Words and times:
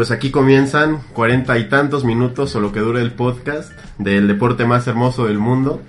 pues 0.00 0.12
aquí 0.12 0.30
comienzan 0.30 1.02
cuarenta 1.12 1.58
y 1.58 1.68
tantos 1.68 2.06
minutos 2.06 2.56
o 2.56 2.60
lo 2.62 2.72
que 2.72 2.80
dure 2.80 3.02
el 3.02 3.12
podcast 3.12 3.70
del 3.98 4.28
deporte 4.28 4.64
más 4.64 4.86
hermoso 4.86 5.26
del 5.26 5.38
mundo. 5.38 5.82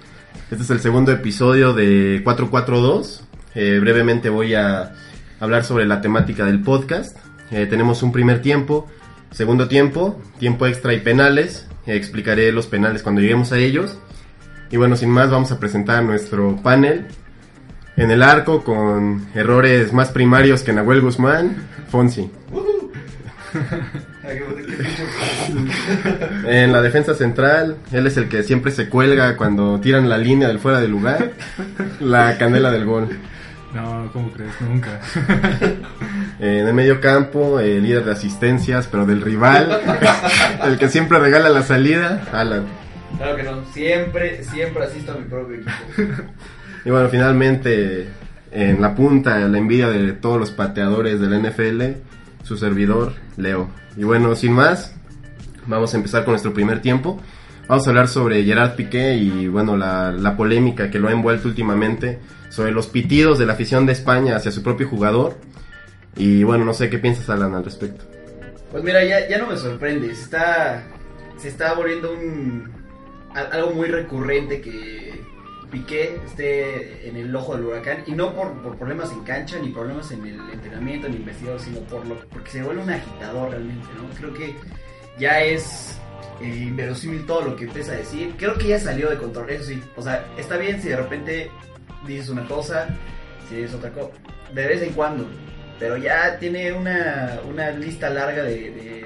Este 0.52 0.66
es 0.66 0.70
el 0.70 0.82
segundo 0.82 1.14
episodio 1.14 1.72
de 1.72 2.20
442. 2.22 3.24
Eh, 3.56 3.78
brevemente 3.80 4.28
voy 4.28 4.54
a 4.54 4.96
hablar 5.40 5.64
sobre 5.64 5.86
la 5.86 6.02
temática 6.02 6.44
del 6.44 6.62
podcast. 6.62 7.16
Eh, 7.52 7.68
tenemos 7.68 8.04
un 8.04 8.12
primer 8.12 8.42
tiempo, 8.42 8.86
segundo 9.32 9.70
tiempo, 9.70 10.22
tiempo 10.40 10.68
extra 10.68 10.94
y 10.94 11.00
penales. 11.00 11.66
Eh, 11.86 11.96
explicaré 11.96 12.52
los 12.52 12.68
penales 12.68 13.04
cuando 13.04 13.22
lleguemos 13.22 13.54
a 13.54 13.60
ellos. 13.60 13.98
Y 14.72 14.76
bueno, 14.76 14.98
sin 14.98 15.10
más, 15.10 15.32
vamos 15.32 15.54
a 15.54 15.58
presentar 15.58 16.04
nuestro 16.04 16.58
panel. 16.58 17.08
En 17.96 18.12
el 18.12 18.24
arco, 18.24 18.66
con 18.66 19.30
errores 19.36 19.94
más 19.94 20.10
primarios 20.10 20.64
que 20.64 20.74
Nahuel 20.74 21.00
Guzmán, 21.00 21.66
Fonsi. 21.88 22.30
En 26.46 26.72
la 26.72 26.82
defensa 26.82 27.16
central, 27.16 27.78
él 27.92 28.08
es 28.08 28.18
el 28.18 28.30
que 28.30 28.44
siempre 28.44 28.72
se 28.72 28.90
cuelga 28.90 29.36
cuando 29.38 29.80
tiran 29.80 30.10
la 30.10 30.18
línea 30.18 30.48
del 30.48 30.60
fuera 30.60 30.80
de 30.80 30.88
lugar. 30.88 31.32
La 32.00 32.38
canela 32.38 32.72
del 32.72 32.86
gol. 32.86 33.10
No, 33.74 34.10
¿cómo 34.12 34.32
crees? 34.32 34.52
Nunca. 34.62 35.00
En 36.40 36.68
el 36.68 36.74
medio 36.74 37.00
campo, 37.00 37.60
el 37.60 37.84
líder 37.84 38.04
de 38.04 38.12
asistencias, 38.12 38.88
pero 38.88 39.06
del 39.06 39.22
rival. 39.22 39.80
El 40.66 40.78
que 40.78 40.90
siempre 40.90 41.20
regala 41.20 41.50
la 41.50 41.64
salida, 41.64 42.28
Alan. 42.34 42.66
Claro 43.18 43.36
que 43.36 43.44
no, 43.44 43.64
siempre, 43.74 44.44
siempre 44.44 44.86
asisto 44.86 45.14
a 45.14 45.16
mi 45.16 45.26
propio 45.26 45.56
equipo. 45.56 45.72
Y 46.84 46.90
bueno, 46.90 47.10
finalmente, 47.10 48.08
en 48.52 48.82
la 48.82 48.96
punta, 48.96 49.38
la 49.40 49.58
envidia 49.58 49.88
de 49.90 50.14
todos 50.14 50.40
los 50.40 50.52
pateadores 50.52 51.20
del 51.22 51.42
NFL, 51.42 51.82
su 52.44 52.58
servidor, 52.58 53.14
Leo. 53.38 53.70
Y 53.98 54.04
bueno, 54.04 54.36
sin 54.36 54.54
más, 54.54 54.94
vamos 55.68 55.94
a 55.94 55.98
empezar 55.98 56.24
con 56.24 56.34
nuestro 56.34 56.54
primer 56.54 56.82
tiempo. 56.82 57.22
Vamos 57.68 57.88
a 57.88 57.90
hablar 57.90 58.08
sobre 58.08 58.44
Gerard 58.44 58.76
Piqué 58.76 59.16
y 59.16 59.48
bueno, 59.48 59.78
la, 59.78 60.12
la 60.12 60.36
polémica 60.36 60.90
que 60.90 61.00
lo 61.00 61.08
ha 61.08 61.12
envuelto 61.12 61.48
últimamente 61.48 62.20
sobre 62.50 62.72
los 62.72 62.88
pitidos 62.88 63.40
de 63.40 63.46
la 63.46 63.54
afición 63.54 63.86
de 63.86 63.94
España 63.94 64.36
hacia 64.36 64.52
su 64.52 64.62
propio 64.62 64.88
jugador. 64.88 65.38
Y 66.18 66.44
bueno, 66.44 66.66
no 66.66 66.74
sé 66.74 66.90
qué 66.90 66.98
piensas, 66.98 67.30
Alan, 67.30 67.54
al 67.56 67.64
respecto. 67.64 68.04
Pues 68.72 68.84
mira, 68.84 69.04
ya, 69.04 69.28
ya 69.28 69.38
no 69.38 69.48
me 69.48 69.58
sorprende, 69.58 70.12
está, 70.12 70.84
se 71.38 71.50
está 71.50 71.74
volviendo 71.74 72.12
un, 72.14 72.72
algo 73.34 73.72
muy 73.72 73.88
recurrente 73.88 74.62
que 74.62 75.21
Piqué 75.72 76.20
esté 76.26 77.08
en 77.08 77.16
el 77.16 77.34
ojo 77.36 77.56
del 77.56 77.66
huracán 77.66 78.04
y 78.06 78.12
no 78.12 78.34
por, 78.36 78.52
por 78.62 78.78
problemas 78.78 79.12
en 79.12 79.24
cancha 79.24 79.58
ni 79.60 79.70
problemas 79.70 80.12
en 80.12 80.26
el 80.26 80.40
entrenamiento 80.52 81.08
ni 81.08 81.16
investigador, 81.16 81.60
sino 81.62 81.80
por 81.82 82.06
lo 82.06 82.16
porque 82.30 82.52
se 82.52 82.62
vuelve 82.64 82.84
un 82.84 82.90
agitador 82.90 83.52
realmente, 83.52 83.88
¿no? 83.96 84.10
Creo 84.18 84.34
que 84.34 84.56
ya 85.18 85.42
es 85.42 85.98
eh, 86.42 86.46
inverosímil 86.68 87.26
todo 87.26 87.42
lo 87.44 87.56
que 87.56 87.64
empieza 87.66 87.94
a 87.94 87.96
decir. 87.96 88.36
Creo 88.38 88.58
que 88.58 88.68
ya 88.68 88.80
salió 88.80 89.10
de 89.10 89.18
control, 89.18 89.50
eso 89.50 89.64
sí. 89.66 89.82
O 89.96 90.02
sea, 90.02 90.26
está 90.38 90.58
bien 90.58 90.82
si 90.82 90.90
de 90.90 90.98
repente 90.98 91.50
dices 92.06 92.30
una 92.30 92.46
cosa, 92.48 92.88
si 93.48 93.56
dices 93.56 93.74
otra 93.76 93.92
cosa, 93.92 94.10
de 94.54 94.68
vez 94.68 94.82
en 94.82 94.94
cuando. 94.94 95.26
Pero 95.80 95.98
ya 95.98 96.38
tiene 96.38 96.74
una, 96.74 97.40
una 97.50 97.72
lista 97.72 98.10
larga 98.10 98.44
de, 98.44 98.72
de- 98.72 99.06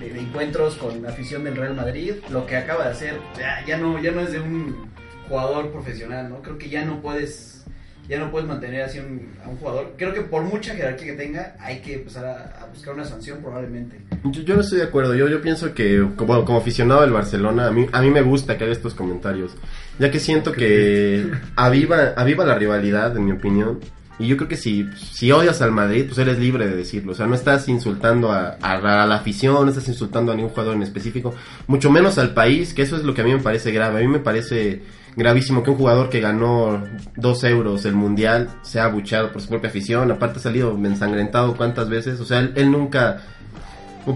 de- 0.00 0.10
de 0.14 0.20
encuentros 0.20 0.74
con 0.76 1.00
la 1.02 1.10
afición 1.10 1.44
del 1.44 1.54
Real 1.56 1.74
Madrid. 1.76 2.14
Lo 2.30 2.44
que 2.46 2.56
acaba 2.56 2.84
de 2.86 2.90
hacer 2.90 3.14
ya, 3.38 3.64
ya 3.66 3.76
no, 3.76 4.00
ya 4.02 4.10
no 4.10 4.22
es 4.22 4.32
de 4.32 4.40
un 4.40 4.90
jugador 5.32 5.72
profesional, 5.72 6.28
¿no? 6.28 6.42
Creo 6.42 6.58
que 6.58 6.68
ya 6.68 6.84
no 6.84 7.00
puedes 7.00 7.64
ya 8.08 8.18
no 8.18 8.30
puedes 8.32 8.48
mantener 8.48 8.82
así 8.82 8.98
un- 8.98 9.30
a 9.44 9.48
un 9.48 9.56
jugador. 9.56 9.94
Creo 9.96 10.12
que 10.12 10.22
por 10.22 10.42
mucha 10.42 10.74
jerarquía 10.74 11.06
que 11.06 11.12
tenga, 11.24 11.54
hay 11.60 11.80
que 11.80 11.94
empezar 11.94 12.24
a, 12.26 12.62
a 12.62 12.66
buscar 12.66 12.92
una 12.94 13.04
sanción 13.04 13.38
probablemente. 13.40 13.96
Yo, 14.24 14.42
yo 14.42 14.54
no 14.56 14.60
estoy 14.60 14.78
de 14.78 14.84
acuerdo. 14.84 15.14
Yo, 15.14 15.28
yo 15.28 15.40
pienso 15.40 15.72
que, 15.72 16.04
como, 16.16 16.44
como 16.44 16.58
aficionado 16.58 17.00
del 17.02 17.12
Barcelona, 17.12 17.68
a 17.68 17.70
mí, 17.70 17.86
a 17.92 18.02
mí 18.02 18.10
me 18.10 18.20
gusta 18.20 18.58
que 18.58 18.64
haga 18.64 18.72
estos 18.72 18.94
comentarios. 18.94 19.52
Ya 20.00 20.10
que 20.10 20.18
siento 20.18 20.52
que 20.52 21.30
aviva, 21.56 22.12
aviva 22.16 22.44
la 22.44 22.56
rivalidad, 22.58 23.16
en 23.16 23.24
mi 23.24 23.32
opinión. 23.32 23.78
Y 24.18 24.26
yo 24.26 24.36
creo 24.36 24.48
que 24.48 24.56
si, 24.56 24.84
si 24.96 25.30
odias 25.32 25.62
al 25.62 25.70
Madrid, 25.72 26.04
pues 26.06 26.18
eres 26.18 26.38
libre 26.38 26.66
de 26.66 26.76
decirlo. 26.76 27.12
O 27.12 27.14
sea, 27.14 27.26
no 27.26 27.34
estás 27.36 27.68
insultando 27.68 28.30
a, 28.32 28.56
a 28.60 28.78
la, 28.80 29.04
a 29.04 29.06
la 29.06 29.14
afición, 29.16 29.54
no 29.64 29.68
estás 29.68 29.88
insultando 29.88 30.32
a 30.32 30.34
ningún 30.34 30.50
jugador 30.50 30.74
en 30.74 30.82
específico. 30.82 31.34
Mucho 31.68 31.90
menos 31.90 32.18
al 32.18 32.34
país, 32.34 32.74
que 32.74 32.82
eso 32.82 32.96
es 32.96 33.04
lo 33.04 33.14
que 33.14 33.22
a 33.22 33.24
mí 33.24 33.32
me 33.32 33.40
parece 33.40 33.70
grave. 33.72 33.98
A 34.00 34.02
mí 34.02 34.08
me 34.08 34.18
parece 34.20 34.82
gravísimo 35.16 35.62
que 35.62 35.70
un 35.70 35.76
jugador 35.76 36.08
que 36.08 36.20
ganó 36.20 36.82
dos 37.16 37.44
euros 37.44 37.84
el 37.84 37.94
mundial 37.94 38.48
sea 38.62 38.84
abucheado 38.84 39.32
por 39.32 39.42
su 39.42 39.48
propia 39.48 39.70
afición. 39.70 40.10
Aparte 40.10 40.38
ha 40.38 40.42
salido 40.42 40.76
ensangrentado 40.84 41.56
cuántas 41.56 41.88
veces. 41.88 42.20
O 42.20 42.24
sea, 42.24 42.40
él, 42.40 42.52
él 42.56 42.70
nunca... 42.70 43.18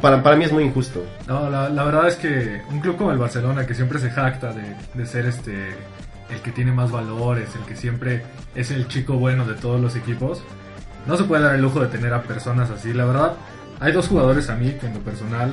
Para, 0.03 0.21
para 0.23 0.35
mí 0.35 0.45
es 0.45 0.53
muy 0.53 0.65
injusto. 0.65 1.05
No, 1.29 1.49
la, 1.49 1.69
la 1.69 1.85
verdad 1.85 2.09
es 2.09 2.17
que 2.17 2.61
un 2.71 2.81
club 2.81 2.97
como 2.97 3.13
el 3.13 3.19
Barcelona, 3.19 3.67
que 3.67 3.75
siempre 3.75 4.01
se 4.01 4.11
jacta 4.11 4.53
de, 4.53 4.75
de 4.95 5.07
ser 5.07 5.27
este 5.27 5.75
el 6.29 6.41
que 6.41 6.51
tiene 6.51 6.73
más 6.73 6.91
valores, 6.91 7.55
el 7.55 7.63
que 7.67 7.77
siempre 7.77 8.23
es 8.57 8.73
el 8.73 8.89
chico 8.89 9.15
bueno 9.15 9.45
de 9.45 9.55
todos 9.55 9.81
los 9.81 9.95
equipos, 9.95 10.43
no 11.07 11.17
se 11.17 11.23
puede 11.23 11.45
dar 11.45 11.55
el 11.55 11.63
lujo 11.63 11.81
de 11.81 11.87
tener 11.87 12.13
a 12.13 12.23
personas 12.23 12.69
así. 12.71 12.93
La 12.93 13.05
verdad, 13.05 13.35
hay 13.79 13.93
dos 13.93 14.09
jugadores 14.09 14.51
a 14.51 14.57
mí 14.57 14.73
que 14.81 14.87
en 14.87 14.95
lo 14.95 15.01
personal 15.01 15.53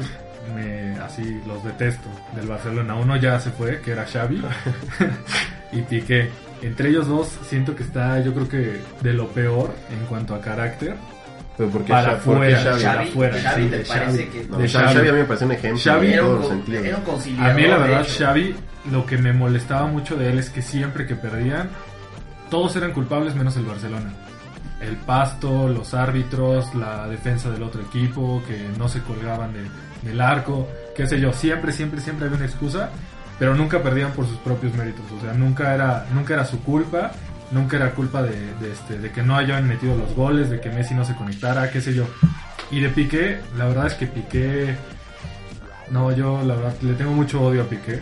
me 0.53 0.95
así 0.99 1.41
los 1.47 1.63
detesto 1.63 2.07
del 2.35 2.47
Barcelona. 2.47 2.95
Uno 2.95 3.15
ya 3.17 3.39
se 3.39 3.51
fue, 3.51 3.81
que 3.81 3.91
era 3.91 4.05
Xavi, 4.05 4.41
y 5.71 5.81
Piqué. 5.81 6.29
Entre 6.61 6.89
ellos 6.89 7.07
dos 7.07 7.27
siento 7.47 7.75
que 7.75 7.83
está, 7.83 8.19
yo 8.21 8.33
creo 8.33 8.47
que 8.47 8.79
de 9.01 9.13
lo 9.13 9.27
peor 9.29 9.73
en 9.91 10.05
cuanto 10.05 10.33
a 10.35 10.39
carácter. 10.41 10.95
Pero 11.57 11.69
¿por 11.69 11.83
qué 11.83 11.91
Para 11.91 12.13
afuera, 12.13 12.57
Xavi? 12.57 12.83
para 12.83 12.93
Xavi, 12.95 13.09
afuera, 13.09 13.37
Xavi 13.41 13.63
sí, 13.63 13.69
de 13.69 13.85
Xavi. 13.85 14.25
que 14.25 14.45
No, 14.49 14.57
de 14.57 14.67
Xavi, 14.69 14.97
a 14.97 15.11
mí 15.11 15.17
me 15.19 15.23
parece 15.25 15.45
un 15.45 15.51
ejemplo 15.51 15.81
Xavi 15.83 16.13
en. 16.13 16.21
A 17.39 17.53
mí 17.53 17.63
la 17.67 17.77
verdad. 17.77 18.07
Xavi, 18.07 18.55
lo 18.91 19.05
que 19.05 19.17
me 19.17 19.33
molestaba 19.33 19.85
mucho 19.87 20.15
de 20.15 20.31
él 20.31 20.39
es 20.39 20.49
que 20.49 20.61
siempre 20.61 21.05
que 21.05 21.15
perdían, 21.15 21.69
todos 22.49 22.75
eran 22.75 22.91
culpables 22.93 23.35
menos 23.35 23.55
el 23.57 23.65
Barcelona. 23.65 24.11
El 24.81 24.95
pasto, 24.97 25.67
los 25.69 25.93
árbitros, 25.93 26.73
la 26.75 27.07
defensa 27.07 27.49
del 27.51 27.61
otro 27.63 27.81
equipo, 27.81 28.41
que 28.47 28.67
no 28.77 28.89
se 28.89 29.01
colgaban 29.01 29.53
de- 29.53 29.67
del 30.03 30.21
arco, 30.21 30.67
qué 30.95 31.07
sé 31.07 31.19
yo, 31.19 31.33
siempre, 31.33 31.71
siempre, 31.71 32.01
siempre 32.01 32.25
había 32.25 32.37
una 32.37 32.45
excusa, 32.45 32.89
pero 33.39 33.55
nunca 33.55 33.81
perdían 33.81 34.11
por 34.11 34.27
sus 34.27 34.37
propios 34.37 34.73
méritos. 34.75 35.05
O 35.17 35.21
sea, 35.21 35.33
nunca 35.33 35.73
era, 35.73 36.05
nunca 36.13 36.33
era 36.33 36.45
su 36.45 36.61
culpa, 36.61 37.11
nunca 37.51 37.77
era 37.77 37.91
culpa 37.91 38.21
de, 38.21 38.53
de 38.61 38.71
este, 38.71 38.99
de 38.99 39.11
que 39.11 39.23
no 39.23 39.35
hayan 39.35 39.67
metido 39.67 39.95
los 39.95 40.15
goles, 40.15 40.49
de 40.49 40.59
que 40.59 40.69
Messi 40.69 40.93
no 40.93 41.05
se 41.05 41.15
conectara, 41.15 41.69
qué 41.71 41.81
sé 41.81 41.93
yo. 41.93 42.05
Y 42.71 42.79
de 42.79 42.89
Piqué, 42.89 43.39
la 43.57 43.65
verdad 43.65 43.87
es 43.87 43.93
que 43.93 44.07
Piqué 44.07 44.75
no, 45.93 46.11
yo 46.11 46.41
la 46.43 46.55
verdad 46.55 46.73
le 46.81 46.93
tengo 46.93 47.11
mucho 47.11 47.41
odio 47.41 47.61
a 47.61 47.65
Piqué. 47.65 47.99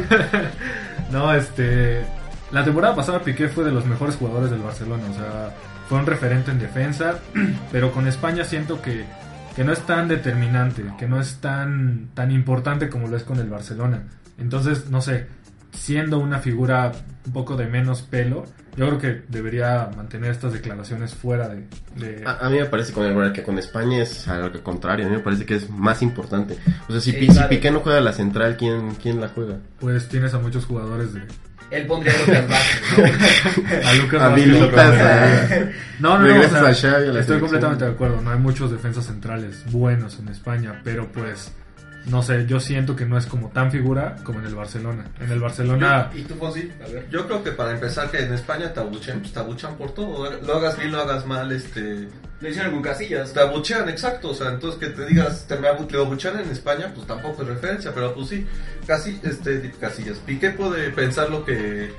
no, 1.10 1.32
este. 1.32 2.04
La 2.52 2.64
temporada 2.64 2.94
pasada 2.94 3.20
Piqué 3.20 3.48
fue 3.48 3.64
de 3.64 3.72
los 3.72 3.86
mejores 3.86 4.16
jugadores 4.16 4.50
del 4.50 4.60
Barcelona. 4.60 5.04
O 5.10 5.14
sea, 5.14 5.54
fue 5.88 5.98
un 5.98 6.06
referente 6.06 6.50
en 6.50 6.58
defensa. 6.58 7.18
Pero 7.72 7.92
con 7.92 8.06
España 8.06 8.44
siento 8.44 8.82
que, 8.82 9.04
que 9.56 9.64
no 9.64 9.72
es 9.72 9.80
tan 9.80 10.06
determinante, 10.08 10.84
que 10.98 11.08
no 11.08 11.18
es 11.20 11.38
tan, 11.40 12.10
tan 12.14 12.30
importante 12.30 12.88
como 12.88 13.08
lo 13.08 13.16
es 13.16 13.24
con 13.24 13.38
el 13.40 13.48
Barcelona. 13.48 14.04
Entonces, 14.38 14.90
no 14.90 15.00
sé, 15.00 15.26
siendo 15.72 16.18
una 16.18 16.38
figura 16.38 16.92
un 17.26 17.32
poco 17.32 17.56
de 17.56 17.66
menos 17.66 18.02
pelo, 18.02 18.44
yo 18.76 18.86
creo 18.86 18.98
que 18.98 19.22
debería 19.28 19.88
mantener 19.96 20.30
estas 20.32 20.52
declaraciones 20.52 21.14
fuera 21.14 21.48
de. 21.48 21.66
de- 21.96 22.24
A, 22.26 22.46
a 22.46 22.50
mí 22.50 22.58
me 22.58 22.66
parece 22.66 22.92
con 22.92 23.06
el 23.06 23.32
que 23.32 23.42
con 23.42 23.58
España 23.58 24.02
es 24.02 24.28
al 24.28 24.62
contrario, 24.62 25.06
a 25.06 25.08
mí 25.08 25.16
me 25.16 25.22
parece 25.22 25.46
que 25.46 25.54
es 25.54 25.70
más 25.70 26.02
importante. 26.02 26.58
O 26.88 26.92
sea, 26.92 27.00
si, 27.00 27.12
si. 27.12 27.38
Piqué 27.48 27.70
no 27.70 27.80
juega 27.80 28.00
la 28.02 28.12
central, 28.12 28.56
¿quién, 28.58 28.90
quién 29.02 29.20
la 29.20 29.28
juega? 29.28 29.56
Pues 29.80 30.08
tienes 30.08 30.34
a 30.34 30.38
muchos 30.38 30.66
jugadores 30.66 31.14
de. 31.14 31.22
Él 31.70 31.86
pondría 31.86 32.12
a 32.14 32.18
Lucas 32.18 32.48
Vázquez, 32.48 32.82
¿no? 33.82 33.88
A 33.88 33.94
Lucas 33.94 34.20
Vázquez. 34.72 35.02
a- 35.02 35.70
No, 35.98 36.10
no, 36.10 36.18
no. 36.20 36.24
Regresas 36.26 36.52
o 36.52 36.58
sea, 36.60 36.68
a 36.68 36.74
Xavi 36.74 37.08
a 37.08 37.12
la 37.12 37.20
estoy 37.20 37.24
selección. 37.24 37.40
completamente 37.40 37.84
de 37.84 37.90
acuerdo. 37.90 38.20
No 38.20 38.30
hay 38.30 38.38
muchos 38.38 38.70
defensas 38.70 39.06
centrales 39.06 39.62
buenos 39.72 40.18
en 40.18 40.28
España, 40.28 40.80
pero 40.84 41.06
pues 41.10 41.50
no 42.06 42.22
sé, 42.22 42.46
yo 42.46 42.60
siento 42.60 42.94
que 42.94 43.04
no 43.04 43.18
es 43.18 43.26
como 43.26 43.48
tan 43.48 43.72
figura 43.72 44.16
como 44.22 44.38
en 44.38 44.46
el 44.46 44.54
Barcelona. 44.54 45.06
En 45.20 45.30
el 45.30 45.40
Barcelona 45.40 46.10
¿Y 46.14 46.22
tú, 46.22 46.34
Fonsi? 46.36 46.70
A 46.84 46.88
ver. 46.88 47.08
Yo 47.10 47.26
creo 47.26 47.42
que 47.42 47.50
para 47.50 47.72
empezar 47.72 48.10
que 48.10 48.18
en 48.18 48.32
España 48.32 48.72
te 48.72 48.80
abuchean, 48.80 49.20
pues 49.20 49.32
te 49.32 49.40
abuchean 49.40 49.76
por 49.76 49.92
todo. 49.92 50.30
Lo 50.40 50.54
hagas 50.54 50.78
bien, 50.78 50.92
lo 50.92 51.00
hagas 51.00 51.26
mal, 51.26 51.50
este... 51.50 52.08
Lo 52.40 52.48
hicieron 52.48 52.72
con 52.72 52.82
Casillas. 52.82 53.32
Te 53.32 53.40
abuchean, 53.40 53.88
exacto. 53.88 54.30
O 54.30 54.34
sea, 54.34 54.50
entonces 54.50 54.78
que 54.78 54.94
te 54.94 55.06
digas, 55.06 55.46
te 55.48 55.56
me 55.56 55.68
abuchean 55.68 56.38
en 56.38 56.50
España, 56.50 56.92
pues 56.94 57.06
tampoco 57.06 57.42
es 57.42 57.48
referencia, 57.48 57.92
pero 57.92 58.14
pues 58.14 58.28
sí. 58.28 58.46
Casi, 58.86 59.18
este, 59.24 59.72
Casillas. 59.80 60.18
Piqué 60.18 60.50
puede 60.50 60.90
pensar 60.90 61.28
lo 61.30 61.44
que 61.44 61.90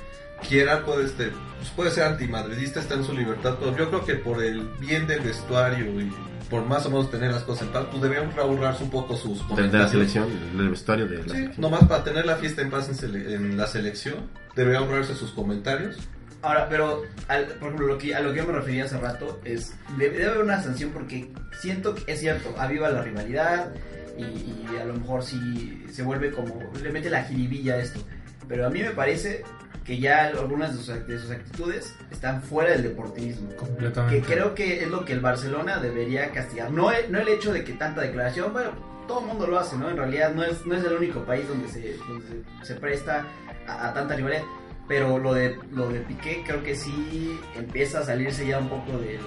quiera, 0.48 0.86
puede, 0.86 1.06
este, 1.06 1.32
pues 1.58 1.70
puede 1.76 1.92
ser 1.92 2.06
antimadridista, 2.06 2.80
está 2.80 2.94
en 2.94 3.04
su 3.04 3.14
libertad, 3.14 3.56
pero 3.60 3.76
yo 3.76 3.90
creo 3.90 4.06
que 4.06 4.16
por 4.16 4.44
el 4.44 4.62
bien 4.80 5.08
del 5.08 5.22
vestuario 5.22 6.00
y 6.00 6.12
por 6.50 6.66
más 6.66 6.86
o 6.86 6.90
menos 6.90 7.12
tener 7.12 7.32
las 7.32 7.44
cosas 7.44 7.64
en 7.68 7.74
paz, 7.74 7.86
pues 7.92 8.02
deberían 8.02 8.32
ahorrarse 8.40 8.84
un 8.84 8.90
poco 8.90 9.16
sus 9.18 9.34
De, 9.34 9.38
de 9.38 9.42
la 9.44 9.48
comentarios. 9.56 9.92
selección, 9.92 10.28
del 10.58 10.70
vestuario 10.70 11.08
de 11.08 11.18
la 11.18 11.24
Sí, 11.24 11.30
selección. 11.30 11.62
nomás 11.62 11.84
para 11.86 12.04
tener 12.04 12.26
la 12.26 12.36
fiesta 12.38 12.62
en 12.62 12.70
paz 12.70 12.88
en, 12.90 12.96
sele- 12.96 13.34
en 13.34 13.58
la 13.58 13.68
selección, 13.68 14.30
debería 14.56 14.80
ahorrarse 14.80 15.16
sus 15.16 15.32
comentarios 15.32 15.98
Ahora, 16.44 16.70
pero 16.70 17.02
al- 17.28 17.46
por 17.48 17.70
ejemplo, 17.70 17.88
lo 17.88 17.98
que, 17.98 18.14
a 18.14 18.20
lo 18.22 18.32
que 18.32 18.38
yo 18.38 18.46
me 18.46 18.54
refería 18.54 18.86
hace 18.86 18.98
rato 19.00 19.42
es, 19.44 19.74
debe, 19.98 20.18
debe 20.20 20.30
haber 20.30 20.44
una 20.44 20.62
sanción 20.62 20.92
porque 20.92 21.32
siento 21.60 21.96
que 21.96 22.12
es 22.14 22.20
cierto, 22.20 22.54
aviva 22.60 22.90
la 22.90 23.02
rivalidad 23.02 23.74
y, 24.18 24.22
y 24.22 24.68
a 24.80 24.86
lo 24.86 24.94
mejor 24.94 25.24
sí 25.24 25.84
se 25.92 26.04
vuelve 26.04 26.32
como, 26.32 26.62
le 26.82 26.92
mete 26.92 27.10
la 27.10 27.24
jiribilla 27.24 27.74
a 27.74 27.78
esto. 27.80 28.00
Pero 28.48 28.68
a 28.68 28.70
mí 28.70 28.82
me 28.84 28.92
parece 28.92 29.44
que 29.88 29.98
ya 30.00 30.26
algunas 30.26 30.72
de 30.78 30.84
sus, 30.84 31.08
de 31.08 31.18
sus 31.18 31.32
actitudes 31.32 31.96
están 32.12 32.42
fuera 32.44 32.72
del 32.72 32.84
deportivismo. 32.84 33.50
Completamente. 33.56 34.20
Que 34.20 34.34
creo 34.34 34.54
que 34.54 34.84
es 34.84 34.90
lo 34.90 35.06
que 35.06 35.14
el 35.14 35.22
Barcelona 35.22 35.78
debería 35.78 36.30
castigar. 36.32 36.70
No, 36.72 36.92
el- 36.92 37.10
no 37.12 37.20
el 37.20 37.28
hecho 37.30 37.54
de 37.54 37.64
que 37.64 37.72
tanta 37.74 38.02
declaración, 38.02 38.52
bueno, 38.54 38.72
todo 39.08 39.22
el 39.22 39.28
mundo 39.28 39.48
lo 39.48 39.58
hace, 39.58 39.78
¿no? 39.78 39.90
En 39.90 39.96
realidad 39.96 40.34
no 40.36 40.44
es, 40.44 40.66
no 40.66 40.76
es 40.76 40.84
el 40.84 40.94
único 40.94 41.22
país 41.24 41.48
donde 41.48 41.70
se, 41.70 41.96
donde 42.08 42.44
se, 42.64 42.76
presta 42.76 43.26
a, 43.66 43.88
a 43.88 43.94
tanta 43.94 44.16
rivalidad. 44.16 44.44
Pero 44.90 45.18
lo 45.20 45.34
de, 45.34 45.58
lo 45.74 45.90
de 45.90 46.00
Piqué 46.02 46.44
creo 46.46 46.64
que 46.64 46.74
sí 46.76 47.38
empieza 47.56 48.00
a 48.00 48.04
salirse 48.04 48.46
ya 48.48 48.58
un 48.60 48.70
poco 48.70 48.92
del... 49.00 49.20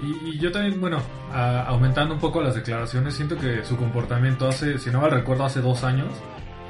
Y, 0.00 0.28
y 0.30 0.38
yo 0.38 0.52
también, 0.52 0.80
bueno, 0.80 1.00
a- 1.32 1.62
aumentando 1.62 2.14
un 2.14 2.20
poco 2.20 2.40
las 2.42 2.54
declaraciones, 2.56 3.14
siento 3.14 3.36
que 3.36 3.64
su 3.64 3.76
comportamiento 3.76 4.46
hace, 4.48 4.78
si 4.78 4.90
no 4.90 5.00
mal 5.00 5.10
recuerdo, 5.10 5.44
hace 5.44 5.60
dos 5.60 5.82
años, 5.84 6.12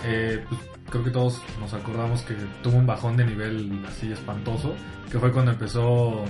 eh, 0.04 0.44
pues, 0.48 0.60
creo 0.90 1.04
que 1.04 1.10
todos 1.10 1.42
nos 1.60 1.74
acordamos 1.74 2.22
que 2.22 2.34
tuvo 2.62 2.76
un 2.78 2.86
bajón 2.86 3.16
de 3.16 3.24
nivel 3.24 3.84
así 3.86 4.12
espantoso, 4.12 4.74
que 5.10 5.18
fue 5.18 5.32
cuando 5.32 5.52
empezó, 5.52 6.24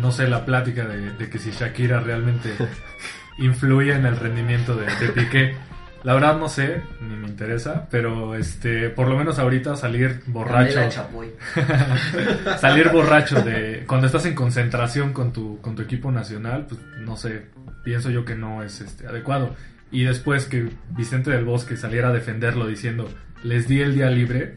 no 0.00 0.12
sé, 0.12 0.28
la 0.28 0.44
plática 0.44 0.86
de, 0.86 1.10
de 1.10 1.30
que 1.30 1.38
si 1.38 1.50
Shakira 1.50 2.00
realmente 2.00 2.54
influye 3.38 3.94
en 3.94 4.06
el 4.06 4.16
rendimiento 4.16 4.76
de, 4.76 4.86
de 4.96 5.08
Piqué. 5.08 5.56
La 6.04 6.12
verdad 6.12 6.36
no 6.36 6.50
sé, 6.50 6.82
ni 7.00 7.16
me 7.16 7.28
interesa, 7.28 7.88
pero 7.90 8.34
este, 8.34 8.90
por 8.90 9.08
lo 9.08 9.16
menos 9.16 9.38
ahorita 9.38 9.74
salir 9.74 10.22
borracho 10.26 10.80
salir 12.58 12.90
borracho 12.90 13.40
de 13.40 13.84
cuando 13.86 14.06
estás 14.06 14.26
en 14.26 14.34
concentración 14.34 15.14
con 15.14 15.32
tu 15.32 15.62
con 15.62 15.74
tu 15.74 15.80
equipo 15.80 16.12
nacional 16.12 16.66
pues 16.68 16.78
no 16.98 17.16
sé 17.16 17.46
pienso 17.82 18.10
yo 18.10 18.22
que 18.22 18.34
no 18.34 18.62
es 18.62 18.82
este 18.82 19.06
adecuado 19.06 19.56
y 19.90 20.04
después 20.04 20.46
que 20.46 20.70
Vicente 20.90 21.30
del 21.30 21.44
Bosque 21.44 21.76
saliera 21.76 22.08
a 22.08 22.12
defenderlo 22.12 22.66
diciendo 22.66 23.08
les 23.42 23.68
di 23.68 23.80
el 23.80 23.94
día 23.94 24.10
libre 24.10 24.56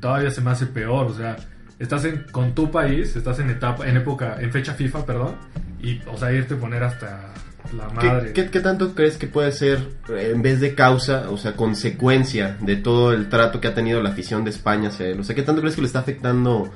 todavía 0.00 0.30
se 0.30 0.40
me 0.40 0.50
hace 0.50 0.66
peor 0.66 1.06
o 1.06 1.14
sea 1.14 1.36
estás 1.78 2.04
en 2.04 2.24
con 2.30 2.54
tu 2.54 2.70
país 2.70 3.14
estás 3.16 3.38
en 3.38 3.50
etapa 3.50 3.86
en 3.86 3.96
época 3.96 4.36
en 4.40 4.50
fecha 4.50 4.74
FIFA 4.74 5.06
perdón 5.06 5.36
y 5.80 6.00
o 6.06 6.16
sea 6.16 6.32
irte 6.32 6.54
a 6.54 6.58
poner 6.58 6.82
hasta 6.82 7.32
la 7.76 7.88
madre 7.88 8.32
¿Qué, 8.32 8.44
qué, 8.44 8.50
qué 8.50 8.60
tanto 8.60 8.94
crees 8.94 9.16
que 9.16 9.26
puede 9.26 9.50
ser, 9.50 9.80
eh, 10.08 10.30
en 10.32 10.40
vez 10.40 10.60
de 10.60 10.74
causa, 10.74 11.30
o 11.30 11.36
sea, 11.36 11.54
consecuencia 11.54 12.56
de 12.60 12.76
todo 12.76 13.12
el 13.12 13.28
trato 13.28 13.60
que 13.60 13.66
ha 13.66 13.74
tenido 13.74 14.00
la 14.00 14.10
afición 14.10 14.44
de 14.44 14.50
España 14.50 14.90
hacia 14.90 15.06
él? 15.06 15.18
O 15.18 15.24
sea, 15.24 15.34
¿qué 15.34 15.42
tanto 15.42 15.62
crees 15.62 15.74
que 15.74 15.80
le 15.80 15.88
está 15.88 15.98
afectando 15.98 16.72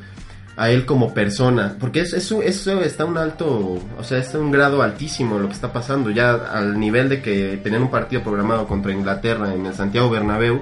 a 0.60 0.68
él 0.68 0.84
como 0.84 1.14
persona? 1.14 1.74
Porque 1.80 2.02
eso, 2.02 2.42
está 2.42 3.06
un 3.06 3.16
alto, 3.16 3.78
o 3.98 4.04
sea, 4.04 4.18
está 4.18 4.38
un 4.38 4.50
grado 4.50 4.82
altísimo 4.82 5.38
lo 5.38 5.48
que 5.48 5.54
está 5.54 5.72
pasando, 5.72 6.10
ya 6.10 6.34
al 6.34 6.78
nivel 6.78 7.08
de 7.08 7.22
que 7.22 7.58
tenían 7.62 7.82
un 7.84 7.90
partido 7.90 8.22
programado 8.22 8.68
contra 8.68 8.92
Inglaterra 8.92 9.54
en 9.54 9.64
el 9.64 9.72
Santiago 9.72 10.10
Bernabéu 10.10 10.60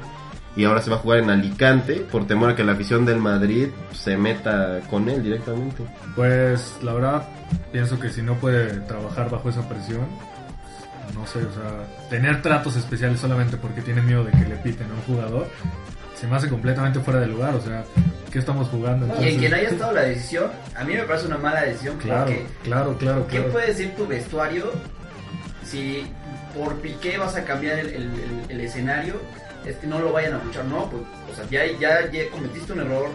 y 0.54 0.64
ahora 0.64 0.82
se 0.82 0.90
va 0.90 0.96
a 0.96 0.98
jugar 1.00 1.18
en 1.18 1.30
Alicante 1.30 2.06
por 2.12 2.28
temor 2.28 2.50
a 2.50 2.54
que 2.54 2.62
la 2.62 2.72
afición 2.72 3.04
del 3.04 3.18
Madrid 3.18 3.70
se 3.92 4.16
meta 4.16 4.78
con 4.88 5.08
él 5.08 5.20
directamente. 5.20 5.84
Pues 6.14 6.78
la 6.80 6.92
verdad, 6.92 7.28
pienso 7.72 7.98
que 7.98 8.08
si 8.10 8.22
no 8.22 8.34
puede 8.34 8.78
trabajar 8.80 9.28
bajo 9.28 9.48
esa 9.48 9.68
presión, 9.68 10.06
no 11.12 11.26
sé, 11.26 11.40
o 11.40 11.52
sea, 11.52 12.08
tener 12.08 12.40
tratos 12.40 12.76
especiales 12.76 13.18
solamente 13.18 13.56
porque 13.56 13.82
tiene 13.82 14.00
miedo 14.02 14.22
de 14.22 14.30
que 14.30 14.48
le 14.48 14.56
piten 14.58 14.88
a 14.92 14.94
un 14.94 15.02
jugador, 15.02 15.48
se 16.18 16.26
me 16.26 16.36
hace 16.36 16.48
completamente 16.48 16.98
fuera 17.00 17.20
de 17.20 17.26
lugar, 17.26 17.54
o 17.54 17.60
sea, 17.60 17.84
¿qué 18.32 18.38
estamos 18.40 18.68
jugando? 18.68 19.06
Y 19.06 19.08
en 19.10 19.14
Entonces, 19.14 19.38
quien 19.38 19.54
haya 19.54 19.68
estado 19.68 19.92
la 19.92 20.02
decisión, 20.02 20.50
a 20.74 20.84
mí 20.84 20.94
me 20.94 21.02
parece 21.04 21.26
una 21.26 21.38
mala 21.38 21.62
decisión 21.62 21.96
Claro, 21.98 22.24
porque 22.26 22.46
claro, 22.64 22.98
claro, 22.98 23.26
¿qué 23.28 23.36
claro. 23.38 23.52
puede 23.52 23.66
decir 23.68 23.94
tu 23.96 24.06
vestuario 24.06 24.72
si 25.64 26.04
por 26.56 26.76
Piqué 26.80 27.18
vas 27.18 27.36
a 27.36 27.44
cambiar 27.44 27.78
el, 27.78 27.88
el- 27.88 27.94
el- 28.02 28.44
el 28.50 28.60
escenario? 28.60 29.14
Es 29.66 29.76
que 29.76 29.86
no 29.86 29.98
lo 29.98 30.12
vayan 30.12 30.34
a 30.34 30.38
buchar, 30.38 30.64
no, 30.64 30.88
pues, 30.90 31.02
o 31.30 31.34
sea, 31.36 31.44
ya, 31.50 31.66
ya, 31.78 32.10
ya 32.10 32.28
cometiste 32.30 32.72
un 32.72 32.80
error 32.80 33.10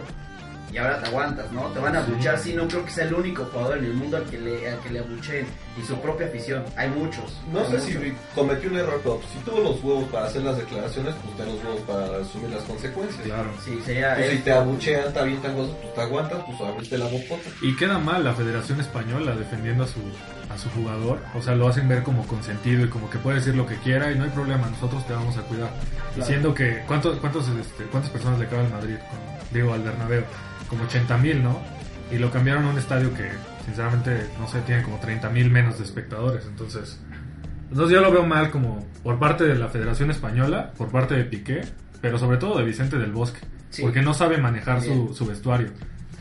y 0.74 0.78
ahora 0.78 1.00
te 1.00 1.06
aguantas, 1.08 1.52
¿no? 1.52 1.68
Te 1.68 1.78
van 1.78 1.94
a 1.94 2.04
Sí. 2.04 2.10
buchar, 2.10 2.38
sí, 2.38 2.52
no 2.52 2.66
creo 2.66 2.84
que 2.84 2.90
sea 2.90 3.04
el 3.04 3.14
único 3.14 3.44
jugador 3.44 3.78
en 3.78 3.84
el 3.84 3.94
mundo 3.94 4.16
al 4.16 4.24
que 4.24 4.38
le, 4.38 4.68
al 4.68 4.80
que 4.80 4.90
le 4.90 4.98
abucheen 4.98 5.46
y 5.80 5.86
su 5.86 5.96
propia 6.00 6.26
afición, 6.26 6.64
hay 6.76 6.88
muchos. 6.90 7.40
No 7.52 7.60
hay 7.60 7.66
sé 7.70 7.80
si 7.80 7.94
muchos. 7.98 8.12
cometió 8.34 8.70
un 8.70 8.76
error, 8.78 9.00
pero 9.02 9.20
si 9.32 9.38
tuvo 9.48 9.60
los 9.60 9.82
huevos 9.84 10.04
para 10.10 10.26
hacer 10.26 10.42
las 10.42 10.56
declaraciones, 10.58 11.14
pues 11.22 11.36
ten 11.36 11.46
los 11.54 11.64
huevos 11.64 11.80
para 11.82 12.20
asumir 12.22 12.50
las 12.50 12.62
consecuencias. 12.64 13.22
Claro. 13.22 13.50
Sí, 13.64 13.80
sería... 13.84 14.14
Pues 14.16 14.30
si 14.30 14.38
te 14.38 14.52
abuchean, 14.52 15.12
te 15.12 15.18
avientan 15.20 15.54
cosas, 15.54 15.76
pues 15.80 15.94
te 15.94 16.00
aguantas, 16.00 16.42
pues 16.44 16.60
abriste 16.60 16.98
la 16.98 17.06
bocota. 17.06 17.48
Y 17.62 17.76
queda 17.76 17.98
mal 17.98 18.24
la 18.24 18.34
Federación 18.34 18.80
Española 18.80 19.36
defendiendo 19.36 19.84
a 19.84 19.86
su, 19.86 20.00
a 20.52 20.58
su 20.58 20.68
jugador. 20.70 21.20
O 21.34 21.42
sea, 21.42 21.54
lo 21.54 21.68
hacen 21.68 21.86
ver 21.88 22.02
como 22.02 22.26
consentido 22.26 22.84
y 22.84 22.88
como 22.88 23.08
que 23.10 23.18
puede 23.18 23.38
decir 23.38 23.54
lo 23.54 23.64
que 23.66 23.76
quiera 23.76 24.10
y 24.10 24.18
no 24.18 24.24
hay 24.24 24.30
problema, 24.30 24.66
nosotros 24.68 25.06
te 25.06 25.12
vamos 25.12 25.36
a 25.36 25.42
cuidar. 25.42 25.70
Diciendo 26.16 26.52
que, 26.52 26.82
¿cuántos, 26.86 27.18
cuántos, 27.18 27.46
este, 27.48 27.84
¿cuántas 27.84 28.10
personas 28.10 28.38
le 28.40 28.46
cabe 28.48 28.62
al 28.64 28.70
Madrid? 28.70 28.96
Con- 29.08 29.34
digo, 29.54 29.72
al 29.72 29.82
Bernabéu. 29.82 30.22
Como 30.74 30.84
80 30.88 31.18
mil, 31.18 31.42
¿no? 31.42 31.60
Y 32.10 32.18
lo 32.18 32.30
cambiaron 32.30 32.64
a 32.64 32.68
un 32.70 32.78
estadio 32.78 33.12
que, 33.14 33.28
sinceramente, 33.64 34.26
no 34.38 34.46
sé, 34.48 34.60
tiene 34.62 34.82
como 34.82 34.98
30 34.98 35.30
mil 35.30 35.50
menos 35.50 35.78
de 35.78 35.84
espectadores. 35.84 36.44
Entonces, 36.46 36.98
entonces 37.70 37.94
yo 37.94 38.00
lo 38.02 38.12
veo 38.12 38.26
mal 38.26 38.50
como 38.50 38.86
por 39.02 39.18
parte 39.18 39.44
de 39.44 39.54
la 39.56 39.68
Federación 39.68 40.10
Española, 40.10 40.72
por 40.76 40.90
parte 40.90 41.14
de 41.14 41.24
Piqué, 41.24 41.62
pero 42.00 42.18
sobre 42.18 42.36
todo 42.36 42.58
de 42.58 42.64
Vicente 42.64 42.98
del 42.98 43.12
Bosque. 43.12 43.40
Sí. 43.70 43.82
Porque 43.82 44.02
no 44.02 44.14
sabe 44.14 44.38
manejar 44.38 44.82
su, 44.82 45.14
su 45.14 45.26
vestuario. 45.26 45.68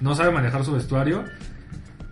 No 0.01 0.15
sabe 0.15 0.31
manejar 0.31 0.63
su 0.65 0.72
vestuario. 0.72 1.25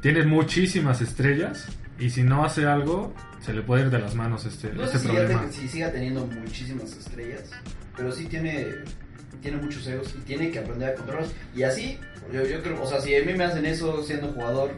Tiene 0.02 0.24
muchísimas 0.26 1.02
estrellas. 1.02 1.68
Y 2.00 2.10
si 2.10 2.24
no 2.24 2.44
hace 2.44 2.66
algo, 2.66 3.14
se 3.42 3.54
le 3.54 3.62
puede 3.62 3.84
ir 3.84 3.90
de 3.92 4.00
las 4.00 4.16
manos 4.16 4.46
este, 4.46 4.74
No 4.74 4.84
este 4.84 5.00
si, 5.00 5.08
problema. 5.08 5.42
te- 5.46 5.52
si 5.54 5.68
siga 5.68 5.92
teniendo 5.92 6.26
muchísimas 6.26 6.92
estrellas, 6.98 7.44
pero 7.96 8.12
sí 8.12 8.26
tiene, 8.26 8.68
tiene 9.42 9.58
muchos 9.58 9.86
egos 9.88 10.14
y 10.18 10.22
tiene 10.22 10.52
que 10.52 10.60
aprender 10.60 10.90
a 10.90 10.96
controlarlos. 10.96 11.34
Y 11.56 11.64
así, 11.64 11.98
yo, 12.34 12.44
yo 12.46 12.62
creo, 12.62 12.82
o 12.82 12.88
sea, 12.88 13.00
si 13.02 13.16
a 13.16 13.24
mí 13.24 13.34
me 13.34 13.44
hacen 13.46 13.66
eso 13.66 14.04
siendo 14.04 14.28
jugador 14.30 14.72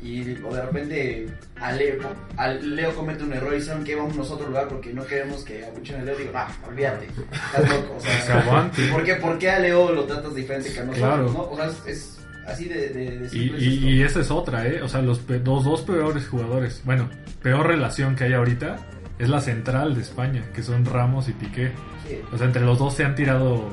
y 0.00 0.20
o 0.44 0.54
de 0.54 0.62
repente 0.62 1.26
a 1.60 1.72
Leo, 1.72 1.98
a 2.36 2.48
Leo 2.48 2.94
comete 2.94 3.24
un 3.24 3.32
error 3.32 3.52
y 3.56 3.60
saben 3.60 3.82
que 3.82 3.96
vamos 3.96 4.16
a 4.30 4.34
otro 4.34 4.46
lugar 4.46 4.68
porque 4.68 4.92
no 4.92 5.04
queremos 5.04 5.42
que 5.44 5.64
abuchen 5.64 6.00
a 6.00 6.04
Leo, 6.04 6.16
digo, 6.16 6.30
ah, 6.34 6.48
olvídate, 6.68 7.06
estás 7.06 7.68
loco. 7.68 7.96
O 7.96 8.00
sea. 8.00 8.70
¿por 8.92 9.02
qué, 9.04 9.14
por 9.16 9.38
qué 9.38 9.50
a 9.50 9.58
Leo 9.58 9.92
lo 9.92 10.04
tratas 10.04 10.34
diferente 10.36 10.72
que 10.72 10.78
a 10.80 10.84
nosotros? 10.84 11.08
Claro. 11.08 11.32
¿no? 11.32 11.42
O 11.50 11.56
sea, 11.56 11.70
es, 11.90 12.20
así 12.46 12.66
de, 12.66 12.88
de, 12.90 13.18
de 13.18 13.26
Y, 13.26 13.28
simple 13.28 13.58
y- 13.58 14.02
esa 14.02 14.20
es 14.20 14.30
otra, 14.30 14.66
¿eh? 14.68 14.80
O 14.82 14.88
sea, 14.88 15.02
los 15.02 15.18
pe- 15.18 15.40
dos, 15.40 15.64
dos 15.64 15.82
peores 15.82 16.28
jugadores. 16.28 16.80
Bueno, 16.84 17.10
peor 17.42 17.66
relación 17.66 18.14
que 18.14 18.24
hay 18.24 18.34
ahorita 18.34 18.76
es 19.18 19.28
la 19.28 19.40
central 19.40 19.94
de 19.94 20.02
España, 20.02 20.44
que 20.54 20.62
son 20.62 20.84
Ramos 20.84 21.28
y 21.28 21.32
Piqué. 21.32 21.72
Sí. 22.06 22.20
O 22.32 22.38
sea, 22.38 22.46
entre 22.46 22.62
los 22.62 22.78
dos 22.78 22.94
se 22.94 23.04
han 23.04 23.14
tirado 23.14 23.68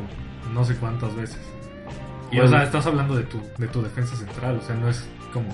no 0.54 0.64
sé 0.66 0.76
cuántas 0.76 1.16
veces. 1.16 1.40
Y 2.32 2.40
o 2.40 2.48
sea, 2.48 2.64
estás 2.64 2.86
hablando 2.86 3.16
de 3.16 3.24
tu, 3.24 3.42
de 3.58 3.68
tu 3.68 3.82
defensa 3.82 4.16
central, 4.16 4.58
o 4.58 4.62
sea, 4.62 4.76
no 4.76 4.90
es 4.90 5.06
como 5.32 5.48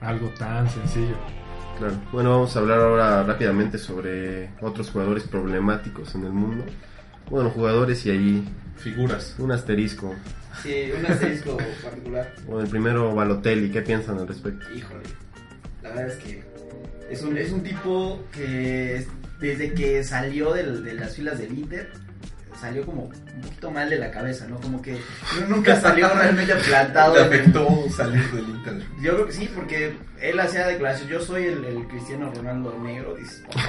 algo 0.00 0.28
tan 0.30 0.68
sencillo. 0.68 1.16
Claro. 1.78 1.94
Bueno, 2.12 2.30
vamos 2.30 2.56
a 2.56 2.60
hablar 2.60 2.80
ahora 2.80 3.22
rápidamente 3.24 3.78
sobre 3.78 4.50
otros 4.60 4.90
jugadores 4.90 5.24
problemáticos 5.24 6.14
en 6.14 6.24
el 6.24 6.32
mundo. 6.32 6.64
Bueno, 7.30 7.50
jugadores 7.50 8.04
y 8.06 8.10
ahí 8.10 8.48
Figuras. 8.76 9.34
un 9.38 9.52
asterisco. 9.52 10.14
Sí, 10.62 10.90
un 10.96 11.04
asterisco 11.06 11.56
particular. 11.82 12.32
Bueno, 12.46 12.62
el 12.62 12.68
primero, 12.68 13.14
Balotelli, 13.14 13.70
¿qué 13.70 13.82
piensan 13.82 14.18
al 14.18 14.28
respecto? 14.28 14.66
Híjole, 14.74 15.02
la 15.82 15.88
verdad 15.90 16.08
es 16.08 16.16
que 16.16 16.44
es 17.10 17.22
un, 17.22 17.36
es 17.36 17.52
un 17.52 17.62
tipo 17.62 18.22
que 18.32 19.06
desde 19.48 19.72
que 19.74 20.02
salió 20.04 20.52
del- 20.52 20.82
de 20.84 20.94
las 20.94 21.14
filas 21.16 21.38
del 21.38 21.58
Inter, 21.58 21.90
salió 22.60 22.86
como 22.86 23.02
un 23.04 23.40
poquito 23.42 23.70
mal 23.70 23.90
de 23.90 23.98
la 23.98 24.10
cabeza, 24.10 24.46
¿no? 24.48 24.56
Como 24.58 24.80
que 24.80 24.96
nunca 25.48 25.78
salió 25.80 26.08
realmente 26.08 26.54
plantado. 26.54 27.14
Te 27.14 27.20
en 27.20 27.26
el- 27.26 27.40
afectó 27.40 27.68
salir 27.94 28.30
del 28.30 28.48
Inter. 28.48 28.82
Yo 29.02 29.14
creo 29.14 29.26
que 29.26 29.32
sí, 29.32 29.50
porque 29.54 29.96
él 30.22 30.40
hacía 30.40 30.66
declaración, 30.68 31.08
yo 31.08 31.20
soy 31.20 31.44
el, 31.46 31.64
el 31.64 31.86
Cristiano 31.88 32.32
Ronaldo 32.34 32.78
negro, 32.82 33.16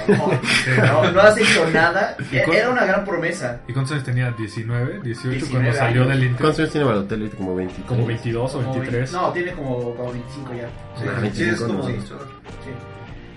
por 0.06 0.16
favor, 0.16 0.40
no, 0.86 1.10
no 1.10 1.20
has 1.20 1.36
hecho 1.36 1.68
nada. 1.72 2.16
¿Y 2.30 2.38
cu- 2.42 2.52
Era 2.52 2.70
una 2.70 2.86
gran 2.86 3.04
promesa. 3.04 3.60
¿Y 3.68 3.72
cuántos 3.74 3.92
años 3.92 4.04
tenía? 4.04 4.34
¿19? 4.34 5.02
¿18 5.02 5.02
19 5.02 5.48
cuando 5.50 5.72
salió 5.74 6.02
años. 6.02 6.14
del 6.14 6.22
Inter? 6.24 6.40
¿Cuántos 6.40 6.58
años 6.60 6.70
tiene 6.72 6.86
Balotelli? 6.86 7.28
Como 7.30 7.56
20. 7.56 7.82
Como 7.82 8.06
22 8.06 8.54
o 8.54 8.58
Como 8.58 8.72
23. 8.72 8.92
veinte- 9.10 9.12
No, 9.12 9.32
tiene 9.32 9.52
como, 9.52 9.94
como 9.96 10.12
25 10.12 10.52
ya. 10.54 10.68
Sí, 10.96 11.02
Sí, 11.04 11.20
25, 11.20 11.52
es 11.54 11.60
como 11.60 11.78
¿no? 11.80 11.86
sí. 11.88 11.94
Sí. 12.06 12.70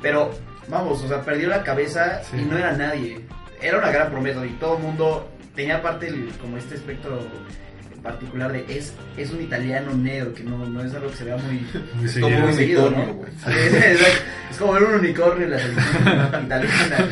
Pero, 0.01 0.31
vamos, 0.69 1.03
o 1.03 1.07
sea, 1.07 1.21
perdió 1.21 1.49
la 1.49 1.63
cabeza 1.63 2.21
Sí. 2.23 2.37
y 2.37 2.45
no 2.45 2.57
era 2.57 2.71
nadie. 2.73 3.19
Era 3.61 3.77
una 3.79 3.91
gran 3.91 4.09
promesa 4.11 4.45
y 4.45 4.51
todo 4.51 4.77
el 4.77 4.83
mundo 4.83 5.29
tenía 5.55 5.77
aparte 5.77 6.07
el- 6.07 6.29
como 6.39 6.57
este 6.57 6.75
espectro 6.75 7.19
particular 8.01 8.53
de 8.53 8.63
es, 8.69 8.93
es 9.17 9.29
un 9.31 9.41
italiano 9.41 9.93
negro, 9.93 10.33
que 10.33 10.41
no, 10.43 10.65
no 10.65 10.81
es 10.81 10.93
algo 10.93 11.09
que 11.09 11.17
se 11.17 11.25
vea 11.25 11.35
muy, 11.35 11.67
Muy 11.95 12.07
seguido. 12.07 12.39
como 12.39 12.53
seguido, 12.53 12.91
¿no? 12.91 13.19
es 14.51 14.57
como 14.57 14.71
ver 14.73 14.83
un 14.83 14.93
unicornio 14.95 15.43
en 15.45 15.51
la 15.51 15.59
selección 15.59 16.45
italiana. 16.45 17.09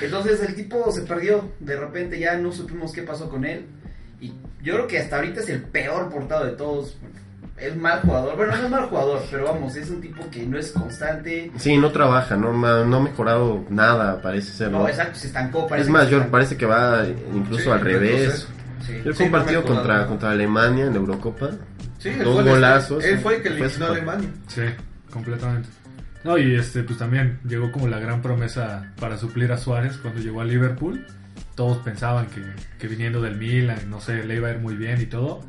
Entonces 0.00 0.40
el 0.42 0.54
tipo 0.54 0.90
se 0.92 1.02
perdió, 1.02 1.50
de 1.58 1.76
repente 1.76 2.18
ya 2.18 2.36
no 2.36 2.52
supimos 2.52 2.92
qué 2.92 3.02
pasó 3.02 3.28
con 3.28 3.44
él. 3.44 3.66
Y 4.20 4.32
yo 4.62 4.74
creo 4.74 4.86
que 4.86 4.98
hasta 5.00 5.16
ahorita 5.16 5.40
es 5.40 5.48
el 5.48 5.62
peor 5.62 6.10
portado 6.10 6.44
de 6.46 6.52
todos. 6.52 6.96
Es 7.60 7.76
mal 7.76 8.00
jugador. 8.00 8.36
Bueno, 8.36 8.56
no 8.56 8.64
es 8.64 8.70
mal 8.70 8.86
jugador, 8.86 9.22
pero 9.30 9.44
vamos, 9.44 9.76
es 9.76 9.90
un 9.90 10.00
tipo 10.00 10.28
que 10.30 10.46
no 10.46 10.58
es 10.58 10.72
constante. 10.72 11.50
Sí, 11.56 11.76
no 11.76 11.90
trabaja, 11.90 12.36
no, 12.36 12.52
no 12.52 12.96
ha 12.96 13.00
mejorado 13.00 13.64
nada, 13.68 14.20
parece 14.20 14.52
ser. 14.52 14.70
No, 14.70 14.80
¿no? 14.80 14.88
exacto, 14.88 15.18
se 15.18 15.28
estancó. 15.28 15.66
parece 15.66 15.88
Es 15.88 15.92
más, 15.92 16.08
yo 16.08 16.26
parece 16.30 16.56
que 16.56 16.66
va 16.66 17.04
incluso 17.34 17.64
Sí, 17.64 17.70
al 17.70 17.80
revés. 17.80 18.48
Sí. 18.86 18.94
Yo 19.04 19.12
Sí, 19.12 19.24
un 19.24 19.30
partido 19.30 19.64
contra, 19.64 20.06
contra 20.06 20.30
Alemania 20.30 20.86
en 20.86 20.92
la 20.92 20.98
Eurocopa. 20.98 21.50
Sí, 21.98 22.10
Dos 22.10 22.44
golazos. 22.44 23.04
Él 23.04 23.18
fue 23.18 23.36
el 23.36 23.42
que 23.42 23.48
eliminó 23.48 23.86
a 23.86 23.90
Alemania. 23.90 24.28
Sí, 24.46 24.62
completamente. 25.10 25.68
No, 26.24 26.38
y 26.38 26.54
este, 26.54 26.82
pues 26.82 26.98
también 26.98 27.40
llegó 27.44 27.70
como 27.72 27.88
la 27.88 27.98
gran 27.98 28.22
promesa 28.22 28.92
para 29.00 29.16
suplir 29.18 29.52
a 29.52 29.58
Suárez 29.58 29.98
cuando 29.98 30.20
llegó 30.20 30.40
a 30.40 30.44
Liverpool. 30.44 31.06
Todos 31.54 31.78
pensaban 31.78 32.26
que, 32.26 32.42
que 32.78 32.86
viniendo 32.86 33.20
del 33.20 33.36
Milan, 33.36 33.90
no 33.90 34.00
sé, 34.00 34.24
le 34.24 34.36
iba 34.36 34.48
a 34.48 34.52
ir 34.52 34.58
muy 34.58 34.74
bien 34.76 35.00
y 35.00 35.06
todo. 35.06 35.40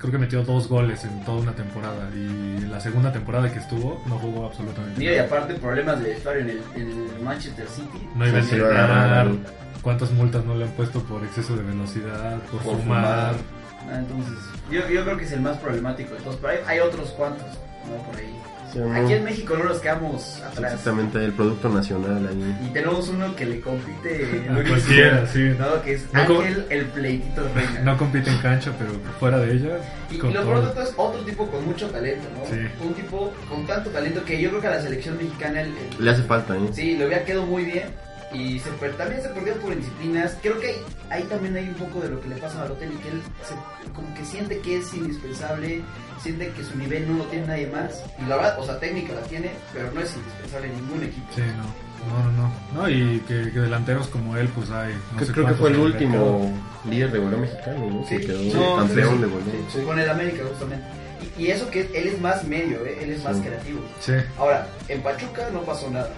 Creo 0.00 0.12
que 0.12 0.18
metió 0.18 0.42
dos 0.42 0.66
goles 0.66 1.04
en 1.04 1.22
toda 1.26 1.42
una 1.42 1.52
temporada. 1.52 2.08
Y 2.14 2.60
la 2.70 2.80
segunda 2.80 3.12
temporada 3.12 3.52
que 3.52 3.58
estuvo, 3.58 4.02
no 4.06 4.18
jugó 4.18 4.46
absolutamente 4.46 4.98
Mira, 4.98 5.12
y 5.12 5.16
nada. 5.16 5.28
aparte 5.28 5.54
problemas 5.56 6.00
de 6.02 6.08
vestuario 6.10 6.40
en 6.42 6.50
el, 6.50 6.62
en 6.74 6.88
el 7.16 7.20
Manchester 7.22 7.68
City. 7.68 8.08
No 8.14 8.26
iba 8.26 8.38
a 8.38 8.40
entrenar. 8.40 9.28
¿Cuántas 9.82 10.10
multas 10.12 10.44
no 10.44 10.54
le 10.54 10.64
han 10.64 10.70
puesto 10.70 11.00
por 11.04 11.22
exceso 11.24 11.54
de 11.54 11.62
velocidad, 11.64 12.38
por, 12.50 12.60
Por 12.62 12.76
fumar? 12.78 13.34
fumar. 13.34 13.34
Ah, 13.90 13.98
Entonces, 13.98 14.34
yo, 14.70 14.88
yo 14.88 15.04
creo 15.04 15.16
que 15.18 15.24
es 15.24 15.32
el 15.32 15.40
más 15.42 15.56
problemático 15.58 16.14
de 16.14 16.20
todos. 16.20 16.36
Pero 16.36 16.52
hay, 16.52 16.58
hay 16.66 16.78
otros 16.80 17.10
cuantos, 17.10 17.46
¿no? 17.88 18.02
Por 18.04 18.16
ahí. 18.16 18.34
Sí, 18.72 18.78
¿no? 18.78 18.94
Aquí 18.94 19.12
en 19.14 19.24
México 19.24 19.56
no 19.56 19.64
nos 19.64 19.78
quedamos 19.80 20.40
atrás. 20.42 20.72
Exactamente, 20.74 21.24
el 21.24 21.32
producto 21.32 21.68
nacional 21.68 22.26
ahí. 22.28 22.56
Y 22.68 22.72
tenemos 22.72 23.08
uno 23.08 23.34
que 23.34 23.46
le 23.46 23.60
compite 23.60 24.46
cualquiera, 24.68 25.26
sí. 25.26 25.54
¿no? 25.58 25.82
Que 25.82 25.94
es 25.94 26.12
No 26.12 26.20
Ángel 26.20 26.66
el 26.70 26.86
pleitito 26.86 27.42
reina. 27.54 27.80
No 27.82 27.96
compite 27.96 28.30
en 28.30 28.38
cancha, 28.38 28.72
pero 28.78 28.92
fuera 29.18 29.38
de 29.38 29.52
ella. 29.54 29.78
Y, 30.10 30.18
lo 30.18 30.28
de 30.30 30.34
todo 30.72 30.82
es 30.82 30.92
otro 30.96 31.20
tipo 31.22 31.46
con 31.50 31.64
mucho 31.66 31.88
talento, 31.88 32.28
¿no? 32.36 32.44
Sí. 32.46 32.60
Un 32.84 32.94
tipo 32.94 33.32
con 33.48 33.66
tanto 33.66 33.90
talento 33.90 34.24
que 34.24 34.40
yo 34.40 34.50
creo 34.50 34.60
que 34.60 34.66
a 34.68 34.70
la 34.70 34.82
selección 34.82 35.16
mexicana 35.16 35.62
el- 35.62 35.68
el- 35.98 36.04
Le 36.04 36.10
hace 36.10 36.22
falta, 36.22 36.56
¿eh? 36.56 36.60
sí, 36.72 36.96
le 36.96 37.06
hubiera 37.06 37.24
quedado 37.24 37.46
muy 37.46 37.64
bien. 37.64 37.84
Y 38.32 38.58
se, 38.60 38.70
per- 38.72 38.96
también 38.96 39.20
se 39.22 39.28
perdió 39.30 39.54
por 39.60 39.72
indisciplinas. 39.72 40.36
Creo 40.40 40.58
que 40.60 40.68
ahí, 40.68 40.76
ahí 41.10 41.22
también 41.24 41.56
hay 41.56 41.68
un 41.68 41.74
poco 41.74 42.00
de 42.00 42.10
lo 42.10 42.20
que 42.20 42.28
le 42.28 42.36
pasa 42.36 42.58
a 42.58 42.62
Balotelli, 42.62 42.96
que 42.98 43.08
él 43.08 43.22
se- 43.42 43.90
como 43.92 44.14
que 44.14 44.24
siente 44.24 44.58
que 44.60 44.78
es 44.78 44.94
indispensable, 44.94 45.82
siente 46.22 46.48
que 46.52 46.62
su 46.62 46.76
nivel 46.78 47.10
no 47.10 47.18
lo 47.18 47.24
tiene 47.24 47.46
nadie 47.46 47.66
más. 47.66 48.02
Y 48.18 48.28
la 48.28 48.36
verdad, 48.36 48.58
o 48.60 48.64
sea, 48.64 48.78
técnica 48.78 49.14
la 49.14 49.22
tiene, 49.22 49.50
pero 49.72 49.90
no 49.92 50.00
es 50.00 50.14
indispensable 50.16 50.68
en 50.68 50.74
ningún 50.76 51.02
equipo. 51.04 51.26
Sí, 51.34 51.42
no. 51.56 51.90
No, 52.00 52.30
no, 52.32 52.32
no. 52.32 52.52
No, 52.82 52.88
y 52.88 53.18
que, 53.28 53.50
que 53.52 53.58
delanteros 53.58 54.06
como 54.08 54.34
él, 54.36 54.48
pues 54.54 54.70
hay. 54.70 54.94
No 54.94 55.16
Creo, 55.16 55.26
sé 55.26 55.32
creo 55.34 55.46
que 55.48 55.54
fue 55.54 55.68
el 55.70 55.76
último 55.80 56.50
líder 56.88 57.12
de 57.12 57.18
goleo 57.18 57.38
mexicano, 57.40 57.90
¿no? 57.90 58.06
Sí. 58.08 58.16
Que 58.18 58.26
quedó 58.26 58.38
Sí, 58.42 58.50
campeón 58.52 58.88
sí, 59.16 59.20
de 59.22 59.26
goleo. 59.26 59.64
Sí, 59.70 59.78
Con 59.84 59.98
el 59.98 60.08
América, 60.08 60.44
justamente. 60.48 60.86
Y, 61.36 61.42
y 61.42 61.50
eso 61.50 61.68
que 61.68 61.80
él 61.92 62.08
es 62.08 62.18
más 62.20 62.42
medio, 62.44 62.86
¿eh? 62.86 63.00
él 63.02 63.10
es 63.10 63.22
más 63.22 63.36
Sí. 63.36 63.42
creativo. 63.42 63.80
Sí. 64.00 64.12
Ahora, 64.38 64.66
en 64.88 65.02
Pachuca 65.02 65.50
no 65.52 65.60
pasó 65.60 65.90
nada. 65.90 66.10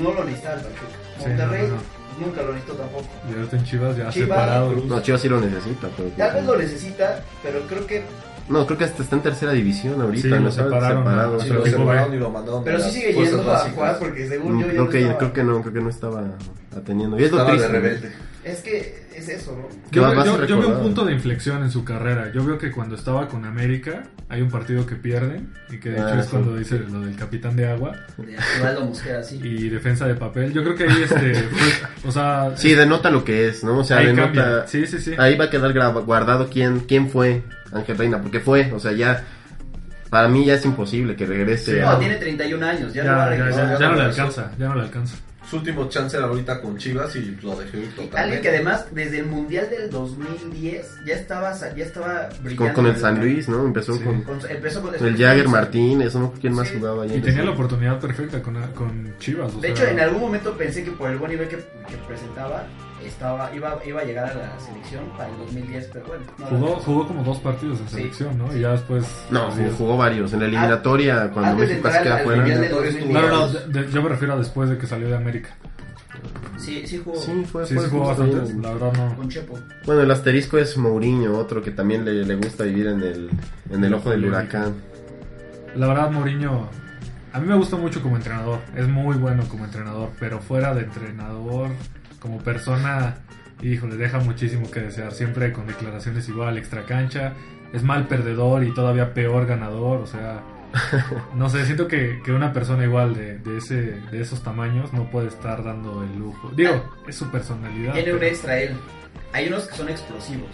No 0.00 0.12
lo 0.12 0.24
necesitaba 0.24 0.56
el 0.56 0.60
Pachuca. 0.62 0.98
Sí, 1.18 1.28
Monterrey 1.28 1.62
no, 1.68 1.74
no, 1.76 2.26
nunca 2.26 2.42
lo 2.42 2.52
necesitó 2.52 2.74
tampoco. 2.76 3.06
Y 3.30 3.34
ahorita 3.36 3.56
en 3.56 3.64
Chivas 3.64 3.96
ya 3.96 4.10
Chivas, 4.10 4.14
separado. 4.28 4.72
No, 4.86 5.02
Chivas 5.02 5.20
sí 5.20 5.28
lo 5.28 5.40
necesita, 5.40 5.88
pero... 5.96 6.08
Tal 6.10 6.34
vez 6.34 6.44
lo 6.44 6.56
necesita, 6.58 7.24
pero 7.42 7.60
creo 7.66 7.86
que. 7.86 8.02
No, 8.48 8.66
creo 8.66 8.78
que 8.78 8.84
hasta 8.84 9.02
está 9.04 9.14
en 9.16 9.22
tercera 9.22 9.52
división 9.52 10.00
ahorita. 10.00 10.22
Sí, 10.22 10.28
no 10.28 10.40
lo 10.40 10.50
separaron. 10.50 11.04
¿no? 11.04 11.40
Sí, 11.40 11.48
lo 11.50 11.64
separaron 11.66 12.14
y 12.14 12.18
lo 12.18 12.30
mandaron 12.30 12.64
Pero 12.64 12.80
sí 12.80 12.90
sigue 12.90 13.12
yendo 13.12 13.42
a 13.42 13.46
básicas. 13.46 13.74
jugar 13.74 13.98
porque 14.00 14.26
según 14.28 14.56
Mm, 14.56 14.60
yo 14.60 14.66
ya 14.66 14.72
creo, 14.72 14.84
no 14.84 14.90
que, 14.90 14.98
estaba- 15.00 15.18
creo 15.18 15.32
que 15.32 15.44
no, 15.44 15.60
creo 15.62 15.72
que 15.74 15.80
no 15.80 15.90
estaba 15.90 16.24
atendiendo. 16.76 17.18
Y 17.20 17.24
es 17.24 17.30
lo 17.30 17.38
Estaba 17.38 17.50
triste. 17.52 17.68
¿no? 17.68 17.72
rebelde. 17.74 18.12
Es 18.42 18.60
que 18.60 19.06
es 19.20 19.28
eso, 19.28 19.56
¿no? 19.56 19.68
Yo, 19.90 20.58
veo 20.58 20.68
un 20.68 20.82
punto 20.82 21.04
de 21.04 21.12
inflexión 21.12 21.62
en 21.62 21.70
su 21.70 21.84
carrera. 21.84 22.30
Yo 22.32 22.44
veo 22.44 22.58
que 22.58 22.70
cuando 22.70 22.94
estaba 22.96 23.28
con 23.28 23.44
América 23.44 24.02
hay 24.28 24.42
un 24.42 24.50
partido 24.50 24.84
que 24.86 24.96
pierden 24.96 25.52
y 25.70 25.78
que 25.78 25.90
de 25.90 25.96
hecho 25.96 26.06
Ah, 26.08 26.18
es 26.20 26.24
sí. 26.26 26.30
cuando 26.32 26.56
dice 26.56 26.78
lo 26.78 27.00
del 27.00 27.16
capitán 27.16 27.56
de 27.56 27.68
agua 27.68 27.92
De 28.18 28.36
Osvaldo 28.36 28.84
Mosquera, 28.86 29.22
sí. 29.22 29.40
y 29.42 29.68
defensa 29.68 30.06
de 30.06 30.14
papel. 30.14 30.52
Yo 30.52 30.62
creo 30.62 30.74
que 30.74 30.84
ahí 30.84 31.02
este, 31.02 31.34
fue- 31.34 31.88
o 32.08 32.12
sea, 32.12 32.52
Sí, 32.56 32.74
denota 32.74 33.10
lo 33.10 33.24
que 33.24 33.48
es, 33.48 33.62
¿no? 33.64 33.78
O 33.78 33.84
sea, 33.84 33.98
ahí 33.98 34.06
denota... 34.06 34.24
cambia. 34.32 34.66
Sí, 34.66 34.86
sí, 34.86 34.98
sí. 34.98 35.14
Ahí 35.18 35.36
va 35.36 35.46
a 35.46 35.50
quedar 35.50 35.72
guardado 36.04 36.48
quién, 36.50 36.80
quién 36.80 37.08
fue 37.10 37.42
Ángel 37.72 37.96
Reina, 37.98 38.20
porque 38.20 38.40
fue, 38.40 38.72
o 38.72 38.80
sea, 38.80 38.92
ya... 38.92 39.24
Para 40.10 40.26
mí 40.26 40.44
ya 40.44 40.54
es 40.54 40.64
imposible 40.64 41.14
que 41.14 41.24
regrese 41.24 41.80
No, 41.82 41.90
a... 41.90 41.98
tiene 42.00 42.16
31 42.16 42.66
años, 42.66 42.92
ya, 42.92 43.04
Ya, 43.04 43.10
no 43.12 43.16
va 43.18 43.24
a 43.26 43.30
ya, 43.30 43.36
ya, 43.36 43.38
regresar. 43.44 43.68
ya 43.74 43.78
ya 43.78 43.88
no 43.90 43.94
le 43.94 44.02
alcanza, 44.02 44.50
ya 44.58 44.68
no 44.68 44.74
le 44.74 44.80
alcanza. 44.82 45.16
Su 45.50 45.56
último 45.56 45.88
chance 45.88 46.16
era 46.16 46.26
ahorita 46.26 46.60
con 46.60 46.78
Chivas 46.78 47.16
y 47.16 47.36
lo 47.42 47.56
dejó 47.56 47.76
ir 47.76 47.88
totalmente. 47.90 48.18
Alguien 48.18 48.40
que 48.42 48.48
además 48.50 48.86
desde 48.92 49.18
el 49.18 49.26
Mundial 49.26 49.68
del 49.68 49.90
2010 49.90 50.86
ya 51.04 51.14
estaba, 51.14 51.52
ya 51.74 51.84
estaba 51.84 52.28
brillando. 52.42 52.72
Con, 52.74 52.86
el 52.86 52.96
San 52.96 53.18
Luis, 53.20 53.48
¿no? 53.48 53.64
Empezó 53.66 53.94
Sí. 53.94 54.04
con, 54.04 54.22
Con- 54.22 54.40
empezó 54.48 54.80
con 54.80 54.94
con 54.94 55.06
el 55.08 55.16
Jagger 55.16 55.48
Martínez, 55.48 56.14
¿no? 56.14 56.32
¿Quién 56.40 56.52
más 56.54 56.68
Sí. 56.68 56.76
jugaba 56.78 57.02
ahí? 57.02 57.14
Y 57.16 57.20
tenía 57.20 57.42
la 57.42 57.50
oportunidad 57.50 57.98
perfecta 57.98 58.40
con, 58.40 58.54
con 58.74 59.14
Chivas. 59.18 59.52
o 59.54 59.60
De 59.60 59.68
sea, 59.68 59.70
hecho, 59.70 59.86
en 59.92 60.00
algún 60.00 60.20
momento 60.20 60.56
pensé 60.56 60.84
que 60.84 60.92
por 60.92 61.10
el 61.10 61.18
buen 61.18 61.32
nivel 61.32 61.48
que, 61.48 61.56
que 61.56 61.96
presentaba, 62.06 62.64
estaba, 63.06 63.54
iba, 63.54 63.78
iba 63.86 64.00
a 64.00 64.04
llegar 64.04 64.30
a 64.30 64.34
la 64.34 64.60
selección 64.60 65.04
para 65.16 65.30
el 65.30 65.36
2010, 65.38 65.90
pero 65.92 66.06
bueno. 66.06 66.24
no, 66.38 66.46
Jugó, 66.46 66.76
jugó 66.76 67.06
como 67.08 67.22
dos 67.24 67.38
partidos 67.38 67.80
en 67.80 67.88
Sí. 67.88 67.94
selección, 67.96 68.38
¿no? 68.38 68.54
Y 68.56 68.60
ya 68.60 68.72
después. 68.72 69.04
No, 69.30 69.50
jugó, 69.50 69.70
jugó 69.78 69.96
varios. 69.96 70.32
En 70.32 70.40
la 70.40 70.46
eliminatoria, 70.46 71.30
cuando 71.32 71.52
antes 71.52 71.68
de 71.68 71.74
México 71.76 71.90
se 71.92 72.02
queda 72.02 72.18
fuera. 72.18 72.38
Mundial 72.40 72.60
de 72.60 72.66
Entonces, 72.66 72.94
2010. 72.94 73.22
No, 73.22 73.30
no, 73.30 73.82
no, 73.82 73.88
yo 73.90 74.02
me 74.02 74.08
refiero 74.08 74.34
a 74.34 74.36
después 74.36 74.70
de 74.70 74.78
que 74.78 74.86
salió 74.86 75.08
de 75.08 75.16
América. 75.16 75.50
Sí, 76.58 76.86
sí 76.86 77.00
jugó 77.02 77.16
Sí, 77.18 77.44
fue, 77.50 77.64
Sí, 77.66 77.74
fue 77.74 77.84
sí 77.84 77.90
jugó 77.90 78.08
bastante. 78.08 78.54
La 78.60 78.72
verdad 78.74 78.92
no. 78.92 79.16
con 79.16 79.28
Chepo. 79.30 79.58
Bueno, 79.86 80.02
el 80.02 80.10
asterisco 80.10 80.58
es 80.58 80.76
Mourinho, 80.76 81.38
otro 81.38 81.62
que 81.62 81.70
también 81.70 82.04
le, 82.04 82.12
le 82.24 82.34
gusta 82.36 82.64
vivir 82.64 82.88
en 82.88 83.02
el, 83.02 83.30
en 83.70 83.82
el 83.84 83.94
ojo 83.94 84.10
del 84.10 84.26
huracán. 84.26 84.74
La 85.74 85.86
verdad, 85.88 86.10
Mourinho. 86.10 86.68
A 87.32 87.38
mí 87.40 87.46
me 87.46 87.54
gusta 87.54 87.76
mucho 87.76 88.02
como 88.02 88.16
entrenador. 88.16 88.58
Es 88.76 88.86
muy 88.88 89.16
bueno 89.16 89.44
como 89.48 89.64
entrenador. 89.64 90.10
Pero 90.18 90.40
fuera 90.40 90.74
de 90.74 90.82
entrenador, 90.82 91.70
como 92.20 92.38
persona, 92.38 93.16
híjole, 93.62 93.96
deja 93.96 94.18
muchísimo 94.18 94.70
que 94.70 94.80
desear. 94.80 95.12
Siempre 95.12 95.52
con 95.52 95.66
declaraciones 95.66 96.28
igual, 96.28 96.58
extra 96.58 96.84
cancha. 96.84 97.34
Es 97.72 97.82
mal 97.82 98.06
perdedor 98.06 98.64
y 98.64 98.72
todavía 98.72 99.14
peor 99.14 99.46
ganador. 99.46 100.00
O 100.00 100.06
sea, 100.06 100.42
no 101.34 101.48
sé, 101.48 101.64
siento 101.64 101.88
que, 101.88 102.20
que 102.24 102.32
una 102.32 102.52
persona 102.52 102.84
igual 102.84 103.14
de, 103.14 103.38
de, 103.38 103.58
ese, 103.58 104.00
de 104.10 104.20
esos 104.20 104.42
tamaños 104.42 104.92
no 104.92 105.10
puede 105.10 105.28
estar 105.28 105.64
dando 105.64 106.02
el 106.04 106.18
lujo. 106.18 106.50
Digo, 106.54 106.94
es 107.08 107.16
su 107.16 107.30
personalidad. 107.30 107.94
Tiene 107.94 108.12
un 108.12 108.22
extra 108.22 108.60
él. 108.60 108.76
Hay 109.32 109.48
unos 109.48 109.66
que 109.66 109.76
son 109.76 109.88
explosivos. 109.88 110.50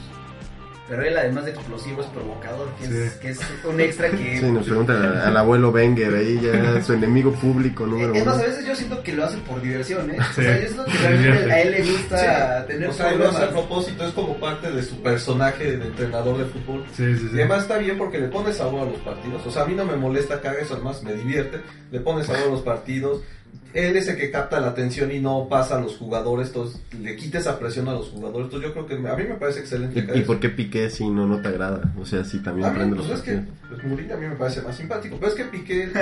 Pero 0.88 1.02
él, 1.02 1.16
además 1.16 1.44
de 1.44 1.50
explosivo, 1.50 2.00
es 2.00 2.06
provocador, 2.08 2.68
que, 2.78 2.84
es, 2.84 3.12
Sí. 3.12 3.18
que 3.20 3.28
es 3.30 3.40
un 3.64 3.80
extra 3.80 4.08
que. 4.08 4.38
Sí, 4.38 4.46
nos 4.52 4.66
pregunta 4.66 4.92
al, 4.92 5.20
al 5.20 5.36
abuelo 5.36 5.70
Wenger, 5.70 6.14
ahí 6.14 6.40
ya 6.40 6.80
su 6.82 6.92
enemigo 6.92 7.32
público 7.32 7.86
número 7.86 8.14
es 8.14 8.24
más, 8.24 8.36
uno. 8.36 8.44
a 8.44 8.46
veces 8.46 8.64
yo 8.66 8.76
siento 8.76 9.02
que 9.02 9.12
lo 9.12 9.24
hace 9.24 9.36
por 9.38 9.60
diversión, 9.60 10.08
¿eh? 10.12 10.16
Sí. 10.34 10.40
O 10.40 10.44
sea, 10.44 10.60
yo 10.60 10.66
siento 10.68 10.84
que 10.84 10.98
realmente 10.98 11.52
a 11.52 11.62
él 11.62 11.70
le 11.72 11.82
gusta 11.90 12.66
tener 12.68 12.88
O 12.88 12.92
sea, 12.92 13.12
lo 13.12 13.28
hace 13.28 13.42
a 13.42 13.50
propósito, 13.50 14.06
es 14.06 14.12
como 14.12 14.36
parte 14.38 14.70
de 14.70 14.82
su 14.84 15.02
personaje 15.02 15.76
de 15.76 15.86
entrenador 15.86 16.38
de 16.38 16.44
fútbol. 16.44 16.84
Sí, 16.96 17.16
sí, 17.16 17.24
Y 17.26 17.28
sí. 17.30 17.34
además 17.34 17.62
está 17.62 17.78
bien 17.78 17.98
porque 17.98 18.18
le 18.18 18.28
pone 18.28 18.52
sabor 18.52 18.86
a 18.86 18.90
los 18.92 19.00
partidos. 19.00 19.44
O 19.44 19.50
sea, 19.50 19.62
a 19.62 19.66
mí 19.66 19.74
no 19.74 19.84
me 19.84 19.96
molesta 19.96 20.40
que 20.40 20.46
haga 20.48 20.60
eso, 20.60 20.74
además 20.74 21.02
me 21.02 21.14
divierte. 21.14 21.60
Le 21.90 21.98
pone 21.98 22.22
sabor 22.22 22.42
a 22.42 22.50
los 22.50 22.62
partidos. 22.62 23.22
Él 23.76 23.94
es 23.94 24.08
el 24.08 24.16
que 24.16 24.30
capta 24.30 24.58
la 24.58 24.68
atención 24.68 25.12
y 25.12 25.20
no 25.20 25.48
pasa 25.50 25.76
a 25.76 25.80
los 25.80 25.98
jugadores. 25.98 26.48
Entonces, 26.48 26.80
le 26.98 27.14
quita 27.14 27.38
esa 27.38 27.58
presión 27.58 27.86
a 27.88 27.92
los 27.92 28.08
jugadores. 28.08 28.46
Entonces, 28.46 28.68
yo 28.68 28.72
creo 28.72 28.86
que 28.86 28.94
a 28.94 29.14
mí 29.16 29.24
me 29.24 29.34
parece 29.34 29.60
excelente. 29.60 30.06
que 30.06 30.16
¿Y, 30.16 30.20
y 30.20 30.24
por 30.24 30.40
qué 30.40 30.48
Piqué 30.48 30.88
si 30.88 31.06
no, 31.10 31.26
no 31.26 31.42
te 31.42 31.48
agrada? 31.48 31.92
O 32.00 32.06
sea, 32.06 32.24
si 32.24 32.38
también 32.38 32.68
A 32.68 32.70
mí, 32.70 32.94
pues 32.94 33.08
los 33.08 33.18
es 33.18 33.22
que 33.22 33.42
pues, 33.68 33.84
Mourinho 33.84 34.14
a 34.14 34.16
mí 34.16 34.28
me 34.28 34.36
parece 34.36 34.62
más 34.62 34.74
simpático. 34.76 35.18
Pero 35.20 35.30
es 35.30 35.36
que 35.36 35.44
Piqué. 35.44 35.90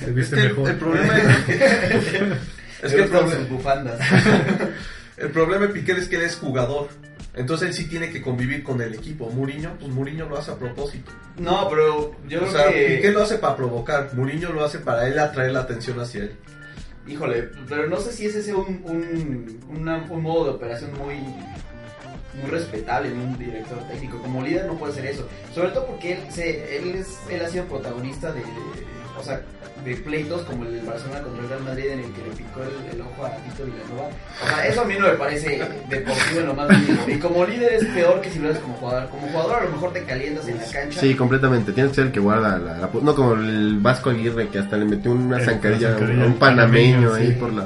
Se 0.00 0.06
es 0.06 0.14
viste 0.14 0.36
que 0.36 0.42
el, 0.42 0.48
mejor. 0.48 0.70
el 0.70 0.76
problema 0.76 1.18
es 1.18 1.36
que. 1.46 1.54
es 2.82 2.92
que 2.92 3.02
el 3.02 3.08
problema, 3.08 3.36
sus 3.36 3.48
bufandas. 3.48 4.00
el 5.18 5.30
problema 5.30 5.66
de 5.68 5.72
Piqué 5.72 5.92
es 5.92 6.08
que 6.08 6.16
él 6.16 6.22
es 6.22 6.34
jugador. 6.34 6.88
Entonces 7.36 7.68
él 7.68 7.74
sí 7.74 7.86
tiene 7.88 8.10
que 8.10 8.22
convivir 8.22 8.62
con 8.64 8.80
el 8.80 8.94
equipo. 8.94 9.28
Mourinho, 9.30 9.76
pues 9.78 9.92
Mourinho 9.92 10.26
lo 10.28 10.38
hace 10.38 10.50
a 10.52 10.54
propósito. 10.56 11.12
No, 11.38 11.68
pero 11.68 12.12
yo 12.26 12.38
o 12.38 12.40
creo 12.42 12.52
sea, 12.52 12.70
que. 12.72 12.94
Piqué 12.96 13.12
lo 13.12 13.22
hace 13.22 13.36
para 13.38 13.54
provocar. 13.56 14.10
Mourinho 14.14 14.52
lo 14.52 14.64
hace 14.64 14.78
para 14.78 15.06
él 15.06 15.18
atraer 15.18 15.52
la 15.52 15.60
atención 15.60 16.00
hacia 16.00 16.22
él. 16.22 16.36
Híjole, 17.06 17.50
pero 17.68 17.86
no 17.88 17.98
sé 18.00 18.12
si 18.12 18.26
ese 18.26 18.42
sea 18.42 18.56
un, 18.56 18.80
un, 18.84 19.60
una- 19.68 20.04
un 20.10 20.22
modo 20.22 20.44
de 20.46 20.50
operación 20.52 20.90
muy, 20.98 21.14
muy 22.40 22.50
respetable 22.50 23.10
en 23.10 23.20
un 23.20 23.38
director 23.38 23.78
técnico. 23.88 24.18
Como 24.18 24.42
líder 24.42 24.66
no 24.66 24.76
puede 24.78 24.94
ser 24.94 25.06
eso. 25.06 25.28
Sobre 25.54 25.68
todo 25.68 25.86
porque 25.86 26.14
él, 26.14 26.18
se, 26.30 26.76
él, 26.78 26.96
es, 26.96 27.18
él 27.30 27.44
ha 27.44 27.48
sido 27.48 27.66
protagonista 27.66 28.32
de, 28.32 28.40
o 29.18 29.22
sea, 29.22 29.40
de 29.84 29.94
pleitos 29.96 30.42
como 30.42 30.64
el 30.64 30.72
del 30.74 30.84
Barcelona 30.86 31.20
contra 31.22 31.42
el 31.42 31.48
Real 31.48 31.62
Madrid 31.62 31.84
en 31.90 31.98
el 32.00 32.12
que 32.12 32.22
le 32.22 32.30
picó 32.30 32.60
el, 32.62 32.94
el 32.94 33.00
ojo 33.02 33.24
a 33.24 33.30
Tito 33.36 33.64
Vilanova. 33.64 34.08
O 34.42 34.46
sea, 34.48 34.66
eso 34.66 34.80
a 34.80 34.84
mí 34.84 34.94
no 34.98 35.06
me 35.06 35.12
parece 35.14 35.58
deportivo 35.88 36.40
en 36.40 36.46
lo 36.46 36.54
más 36.54 36.68
mínimo. 36.70 37.02
Y 37.06 37.18
como 37.18 37.44
líder 37.44 37.72
es 37.74 37.84
peor 37.86 38.20
que 38.20 38.30
si 38.30 38.38
lo 38.38 38.48
haces 38.48 38.62
como 38.62 38.74
jugador. 38.74 39.08
Como 39.10 39.28
jugador 39.28 39.56
a 39.56 39.64
lo 39.64 39.70
mejor 39.70 39.92
te 39.92 40.04
calientas 40.04 40.48
en 40.48 40.56
la 40.58 40.64
cancha. 40.64 41.00
Sí, 41.00 41.14
completamente. 41.14 41.72
Tienes 41.72 41.90
que 41.92 41.96
ser 41.96 42.06
el 42.06 42.12
que 42.12 42.20
guarda 42.20 42.58
la, 42.58 42.78
la- 42.78 42.90
No 43.02 43.14
como 43.14 43.34
el 43.34 43.78
Vasco 43.80 44.10
Aguirre 44.10 44.48
que 44.48 44.58
hasta 44.58 44.76
le 44.76 44.86
metió 44.86 45.12
una 45.12 45.38
zancadilla 45.40 45.94
a 45.94 45.98
un 45.98 46.34
panameño, 46.38 46.38
panameño 46.38 47.14
ahí 47.14 47.26
sí. 47.28 47.32
por 47.34 47.52
la... 47.52 47.64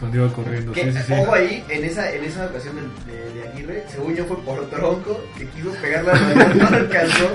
cuando 0.00 0.16
iba 0.18 0.28
corriendo. 0.32 0.72
Que, 0.72 0.84
Sí, 0.84 0.92
sí, 0.92 0.98
sí. 1.06 1.12
Ojo 1.14 1.34
ahí, 1.34 1.64
en 1.68 1.84
esa, 1.84 2.10
en 2.12 2.24
esa 2.24 2.46
ocasión 2.46 2.74
de, 2.76 3.12
de, 3.12 3.30
de 3.42 3.48
Aguirre, 3.48 3.84
según 3.88 4.14
yo 4.14 4.24
fue 4.24 4.38
por 4.42 4.64
tronco, 4.70 5.20
que 5.36 5.46
quiso 5.48 5.70
pegarla, 5.80 6.12
no, 6.14 6.54
no 6.70 6.76
alcanzó, 6.76 7.28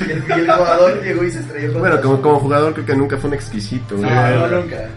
y 0.00 0.10
el, 0.10 0.24
y 0.28 0.32
el 0.32 0.50
jugador 0.52 1.02
llegó 1.02 1.24
y 1.24 1.30
se 1.30 1.40
estrelló 1.40 1.72
contra 1.74 1.90
Bueno, 1.90 2.02
como, 2.02 2.22
como 2.22 2.38
jugador 2.40 2.72
creo 2.74 2.86
que 2.86 2.96
nunca 2.96 3.16
fue 3.16 3.28
un 3.28 3.34
exquisito. 3.34 3.96
No, 3.96 4.48
nunca. 4.48 4.88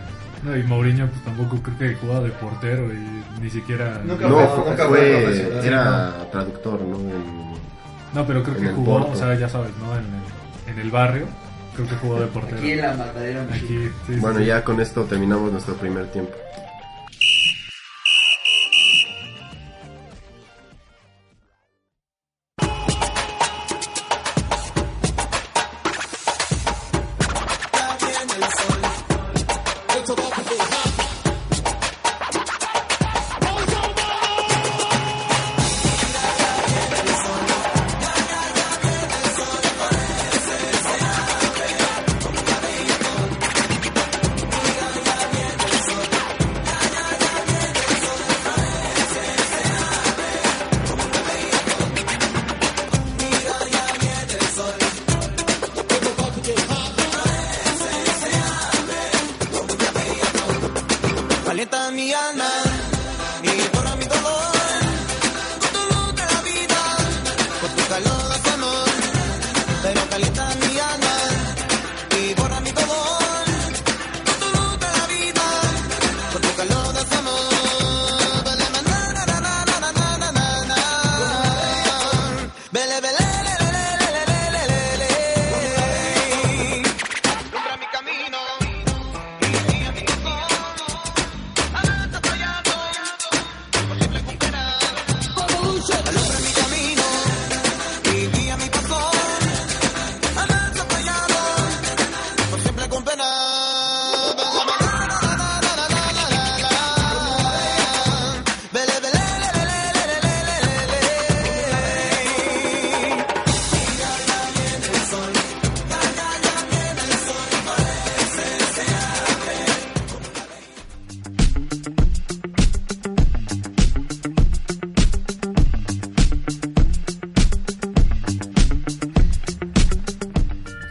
No, 0.43 0.55
y 0.55 0.63
Mourinho 0.63 1.07
pues 1.07 1.21
tampoco 1.25 1.61
creo 1.61 1.77
que 1.77 1.95
jugaba 1.95 2.21
de 2.21 2.29
portero 2.31 2.85
y 2.93 3.41
ni 3.41 3.49
siquiera... 3.49 3.99
Nunca 4.05 4.25
No, 4.27 4.37
fue- 4.37 4.47
fue, 4.63 4.69
nunca 4.71 4.85
fue- 4.87 5.49
fue 5.59 5.67
era 5.67 6.13
traductor, 6.31 6.79
¿no? 6.81 6.95
En- 6.97 7.53
No, 8.13 8.25
pero 8.25 8.41
creo 8.43 8.55
que 8.55 8.67
jugó, 8.69 8.99
Porto. 8.99 9.11
o 9.11 9.15
sea, 9.17 9.35
ya 9.37 9.49
sabes, 9.49 9.71
¿no? 9.81 9.91
En 9.97 10.05
el, 10.05 10.73
en 10.75 10.79
el 10.79 10.91
barrio, 10.91 11.25
creo 11.75 11.89
que 11.89 11.95
jugó 11.95 12.21
de 12.21 12.27
portero. 12.27 12.57
Aquí 12.57 12.71
en 12.71 12.81
la 12.81 12.93
Magdalena 12.93 13.41
Aquí, 13.53 13.89
sí, 14.07 14.15
Bueno, 14.15 14.39
sí. 14.39 14.45
ya 14.45 14.63
con 14.63 14.79
esto 14.79 15.03
terminamos 15.03 15.51
nuestro 15.51 15.73
primer 15.75 16.05
tiempo. 16.07 16.31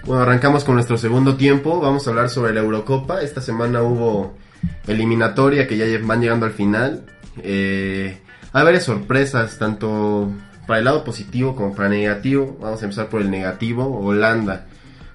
Bueno, 0.09 0.23
arrancamos 0.23 0.65
con 0.65 0.77
nuestro 0.77 0.97
segundo 0.97 1.37
tiempo. 1.37 1.83
Vamos 1.83 2.07
a 2.07 2.11
hablar 2.11 2.31
sobre 2.31 2.55
la 2.55 2.61
Eurocopa. 2.61 3.21
Esta 3.21 3.43
semana 3.43 3.83
hubo 3.83 4.39
eliminatoria 4.87 5.69
que 5.69 5.77
ya 5.77 5.85
van 6.03 6.23
llegando 6.23 6.47
al 6.47 6.53
final. 6.53 7.05
Eh, 7.43 8.17
hay 8.55 8.65
varias 8.65 8.85
sorpresas, 8.85 9.59
tanto 9.59 10.33
para 10.67 10.79
el 10.79 10.87
lado 10.87 11.05
positivo 11.05 11.55
como 11.55 11.75
para 11.75 11.89
el 11.89 12.01
negativo. 12.01 12.57
Vamos 12.59 12.81
a 12.81 12.87
empezar 12.87 13.11
por 13.11 13.21
el 13.21 13.31
negativo. 13.31 14.01
Holanda, 14.01 14.65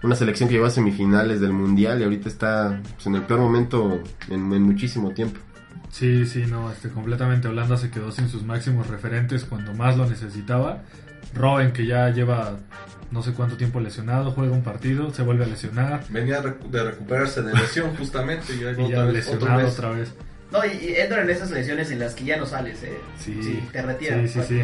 una 0.03 0.13
selección 0.15 0.47
que 0.47 0.53
llegó 0.53 0.67
a 0.67 0.69
semifinales 0.69 1.41
del 1.41 1.53
Mundial 1.53 1.99
y 1.99 2.03
ahorita 2.03 2.29
está 2.29 2.79
pues, 2.93 3.07
en 3.07 3.15
el 3.15 3.23
peor 3.23 3.39
momento 3.39 3.99
en, 4.29 4.53
en 4.53 4.61
muchísimo 4.61 5.09
tiempo. 5.09 5.39
Sí, 5.89 6.27
sí, 6.27 6.45
no, 6.47 6.71
este, 6.71 6.89
completamente 6.89 7.47
Holanda 7.47 7.77
se 7.77 7.89
quedó 7.89 8.11
sin 8.11 8.29
sus 8.29 8.43
máximos 8.43 8.85
referentes 8.85 9.43
cuando 9.45 9.73
más 9.73 9.97
lo 9.97 10.07
necesitaba. 10.07 10.83
Robben, 11.35 11.71
que 11.71 11.85
ya 11.85 12.09
lleva 12.09 12.57
no 13.11 13.21
sé 13.21 13.31
cuánto 13.33 13.55
tiempo 13.57 13.79
lesionado, 13.79 14.31
juega 14.31 14.51
un 14.53 14.63
partido, 14.63 15.13
se 15.13 15.21
vuelve 15.21 15.43
a 15.43 15.47
lesionar 15.47 16.03
Venía 16.09 16.41
recu- 16.41 16.69
de 16.71 16.83
recuperarse 16.83 17.41
de 17.43 17.53
lesión 17.53 17.95
justamente 17.97 18.53
y, 18.55 18.61
y 18.61 18.65
otra 18.65 18.87
ya 18.87 19.03
vez, 19.03 19.13
lesionado 19.13 19.61
mes. 19.61 19.73
otra 19.73 19.89
vez. 19.91 20.13
No, 20.51 20.59
y, 20.65 20.69
y 20.85 20.95
entran 20.97 21.23
en 21.23 21.29
esas 21.31 21.49
lesiones 21.49 21.89
en 21.89 21.97
las 21.99 22.13
que 22.13 22.25
ya 22.25 22.37
no 22.37 22.45
sales, 22.45 22.83
¿eh? 22.83 22.95
Sí. 23.17 23.59
te 23.71 23.81
retiran. 23.81 24.27
Sí, 24.27 24.39
sí, 24.39 24.47
sí. 24.47 24.63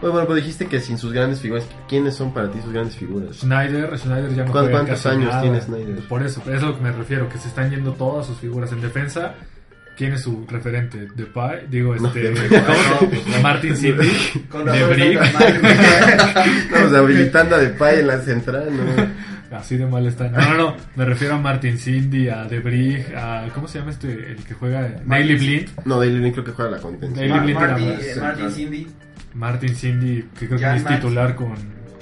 Bueno, 0.00 0.12
bueno, 0.12 0.20
pero 0.26 0.34
dijiste 0.34 0.66
que 0.66 0.80
sin 0.80 0.98
sus 0.98 1.12
grandes 1.12 1.40
figuras. 1.40 1.64
¿Quiénes 1.88 2.16
son 2.16 2.34
para 2.34 2.50
ti 2.50 2.60
sus 2.60 2.72
grandes 2.72 2.96
figuras? 2.96 3.36
Schneider, 3.36 3.96
Schneider 3.96 4.34
ya 4.34 4.44
no 4.44 4.50
¿Cuán- 4.50 4.64
juega 4.64 4.80
cuántos 4.80 5.06
años 5.06 5.28
nada. 5.28 5.42
tiene 5.42 5.60
Schneider? 5.60 5.98
Por 6.08 6.24
eso, 6.24 6.42
es 6.50 6.60
a 6.62 6.66
lo 6.66 6.76
que 6.76 6.82
me 6.82 6.90
refiero, 6.90 7.28
que 7.28 7.38
se 7.38 7.46
están 7.48 7.70
yendo 7.70 7.92
todas 7.92 8.26
sus 8.26 8.36
figuras 8.38 8.72
en 8.72 8.80
defensa. 8.80 9.34
¿Quién 9.98 10.12
es 10.12 10.22
su 10.22 10.46
referente? 10.48 11.08
Depay, 11.14 11.66
digo, 11.68 11.94
No, 11.96 12.06
este, 12.06 12.30
Depay. 12.30 12.48
¿cómo 12.98 13.10
se- 13.34 13.42
Martin 13.42 13.76
Cindy, 13.76 14.08
Con 14.48 14.64
de 14.64 14.84
Brick. 14.86 15.20
Estamos 15.20 16.92
habilitando 16.94 17.56
a 17.56 17.58
Depay 17.58 18.00
en 18.00 18.06
la 18.06 18.20
central, 18.20 18.68
¿no? 18.76 19.56
Así 19.56 19.76
de 19.76 19.86
mal 19.86 20.06
está. 20.06 20.28
No, 20.28 20.38
no, 20.50 20.54
no. 20.56 20.76
Me 20.94 21.04
refiero 21.04 21.34
a 21.34 21.38
Martin 21.38 21.78
Cindy, 21.78 22.28
a 22.28 22.44
De 22.44 22.60
Brig, 22.60 23.14
a. 23.16 23.48
¿Cómo 23.54 23.66
se 23.66 23.78
llama 23.78 23.90
este? 23.90 24.12
El 24.12 24.44
que 24.44 24.54
juega. 24.54 24.88
Naily 25.06 25.36
Blind. 25.36 25.68
No, 25.86 25.98
Daily 25.98 26.18
Blind 26.18 26.32
creo 26.34 26.44
que 26.44 26.52
juega 26.52 26.70
la 26.72 26.78
contención. 26.78 27.28
Daily 27.28 27.54
Mar- 27.54 27.74
Blind 27.74 28.00
eh. 28.00 28.14
Martin 28.20 28.50
Cindy. 28.50 28.86
Martin 29.34 29.74
Cindy, 29.74 30.24
que 30.38 30.46
creo 30.48 30.58
que 30.60 30.76
es 30.76 30.84
Max. 30.84 30.96
titular 30.96 31.34
con, 31.34 31.54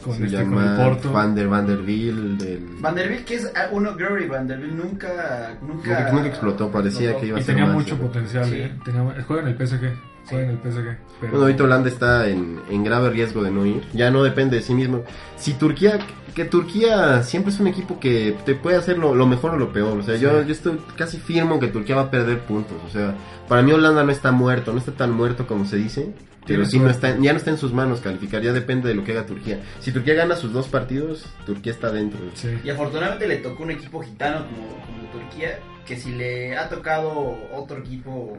con, 0.06 0.16
Se 0.16 0.24
este, 0.26 0.36
con 0.44 0.50
llama 0.50 0.76
el 0.82 0.88
Porto. 0.90 1.12
Van 1.12 1.34
der 1.34 1.48
Vanderbilt, 1.48 2.40
del... 2.40 2.76
Vanderbilt, 2.80 3.24
que 3.24 3.34
es 3.34 3.52
ah, 3.54 3.68
uno, 3.72 3.94
Gary 3.96 4.26
Vanderbilt, 4.26 4.72
nunca, 4.72 5.56
nunca, 5.60 5.88
Nunca- 6.00 6.12
nunca 6.12 6.28
explotó, 6.28 6.70
parecía 6.70 7.10
explotó. 7.10 7.20
que 7.20 7.26
iba 7.26 7.36
a 7.36 7.40
Y 7.40 7.42
ser 7.44 7.54
tenía 7.54 7.66
más, 7.66 7.74
mucho 7.76 7.96
¿no? 7.96 8.02
potencial, 8.02 8.44
Sí. 8.46 8.54
¿eh? 8.56 8.72
Tenía, 8.84 9.02
juega 9.26 9.42
en 9.42 9.48
el 9.48 9.56
PSG. 9.56 9.92
Juega 10.28 10.44
en 10.44 10.50
el 10.50 10.58
PSG. 10.58 10.98
Pero... 11.20 11.32
Bueno, 11.32 11.46
ahorita 11.46 11.64
Holanda 11.64 11.88
está 11.88 12.28
en, 12.28 12.60
en 12.68 12.84
grave 12.84 13.10
riesgo 13.10 13.42
de 13.42 13.50
no 13.50 13.64
ir. 13.64 13.82
Ya 13.92 14.10
no 14.10 14.22
depende 14.22 14.56
de 14.56 14.62
sí 14.62 14.74
mismo. 14.74 15.04
Si 15.36 15.54
Turquía, 15.54 15.98
que 16.34 16.44
Turquía 16.44 17.22
siempre 17.22 17.52
es 17.52 17.60
un 17.60 17.66
equipo 17.68 18.00
que 18.00 18.36
te 18.44 18.54
puede 18.54 18.76
hacer 18.76 18.98
lo, 18.98 19.14
lo 19.14 19.26
mejor 19.26 19.52
o 19.54 19.56
lo 19.56 19.72
peor. 19.72 19.98
O 19.98 20.02
sea, 20.02 20.16
yo, 20.16 20.42
yo 20.42 20.52
estoy 20.52 20.78
casi 20.96 21.18
firmo 21.18 21.60
que 21.60 21.68
Turquía 21.68 21.96
va 21.96 22.02
a 22.02 22.10
perder 22.10 22.40
puntos. 22.40 22.76
O 22.86 22.90
sea, 22.90 23.14
para 23.48 23.62
mí 23.62 23.72
Holanda 23.72 24.04
no 24.04 24.12
está 24.12 24.32
muerto, 24.32 24.72
no 24.72 24.78
está 24.78 24.92
tan 24.92 25.12
muerto 25.12 25.46
como 25.46 25.64
se 25.64 25.76
dice. 25.76 26.12
Pero 26.46 26.64
sí 26.64 26.78
no 26.78 26.88
está, 26.88 27.18
ya 27.18 27.32
no 27.32 27.38
está 27.38 27.50
en 27.50 27.58
sus 27.58 27.72
manos 27.72 28.00
calificar, 28.00 28.40
ya 28.40 28.52
depende 28.52 28.88
de 28.88 28.94
lo 28.94 29.02
que 29.02 29.12
haga 29.12 29.26
Turquía. 29.26 29.60
Si 29.80 29.90
Turquía 29.90 30.14
gana 30.14 30.36
sus 30.36 30.52
dos 30.52 30.68
partidos, 30.68 31.24
Turquía 31.44 31.72
está 31.72 31.90
dentro. 31.90 32.20
Sí. 32.34 32.56
Y 32.62 32.70
afortunadamente 32.70 33.26
le 33.26 33.38
tocó 33.38 33.64
un 33.64 33.72
equipo 33.72 34.00
gitano 34.00 34.46
como, 34.46 34.68
como 34.86 35.10
Turquía, 35.10 35.58
que 35.84 35.96
si 35.96 36.12
le 36.12 36.56
ha 36.56 36.68
tocado 36.68 37.36
otro 37.52 37.78
equipo 37.78 38.38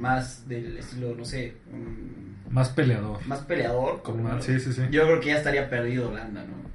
más 0.00 0.48
del 0.48 0.78
estilo, 0.78 1.14
no 1.14 1.24
sé, 1.24 1.54
mm, 1.70 2.52
Más 2.54 2.70
peleador. 2.70 3.24
más 3.26 3.40
peleador, 3.40 4.02
como- 4.02 4.22
más- 4.24 4.44
sí, 4.44 4.58
sí, 4.58 4.72
sí. 4.72 4.82
yo 4.90 5.04
creo 5.04 5.20
que 5.20 5.26
ya 5.28 5.36
estaría 5.38 5.68
perdido 5.70 6.08
Holanda, 6.08 6.42
¿no? 6.44 6.70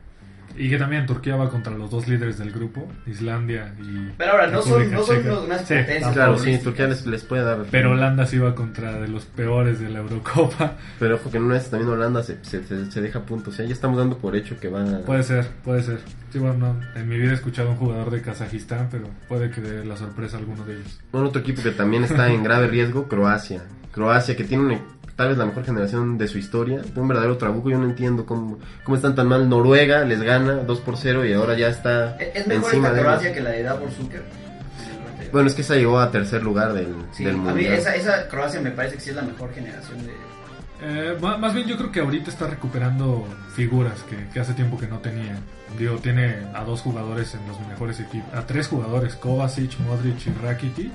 Y 0.57 0.69
que 0.69 0.77
también 0.77 1.05
Turquía 1.05 1.35
va 1.35 1.49
contra 1.49 1.73
los 1.73 1.89
dos 1.91 2.07
líderes 2.07 2.37
del 2.37 2.51
grupo, 2.51 2.87
Islandia 3.05 3.73
y. 3.79 4.11
Pero 4.17 4.31
ahora, 4.31 4.47
no 4.47 4.61
son, 4.61 4.89
no 4.91 5.03
son 5.03 5.17
unas 5.45 5.61
Sí, 5.67 5.73
potencias. 5.75 6.13
Claro, 6.13 6.37
sí. 6.37 6.57
Turquía 6.63 6.87
les, 6.87 7.05
les 7.05 7.23
puede 7.23 7.43
dar. 7.43 7.65
Pero 7.71 7.91
Holanda 7.91 8.25
sí 8.25 8.37
va 8.37 8.55
contra 8.55 8.93
de 8.99 9.07
los 9.07 9.25
peores 9.25 9.79
de 9.79 9.89
la 9.89 9.99
Eurocopa. 9.99 10.73
Pero 10.99 11.15
ojo 11.15 11.29
que 11.29 11.37
en 11.37 11.43
una 11.43 11.55
vez 11.55 11.69
también 11.69 11.89
Holanda 11.91 12.23
se, 12.23 12.37
se, 12.43 12.63
se- 12.63 12.91
se 12.91 13.01
deja 13.01 13.21
puntos. 13.25 13.59
¿eh? 13.59 13.67
Ya 13.67 13.73
estamos 13.73 13.97
dando 13.97 14.17
por 14.17 14.35
hecho 14.35 14.59
que 14.59 14.67
va 14.69 14.81
a... 14.83 14.99
Puede 14.99 15.23
ser, 15.23 15.47
puede 15.63 15.83
ser. 15.83 15.99
Sí, 16.31 16.39
bueno, 16.39 16.55
no, 16.57 16.99
en 16.99 17.07
mi 17.07 17.17
vida 17.17 17.31
he 17.31 17.35
escuchado 17.35 17.69
a 17.69 17.71
un 17.71 17.77
jugador 17.77 18.09
de 18.11 18.21
Kazajistán, 18.21 18.87
pero 18.91 19.07
puede 19.27 19.49
que 19.51 19.61
dé 19.61 19.85
la 19.85 19.95
sorpresa 19.97 20.37
a 20.37 20.39
alguno 20.39 20.63
de 20.65 20.73
ellos. 20.75 20.99
Bueno, 21.11 21.27
otro 21.29 21.41
equipo 21.41 21.61
que 21.63 21.71
también 21.71 22.03
está 22.03 22.29
en 22.31 22.43
grave 22.43 22.67
riesgo, 22.67 23.07
Croacia. 23.07 23.61
Croacia, 23.91 24.35
que 24.35 24.43
tiene 24.43 24.63
una- 24.65 24.81
tal 25.15 25.29
vez 25.29 25.37
la 25.37 25.45
mejor 25.45 25.63
generación 25.65 26.17
de 26.17 26.27
su 26.27 26.37
historia. 26.37 26.81
Un 26.95 27.07
verdadero 27.07 27.37
trabuco. 27.37 27.69
Yo 27.69 27.77
no 27.77 27.85
entiendo 27.85 28.25
cómo, 28.25 28.59
cómo 28.83 28.95
están 28.95 29.15
tan 29.15 29.27
mal. 29.27 29.47
Noruega 29.49 30.03
les 30.05 30.21
gana 30.21 30.55
2 30.55 30.79
por 30.81 30.97
0 30.97 31.25
y 31.25 31.33
ahora 31.33 31.55
ya 31.57 31.67
está 31.69 32.15
Es 32.17 32.35
es 32.35 32.47
mejor 32.47 32.65
encima 32.65 32.87
esta 32.89 32.99
Croacia 33.01 33.33
que 33.33 33.41
la 33.41 33.49
de 33.51 33.63
Davor 33.63 33.91
Zucker. 33.91 34.23
Bueno, 35.31 35.47
es 35.49 35.55
que 35.55 35.61
esa 35.61 35.75
llegó 35.75 35.99
a 35.99 36.11
tercer 36.11 36.43
lugar 36.43 36.73
del, 36.73 36.95
Sí, 37.11 37.23
del 37.25 37.35
a 37.35 37.37
mí 37.37 37.43
mundial. 37.43 37.73
esa, 37.73 37.95
esa 37.95 38.27
Croacia 38.27 38.61
me 38.61 38.71
parece 38.71 38.95
que 38.95 39.01
sí 39.01 39.09
es 39.09 39.15
la 39.15 39.21
mejor 39.23 39.53
generación 39.53 39.97
de... 40.05 40.13
Eh, 40.81 41.17
ma- 41.21 41.37
más 41.37 41.53
bien 41.53 41.67
yo 41.67 41.77
creo 41.77 41.91
que 41.91 41.99
ahorita 42.01 42.29
está 42.29 42.47
recuperando 42.47 43.25
figuras 43.55 44.01
que, 44.03 44.27
que 44.33 44.39
hace 44.39 44.53
tiempo 44.53 44.77
que 44.77 44.87
no 44.87 44.99
tenía. 44.99 45.37
Digo, 45.79 45.97
tiene 45.97 46.35
a 46.53 46.63
dos 46.63 46.81
jugadores 46.81 47.33
en 47.33 47.45
los 47.47 47.59
mejores 47.67 47.99
equipos, 47.99 48.33
a 48.33 48.45
tres 48.45 48.67
jugadores, 48.67 49.15
Kovacic, 49.15 49.77
Modric 49.79 50.27
y 50.27 50.31
Rakitic, 50.45 50.91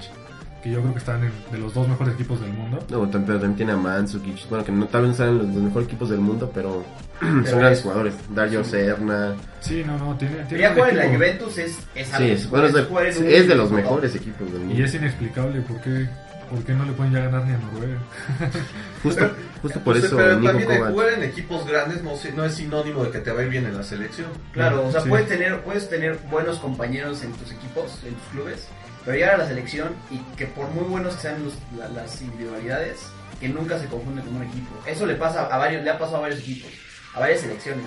que 0.63 0.71
yo 0.71 0.81
creo 0.81 0.93
que 0.93 0.99
están 0.99 1.25
en, 1.25 1.33
de 1.51 1.59
los 1.59 1.73
dos 1.75 1.89
mejores 1.89 2.15
equipos 2.15 2.41
del 2.41 2.53
mundo. 2.53 2.79
No, 2.91 3.09
pero 3.11 3.23
también 3.39 3.57
tiene 3.57 3.73
a 3.73 3.77
Mandzukic. 3.77 4.49
Bueno, 4.49 4.65
que 4.65 4.73
no, 4.73 4.87
tal 4.87 5.03
vez 5.03 5.09
no 5.09 5.13
están 5.13 5.29
en 5.29 5.39
los, 5.39 5.47
los 5.49 5.63
mejores 5.65 5.89
equipos 5.89 6.11
del 6.11 6.21
mundo, 6.21 6.51
pero, 6.55 6.85
Pero 7.21 7.47
son 7.47 7.59
grandes 7.59 7.79
es- 7.79 7.83
jugadores. 7.85 8.15
Dario 8.35 8.65
Serna. 8.65 9.35
Sí, 9.61 9.83
no, 9.87 9.97
no, 9.99 10.17
tiene... 10.17 10.37
tiene 10.45 10.63
Ya 10.63 10.73
jugar 10.75 10.91
en 10.91 10.97
la 10.97 11.09
Juventus 11.09 11.59
es... 11.59 11.79
es 11.95 12.07
Sí, 12.09 12.13
algo. 12.15 12.27
es, 12.33 12.51
bueno, 12.51 12.67
es 12.69 13.21
de, 13.21 13.37
es 13.39 13.49
de 13.49 13.55
los 13.55 13.71
mejores 13.71 14.15
equipos 14.15 14.53
del 14.53 14.63
Y 14.63 14.65
mundo. 14.67 14.85
es 14.85 14.95
inexplicable 14.95 15.61
por 15.63 15.81
qué, 15.81 16.09
por 16.51 16.65
qué 16.65 16.73
no 16.73 16.85
le 16.85 16.93
pueden 16.93 17.13
ya 17.13 17.21
ganar 17.21 17.45
ni 17.47 17.53
a 17.55 17.59
Noruega. 17.59 17.99
Justo, 19.03 19.31
justo 19.63 19.81
por 19.81 19.97
Sí, 19.99 20.07
eso 20.07 20.17
pero 20.17 20.39
Nico 20.39 20.53
también 20.53 20.79
Kovac. 20.79 20.93
jugar 20.93 21.09
en 21.15 21.23
equipos 21.25 21.67
grandes 21.67 22.03
no, 22.03 22.11
no 22.37 22.45
es 22.45 22.55
sinónimo 22.55 23.05
de 23.05 23.11
que 23.11 23.19
te 23.21 23.31
va 23.33 23.41
a 23.41 23.45
ir 23.45 23.49
bien 23.51 23.67
en 23.67 23.77
la 23.77 23.83
selección. 23.83 24.29
Claro, 24.53 24.87
o 24.87 24.93
sea, 24.93 25.01
Sí. 25.01 25.09
puedes 25.09 25.27
tener 25.29 25.61
puedes 25.63 25.89
tener 25.89 26.19
buenos 26.31 26.59
compañeros 26.59 27.23
en 27.23 27.33
tus 27.33 27.51
equipos, 27.53 27.99
en 28.07 28.15
tus 28.15 28.25
clubes, 28.33 28.69
pero 29.05 29.17
llegar 29.17 29.35
a 29.35 29.39
la 29.39 29.47
selección 29.49 29.91
y 30.11 30.19
que 30.37 30.47
por 30.47 30.69
muy 30.71 30.85
buenos 30.85 31.15
que 31.17 31.23
sean 31.23 31.43
los- 31.45 31.55
la- 31.77 31.89
las 31.89 32.21
individualidades, 32.21 32.99
que 33.41 33.49
nunca 33.49 33.79
se 33.79 33.87
confunden 33.87 34.25
con 34.25 34.37
un 34.37 34.43
equipo. 34.43 34.69
Eso 34.87 35.07
le 35.07 35.15
pasa 35.15 35.47
a 35.47 35.57
varios, 35.59 35.83
le 35.83 35.91
ha 35.91 35.99
pasado 35.99 36.19
a 36.19 36.21
varios 36.21 36.41
equipos, 36.41 36.71
a 37.15 37.21
varias 37.21 37.41
selecciones. 37.41 37.87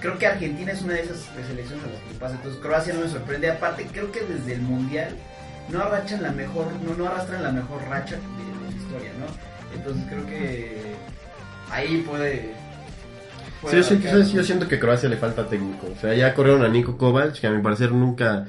Creo 0.00 0.18
que 0.18 0.26
Argentina 0.26 0.72
es 0.72 0.82
una 0.82 0.94
de 0.94 1.02
esas 1.02 1.28
selecciones 1.46 1.84
a 1.84 1.88
las 1.88 2.00
que 2.00 2.12
le 2.12 2.18
pasa. 2.18 2.34
Entonces 2.36 2.60
Croacia 2.60 2.94
no 2.94 3.00
me 3.00 3.08
sorprende. 3.08 3.50
Aparte, 3.50 3.86
creo 3.92 4.10
que 4.12 4.20
desde 4.20 4.54
el 4.54 4.62
mundial 4.62 5.14
no 5.68 5.80
arrachan 5.82 6.22
la 6.22 6.32
mejor, 6.32 6.66
no, 6.82 6.94
no 6.94 7.06
arrastran 7.06 7.42
la 7.42 7.52
mejor 7.52 7.82
racha 7.88 8.16
de, 8.16 8.22
de 8.22 8.70
la 8.72 8.82
historia, 8.82 9.10
¿no? 9.18 9.76
Entonces 9.76 10.04
creo 10.08 10.26
que 10.26 10.94
ahí 11.70 11.98
puede. 12.08 12.54
Sí, 13.68 13.76
yo, 13.76 13.82
siento, 13.82 14.08
yo 14.36 14.42
siento 14.44 14.68
que 14.68 14.76
a 14.76 14.80
Croacia 14.80 15.08
le 15.08 15.16
falta 15.18 15.46
técnico. 15.46 15.86
O 15.94 16.00
sea, 16.00 16.14
ya 16.14 16.32
corrieron 16.34 16.62
a 16.64 16.68
Nico 16.68 16.96
Kovac, 16.96 17.38
que 17.38 17.46
a 17.46 17.50
mi 17.50 17.62
parecer 17.62 17.92
nunca... 17.92 18.46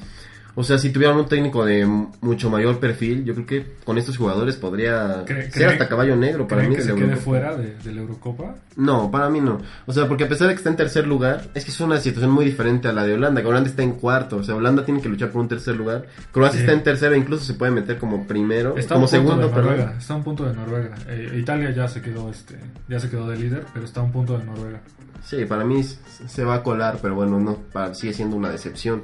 O 0.56 0.64
sea, 0.64 0.78
si 0.78 0.90
tuvieran 0.92 1.18
un 1.18 1.28
técnico 1.28 1.64
de 1.64 1.86
mucho 2.22 2.50
mayor 2.50 2.80
perfil, 2.80 3.24
yo 3.24 3.34
creo 3.34 3.46
que 3.46 3.66
con 3.86 3.98
estos 3.98 4.18
jugadores 4.18 4.58
podría 4.58 5.24
¿Cree- 5.26 5.44
ser 5.44 5.52
cree- 5.52 5.66
hasta 5.68 5.88
caballo 5.88 6.16
negro 6.16 6.48
para 6.48 6.62
¿Creen 6.62 6.70
mí. 6.72 6.76
que 6.76 6.82
se 6.82 6.94
quede 6.94 7.16
fuera 7.16 7.56
de, 7.56 7.78
de 7.78 7.92
la 7.94 8.02
Eurocopa? 8.02 8.56
No, 8.76 9.10
para 9.10 9.30
mí 9.30 9.40
no. 9.40 9.60
O 9.86 9.94
sea, 9.94 10.08
porque 10.08 10.26
a 10.26 10.28
pesar 10.30 10.48
de 10.50 10.54
que 10.54 10.58
está 10.58 10.70
en 10.70 10.76
tercer 10.76 11.08
lugar, 11.08 11.50
es 11.54 11.64
que 11.64 11.72
es 11.72 11.80
una 11.80 12.00
situación 12.00 12.32
muy 12.32 12.44
diferente 12.46 12.88
a 12.90 12.94
la 12.94 13.04
de 13.06 13.14
Holanda, 13.14 13.42
que 13.42 13.48
Holanda 13.48 13.70
está 13.70 13.84
en 13.84 13.94
cuarto. 13.94 14.38
O 14.38 14.44
sea, 14.44 14.56
Holanda 14.56 14.84
tiene 14.84 15.02
que 15.02 15.08
luchar 15.10 15.30
por 15.32 15.42
un 15.42 15.48
tercer 15.48 15.76
lugar. 15.76 16.06
Croacia 16.32 16.58
Sí. 16.60 16.66
está 16.66 16.74
en 16.74 16.84
tercero, 16.84 17.16
incluso 17.16 17.46
se 17.46 17.54
puede 17.54 17.72
meter 17.72 17.98
como 17.98 18.28
primero, 18.28 18.76
Está 18.78 18.96
a 18.96 18.98
como 18.98 19.06
un 19.06 19.12
punto 19.12 19.30
segundo. 19.42 19.50
Noruega, 19.62 19.96
está 19.98 20.14
a 20.14 20.18
un 20.18 20.24
punto 20.24 20.46
de 20.46 20.54
Noruega. 20.54 20.96
Eh, 21.08 21.38
Italia 21.40 21.72
ya 21.72 21.88
se 21.88 22.02
quedó 22.02 22.30
este, 22.30 22.56
ya 22.90 23.00
se 23.00 23.10
quedó 23.10 23.30
de 23.30 23.38
líder, 23.38 23.66
pero 23.74 23.86
está 23.86 24.02
a 24.02 24.04
un 24.04 24.12
punto 24.12 24.38
de 24.38 24.44
Noruega. 24.44 24.82
Sí, 25.24 25.46
para 25.46 25.64
mí 25.64 25.82
se 25.84 26.44
va 26.44 26.56
a 26.56 26.64
colar, 26.64 26.98
pero 27.02 27.14
bueno, 27.16 27.40
no, 27.40 27.56
para, 27.72 27.94
sigue 27.94 28.12
siendo 28.14 28.36
una 28.36 28.50
decepción. 28.50 29.04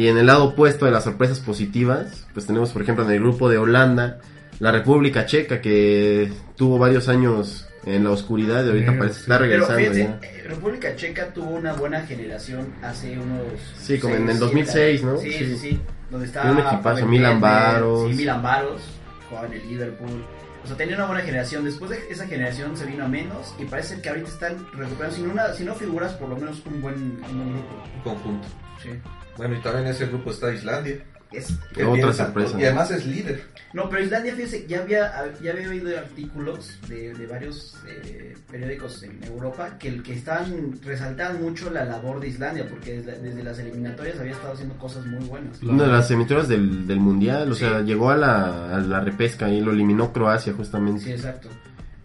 Y 0.00 0.08
en 0.08 0.16
el 0.16 0.26
lado 0.26 0.44
opuesto 0.44 0.86
de 0.86 0.92
las 0.92 1.04
sorpresas 1.04 1.40
positivas, 1.40 2.26
pues 2.32 2.46
tenemos, 2.46 2.70
por 2.70 2.80
ejemplo, 2.82 3.04
en 3.04 3.10
el 3.10 3.20
grupo 3.20 3.48
de 3.50 3.58
Holanda, 3.58 4.18
la 4.58 4.72
República 4.72 5.26
Checa, 5.26 5.60
que 5.60 6.32
tuvo 6.56 6.78
varios 6.78 7.08
años 7.08 7.68
en 7.84 8.04
la 8.04 8.10
oscuridad 8.10 8.64
y 8.64 8.68
ahorita 8.68 8.92
Sí, 8.92 8.98
parece 8.98 9.14
sí. 9.16 9.20
está 9.22 9.38
Pero 9.38 9.50
regresando 9.50 9.78
fíjense, 9.78 10.00
ya. 10.22 10.26
eh, 10.28 10.44
República 10.48 10.96
Checa 10.96 11.32
tuvo 11.34 11.50
una 11.50 11.72
buena 11.74 12.00
generación 12.06 12.72
hace 12.82 13.18
unos. 13.18 13.42
Sí, 13.78 13.98
como 13.98 14.14
en 14.14 14.22
el 14.22 14.36
siete 14.38 14.40
2006, 14.46 15.00
años. 15.02 15.14
¿no? 15.14 15.20
Sí, 15.20 15.32
Sí. 15.32 15.44
sí, 15.46 15.56
sí. 15.58 15.80
Donde 16.10 16.26
estaba. 16.26 16.46
Tiene 16.46 16.60
un 16.62 16.66
equipazo, 16.74 17.06
Milan 17.06 17.40
Baros. 17.40 18.10
Sí, 18.10 18.16
Milan 18.16 18.42
Baros. 18.42 18.80
Jugaba 19.28 19.46
en 19.48 19.52
el 19.52 19.68
Liverpool. 19.68 20.24
O 20.64 20.66
sea, 20.66 20.76
tenía 20.76 20.96
una 20.96 21.06
buena 21.06 21.20
generación. 21.22 21.64
Después 21.64 21.90
de 21.90 21.98
esa 22.10 22.26
generación 22.26 22.74
se 22.76 22.86
vino 22.86 23.04
a 23.04 23.08
menos. 23.08 23.54
Y 23.58 23.64
parece 23.66 24.00
que 24.00 24.08
ahorita 24.08 24.28
están 24.28 24.66
recuperando. 24.74 25.14
Si 25.16 25.22
no, 25.22 25.32
una, 25.32 25.52
si 25.54 25.64
no 25.64 25.74
figuras, 25.74 26.12
por 26.14 26.28
lo 26.30 26.36
menos 26.36 26.62
un 26.66 26.80
buen, 26.82 26.94
un 26.96 27.20
buen 27.36 27.52
grupo. 27.52 27.82
Un 27.96 28.02
conjunto. 28.02 28.48
Sí. 28.82 28.90
Bueno, 29.36 29.56
y 29.56 29.60
también 29.62 29.86
en 29.86 29.90
ese 29.92 30.06
grupo 30.06 30.30
está 30.30 30.52
Islandia. 30.52 30.98
Es, 31.32 31.52
que 31.72 31.84
Otra 31.84 32.12
sorpresa. 32.12 32.60
Y 32.60 32.64
además 32.64 32.90
es 32.90 33.06
líder. 33.06 33.40
No, 33.72 33.88
pero 33.88 34.02
Islandia, 34.02 34.34
fíjese, 34.34 34.66
ya 34.66 34.80
había, 34.80 35.32
ya 35.40 35.52
había 35.52 35.68
oído 35.68 35.96
artículos 35.96 36.76
de, 36.88 37.14
de 37.14 37.26
varios 37.28 37.76
eh, 37.86 38.34
periódicos 38.50 39.04
en 39.04 39.22
Europa 39.22 39.78
que, 39.78 39.86
el 39.88 40.02
que 40.02 40.14
estaban, 40.14 40.72
resaltaban 40.82 41.40
mucho 41.40 41.70
la 41.70 41.84
labor 41.84 42.18
de 42.18 42.26
Islandia, 42.26 42.66
porque 42.68 42.94
desde, 43.00 43.20
desde 43.20 43.44
las 43.44 43.60
eliminatorias 43.60 44.18
había 44.18 44.32
estado 44.32 44.54
haciendo 44.54 44.74
cosas 44.76 45.06
muy 45.06 45.24
buenas. 45.24 45.62
Una 45.62 45.84
de 45.84 45.92
las 45.92 46.10
emitoras 46.10 46.48
del, 46.48 46.84
del 46.88 46.98
Mundial, 46.98 47.52
o 47.52 47.54
Sí. 47.54 47.60
sea, 47.60 47.80
llegó 47.82 48.10
a 48.10 48.16
la, 48.16 48.74
a 48.76 48.80
la 48.80 48.98
repesca 49.00 49.48
y 49.48 49.60
lo 49.60 49.70
eliminó 49.70 50.12
Croacia 50.12 50.52
justamente. 50.52 51.04
Sí, 51.04 51.12
exacto. 51.12 51.48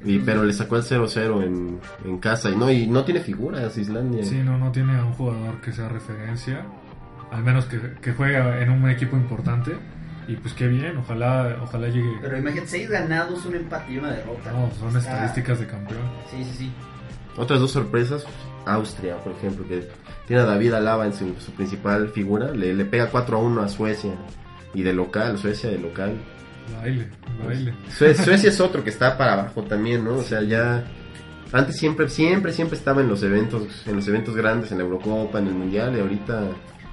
Y, 0.06 0.20
pero 0.20 0.44
le 0.44 0.54
sacó 0.54 0.76
el 0.78 0.84
0-0 0.84 1.44
en, 1.44 1.80
en 2.06 2.18
casa 2.20 2.52
y 2.52 2.56
no 2.56 2.70
y 2.72 2.86
no 2.86 3.04
tiene 3.04 3.22
figuras 3.22 3.78
Islandia. 3.78 4.24
Sí, 4.24 4.38
no, 4.44 4.58
no 4.58 4.72
tiene 4.72 4.98
a 4.98 5.04
un 5.04 5.14
jugador 5.14 5.60
que 5.62 5.72
sea 5.72 5.90
referencia, 5.90 6.66
al 7.32 7.44
menos 7.44 7.66
que, 7.66 7.80
que 8.02 8.14
juegue 8.14 8.38
en 8.62 8.70
un 8.70 8.90
equipo 8.90 9.16
importante. 9.18 9.76
Y 10.28 10.36
pues 10.38 10.54
qué 10.54 10.68
bien, 10.68 10.98
ojalá, 10.98 11.58
ojalá 11.62 11.88
llegue. 11.88 12.18
Pero 12.22 12.38
imagínate, 12.38 12.68
seis 12.68 12.90
ganados, 12.90 13.46
un 13.46 13.56
empate 13.56 13.94
y 13.94 13.98
una 13.98 14.12
derrota. 14.12 14.52
No, 14.52 14.72
son 14.80 14.98
estadísticas 14.98 15.60
de 15.60 15.68
campeón. 15.68 16.02
Sí, 16.32 16.44
sí, 16.44 16.58
sí. 16.58 16.72
Otras 17.38 17.60
dos 17.60 17.72
sorpresas, 17.72 18.26
Austria, 18.66 19.18
por 19.18 19.34
ejemplo, 19.34 19.68
que 19.68 19.88
tiene 20.28 20.42
a 20.42 20.46
David 20.46 20.74
Alaba 20.74 21.06
en 21.06 21.14
su, 21.14 21.36
su 21.40 21.52
principal 21.52 22.10
figura, 22.10 22.52
le, 22.52 22.74
le 22.74 22.86
pega 22.86 23.12
4-1 23.12 23.64
a 23.64 23.68
Suecia 23.68 24.14
y 24.74 24.84
de 24.84 24.94
local, 24.94 25.38
Suecia 25.38 25.70
de 25.70 25.78
local. 25.78 26.16
Baile, 26.74 27.08
baile. 27.46 27.74
Sue- 27.90 28.14
Suecia 28.26 28.50
es 28.50 28.60
otro 28.60 28.84
que 28.84 28.90
está 28.90 29.18
para 29.18 29.34
abajo 29.34 29.64
también, 29.64 30.04
¿no? 30.04 30.16
O 30.16 30.24
sea, 30.24 30.42
ya 30.42 30.84
antes 31.52 31.78
siempre 31.78 32.10
siempre 32.10 32.52
siempre 32.54 32.78
estaba 32.78 33.02
en 33.02 33.08
los 33.08 33.22
eventos 33.24 33.84
en 33.88 33.96
los 33.96 34.08
eventos 34.08 34.36
grandes 34.36 34.72
en 34.72 34.80
la 34.80 34.84
Eurocopa, 34.84 35.40
en 35.40 35.48
el 35.48 35.54
Mundial 35.54 35.96
y 35.96 36.00
ahorita 36.02 36.48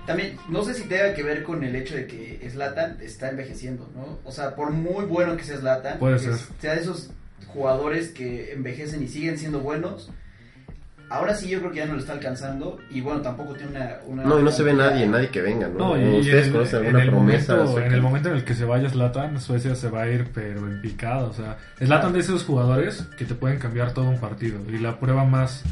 También, 0.06 0.36
no 0.48 0.62
sé 0.62 0.74
si 0.74 0.82
tenga 0.88 1.14
que 1.14 1.22
ver 1.22 1.42
con 1.42 1.62
el 1.64 1.74
hecho 1.76 1.94
de 1.94 2.06
que 2.06 2.48
Zlatan 2.50 2.98
está 3.00 3.30
envejeciendo, 3.30 3.90
¿no? 3.94 4.18
O 4.24 4.32
sea, 4.32 4.54
por 4.54 4.70
muy 4.72 5.04
bueno 5.06 5.36
que 5.36 5.44
sea 5.44 5.58
Zlatan, 5.58 5.98
Puede 5.98 6.18
ser. 6.18 6.34
sea 6.60 6.74
de 6.74 6.80
esos 6.80 7.10
jugadores 7.46 8.08
que 8.10 8.52
envejecen 8.52 9.02
y 9.02 9.08
siguen 9.08 9.38
siendo 9.38 9.60
buenos. 9.60 10.10
Ahora 11.12 11.34
sí 11.34 11.46
yo 11.46 11.58
creo 11.58 11.70
que 11.70 11.76
ya 11.76 11.84
no 11.84 11.92
lo 11.92 11.98
está 11.98 12.14
alcanzando 12.14 12.78
y 12.88 13.02
bueno, 13.02 13.20
tampoco 13.20 13.52
tiene 13.52 13.72
una... 13.72 13.98
una 14.06 14.22
no 14.22 14.40
y 14.40 14.42
no 14.44 14.50
se 14.50 14.62
ve 14.62 14.72
nadie, 14.72 15.06
nadie 15.06 15.28
que 15.28 15.42
venga, 15.42 15.68
¿no? 15.68 15.78
No, 15.78 15.98
y, 15.98 16.04
¿O 16.04 16.14
y 16.14 16.20
ustedes 16.20 16.46
en, 16.46 16.46
el, 16.46 16.52
conocen 16.52 16.78
en 16.80 16.86
alguna 16.86 17.02
el 17.02 17.10
promesa 17.10 17.56
momento, 17.56 17.80
en 17.80 17.92
el 17.92 18.02
momento 18.02 18.28
en 18.30 18.34
el 18.36 18.44
que 18.44 18.54
se 18.54 18.64
vaya 18.64 18.88
Zlatan, 18.88 19.38
Suecia 19.38 19.74
se 19.74 19.90
va 19.90 20.02
a 20.02 20.08
ir 20.08 20.30
pero 20.32 20.60
en 20.66 20.80
picada. 20.80 21.24
O 21.24 21.34
sea, 21.34 21.58
Zlatan 21.78 22.14
de 22.14 22.20
esos 22.20 22.44
jugadores 22.44 23.06
que 23.18 23.26
te 23.26 23.34
pueden 23.34 23.58
cambiar 23.58 23.92
todo 23.92 24.08
un 24.08 24.20
partido. 24.20 24.58
Y 24.70 24.78
la 24.78 24.98
prueba 24.98 25.26
más, 25.26 25.64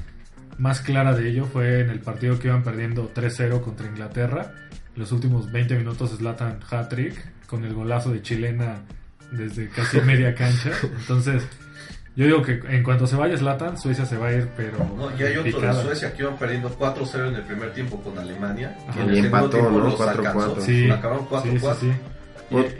más 0.58 0.82
clara 0.82 1.14
de 1.14 1.30
ello 1.30 1.46
fue 1.46 1.80
en 1.80 1.88
el 1.88 2.00
partido 2.00 2.38
que 2.38 2.48
iban 2.48 2.62
perdiendo 2.62 3.10
3-0 3.14 3.62
contra 3.62 3.86
Inglaterra. 3.86 4.52
Los 4.94 5.10
últimos 5.10 5.50
20 5.50 5.74
minutos 5.78 6.18
Zlatan 6.18 6.60
hat-trick 6.70 7.46
con 7.46 7.64
el 7.64 7.72
golazo 7.72 8.12
de 8.12 8.20
chilena 8.20 8.82
desde 9.32 9.70
casi 9.70 10.02
media 10.02 10.34
cancha. 10.34 10.70
Entonces, 11.00 11.46
yo 12.20 12.26
digo 12.26 12.42
que 12.42 12.60
en 12.68 12.82
cuanto 12.82 13.06
se 13.06 13.16
vaya 13.16 13.36
Zlatan, 13.36 13.78
Suecia 13.78 14.04
se 14.04 14.16
va 14.18 14.28
a 14.28 14.32
ir 14.32 14.48
pero 14.56 14.78
No, 14.96 15.10
y 15.18 15.22
hay 15.22 15.36
otro 15.38 15.60
de. 15.60 15.72
Suecia 15.82 16.12
que 16.12 16.22
iban 16.22 16.36
perdiendo 16.36 16.70
4-0 16.78 17.28
en 17.28 17.34
el 17.36 17.42
primer 17.42 17.72
tiempo 17.72 18.00
con 18.02 18.18
Alemania. 18.18 18.76
Que 18.92 19.00
en 19.00 19.06
Y 19.14 19.18
el 19.18 19.24
segundo 19.24 19.26
empató, 19.38 19.50
tiempo 19.50 19.70
¿no? 19.70 19.78
los 19.84 19.94
4-4. 19.98 20.08
alcanzó. 20.08 20.60
Sí, 20.60 20.90
Acabaron 20.90 21.26
4-4. 21.28 21.42
sí, 21.42 21.58
sí, 21.58 21.66
sí. 21.80 21.92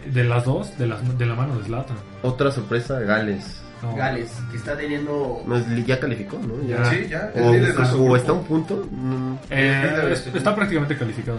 Y 0.06 0.10
de 0.10 0.24
las 0.24 0.44
dos, 0.44 0.76
de 0.78 0.86
la, 0.86 0.98
de 1.00 1.26
la 1.26 1.34
mano 1.34 1.56
de 1.58 1.64
Zlatan. 1.64 1.96
Otra 2.22 2.50
sorpresa, 2.50 2.98
Gales. 3.00 3.62
No. 3.82 3.94
Gales, 3.94 4.30
que 4.50 4.58
está 4.58 4.76
teniendo... 4.76 5.42
No, 5.46 5.56
es- 5.56 5.86
ya 5.86 5.98
calificó, 5.98 6.38
¿no? 6.38 6.62
Ya. 6.68 6.84
Sí, 6.86 7.06
ya. 7.08 7.30
es 7.34 7.42
O, 7.42 7.52
líder 7.52 7.74
de 7.74 7.86
su 7.86 8.04
o 8.04 8.14
está 8.16 8.32
a 8.32 8.34
un 8.34 8.44
punto. 8.44 8.86
mm, 8.90 9.34
Eh, 9.48 10.08
es- 10.12 10.26
está 10.34 10.54
prácticamente 10.54 10.96
calificado. 10.98 11.38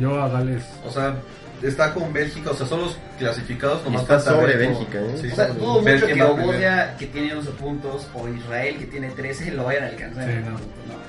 Yo 0.00 0.20
a 0.20 0.28
Gales. 0.28 0.64
O 0.84 0.90
sea, 0.90 1.14
está 1.62 1.92
con 1.94 2.12
Bélgica, 2.12 2.50
o 2.50 2.54
sea, 2.54 2.66
son 2.66 2.82
los 2.82 2.98
clasificados. 3.18 3.84
nomás 3.84 4.02
está 4.02 4.20
sobre 4.20 4.56
Bélgica, 4.56 5.00
¿eh? 5.00 5.18
Sí, 5.20 5.28
O 5.32 5.34
sea, 5.34 5.46
dudo 5.48 5.80
mucho 5.82 6.06
que. 6.06 6.22
Obodia, 6.22 6.96
que 6.96 7.06
tiene 7.06 7.34
11 7.34 7.50
puntos, 7.52 8.08
o 8.14 8.28
Israel, 8.28 8.76
que 8.78 8.86
tiene 8.86 9.10
13, 9.10 9.52
lo 9.52 9.64
vayan 9.64 9.84
a 9.84 9.86
alcanzar. 9.88 10.24
Sí, 10.24 10.30
en 10.30 10.44
no. 10.44 10.50
No, 10.50 10.58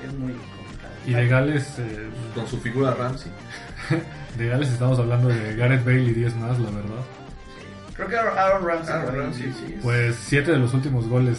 es 0.04 0.12
muy 0.14 0.32
complicado. 0.32 0.94
Y 1.06 1.12
de 1.14 1.28
Gales, 1.28 1.78
eh, 1.78 2.08
Con 2.34 2.46
su 2.46 2.58
figura 2.60 2.94
Ramsey. 2.94 3.30
de 4.38 4.46
Gales 4.48 4.68
estamos 4.70 4.98
hablando 4.98 5.28
de 5.28 5.56
Gareth 5.56 5.84
Bale 5.84 6.02
y 6.02 6.12
10 6.12 6.36
más, 6.36 6.58
la 6.58 6.70
verdad. 6.70 7.04
Creo 7.94 8.08
que 8.08 8.16
Aaron 8.16 8.38
Aaron 8.38 8.66
Ramsey. 8.66 8.94
Aaron 8.94 9.16
Ramsey, 9.16 9.42
sí, 9.52 9.64
sí. 9.66 9.78
Pues 9.82 10.16
7 10.16 10.52
de 10.52 10.58
los 10.58 10.72
últimos 10.74 11.06
goles 11.08 11.38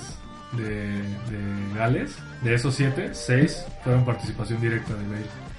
de, 0.54 0.64
de 0.64 1.76
Gales, 1.76 2.16
de 2.44 2.54
esos 2.54 2.76
7, 2.76 3.10
6 3.14 3.66
fueron 3.84 4.06
participación 4.06 4.62
directa 4.62 4.94
de 4.94 5.08
Bale. 5.08 5.51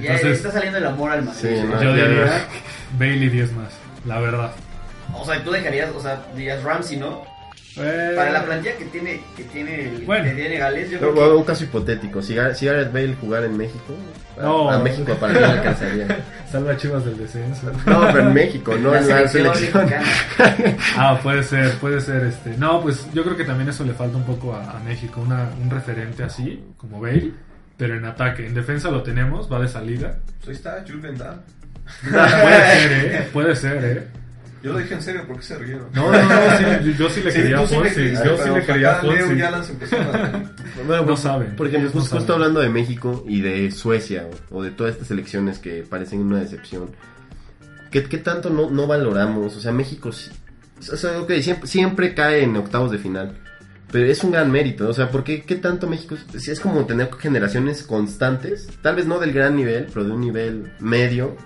Ya 0.00 0.12
Entonces- 0.14 0.24
le 0.24 0.32
está 0.32 0.50
saliendo 0.52 0.78
el 0.78 0.86
amor 0.86 1.10
al 1.12 1.22
Madrid. 1.24 1.40
Sí, 1.40 1.62
no, 1.68 1.82
Yo 1.82 1.96
ya- 1.96 2.04
diría 2.08 2.46
Bale 2.98 3.16
y 3.16 3.28
10 3.28 3.52
más, 3.52 3.72
la 4.04 4.20
verdad. 4.20 4.52
O 5.14 5.24
sea, 5.24 5.42
tú 5.42 5.50
dejarías, 5.50 5.90
o 5.94 6.00
sea, 6.00 6.22
dirías 6.34 6.62
Ramsey, 6.62 6.96
¿no? 6.96 7.22
Eh, 7.76 8.12
Para 8.14 8.30
la 8.30 8.44
plantilla 8.44 8.76
que 8.76 8.84
tiene, 8.84 9.20
que 9.36 9.42
tiene, 9.44 9.80
el, 9.88 10.04
Bueno. 10.06 10.24
que 10.26 10.30
tiene 10.30 10.58
Gales, 10.58 10.90
yo 10.90 11.00
No, 11.00 11.10
creo 11.10 11.30
que 11.30 11.36
un 11.38 11.42
caso 11.44 11.64
hipotético. 11.64 12.22
Si, 12.22 12.36
si 12.54 12.66
Gareth 12.66 12.92
Bale 12.92 13.16
jugara 13.20 13.46
en 13.46 13.56
México, 13.56 13.96
a, 14.38 14.42
No. 14.42 14.70
a 14.70 14.78
México 14.78 15.12
para 15.18 15.32
mí 15.32 15.42
alcanzaría. 15.42 16.06
Salva 16.52 16.70
a 16.70 16.76
Chivas 16.76 17.04
del 17.04 17.18
descenso. 17.18 17.72
No, 17.84 18.06
pero 18.12 18.20
en 18.28 18.32
México, 18.32 18.76
no 18.76 18.92
La 18.92 19.00
en 19.00 19.08
la 19.08 19.26
selección 19.28 19.54
selección. 19.56 19.86
mexicana. 19.86 20.76
Ah, 20.96 21.18
puede 21.20 21.42
ser, 21.42 21.72
puede 21.78 22.00
ser 22.00 22.22
este. 22.26 22.56
No, 22.56 22.80
pues 22.80 23.08
yo 23.12 23.24
creo 23.24 23.36
que 23.36 23.44
también 23.44 23.68
eso 23.68 23.82
le 23.84 23.92
falta 23.92 24.16
un 24.18 24.24
poco 24.24 24.54
a, 24.54 24.70
a 24.70 24.78
México, 24.78 25.20
una, 25.20 25.48
un 25.60 25.68
referente 25.68 26.22
así, 26.22 26.62
como 26.76 27.00
Bale, 27.00 27.32
pero 27.76 27.96
en 27.96 28.04
ataque. 28.04 28.46
En 28.46 28.54
defensa 28.54 28.90
lo 28.90 29.02
tenemos, 29.02 29.50
va 29.52 29.60
de 29.60 29.68
salida. 29.68 30.18
Pues 30.38 30.48
ahí 30.48 30.54
está, 30.54 30.84
Jürgen 30.86 31.16
Damm. 31.18 31.40
Puede 32.02 32.26
ser, 32.78 32.92
eh, 32.92 33.28
puede 33.32 33.56
ser, 33.56 33.84
eh. 33.84 34.08
Yo 34.62 34.72
lo 34.72 34.78
dije 34.78 34.94
en 34.94 35.02
serio, 35.02 35.26
¿por 35.26 35.36
qué 35.36 35.42
se 35.42 35.58
rieron? 35.58 35.88
No, 35.92 36.10
no, 36.10 36.22
no, 36.22 36.56
sí, 36.56 36.64
yo, 36.86 36.90
yo 36.92 37.10
sí 37.10 37.20
le 37.22 37.30
Sí, 37.30 37.38
quería 37.42 37.58
a 37.60 37.66
sí 37.66 37.74
Fonsi, 37.74 38.12
yo 38.24 38.38
sí 38.42 38.48
le 38.50 38.64
quería 38.64 38.92
a 38.92 38.94
Fonsi. 39.02 39.34
y 39.34 39.42
Alan 39.42 39.62
se 39.64 39.72
empezaron 39.72 40.16
a- 40.16 40.28
Bueno, 40.86 41.02
No 41.02 41.06
por- 41.08 41.18
saben, 41.18 41.54
Por 41.54 41.66
ejemplo, 41.66 41.90
ellos 41.90 41.94
no 41.94 42.00
justo, 42.00 42.18
saben. 42.20 42.32
hablando 42.32 42.60
de 42.60 42.70
México 42.70 43.24
y 43.28 43.42
de 43.42 43.70
Suecia 43.70 44.26
o, 44.50 44.56
o 44.58 44.62
de 44.62 44.70
todas 44.70 44.92
estas 44.94 45.08
selecciones 45.08 45.58
que 45.58 45.82
parecen 45.82 46.20
una 46.20 46.40
decepción. 46.40 46.88
¿Qué, 47.90 48.04
qué 48.04 48.16
tanto 48.16 48.48
no, 48.48 48.70
no 48.70 48.86
valoramos? 48.86 49.54
O 49.54 49.60
sea, 49.60 49.70
México 49.70 50.10
sí- 50.12 50.30
o 50.90 50.96
sea, 50.96 51.20
ok, 51.20 51.32
siempre, 51.42 51.68
siempre 51.68 52.14
cae 52.14 52.42
en 52.44 52.56
octavos 52.56 52.90
de 52.90 52.96
final. 52.98 53.36
Pero 53.94 54.06
es 54.06 54.24
un 54.24 54.32
gran 54.32 54.50
mérito. 54.50 54.88
O 54.88 54.92
sea, 54.92 55.08
¿por 55.08 55.22
qué, 55.22 55.38
tanto 55.62 55.86
México? 55.86 56.16
Si 56.36 56.50
es 56.50 56.58
como 56.58 56.84
tener 56.84 57.12
generaciones 57.12 57.84
constantes. 57.84 58.68
Tal 58.82 58.96
vez 58.96 59.06
no 59.06 59.20
del 59.20 59.32
gran 59.32 59.54
nivel, 59.54 59.86
pero 59.86 60.04
de 60.04 60.10
un 60.10 60.20
nivel 60.20 60.72
medio. 60.80 61.36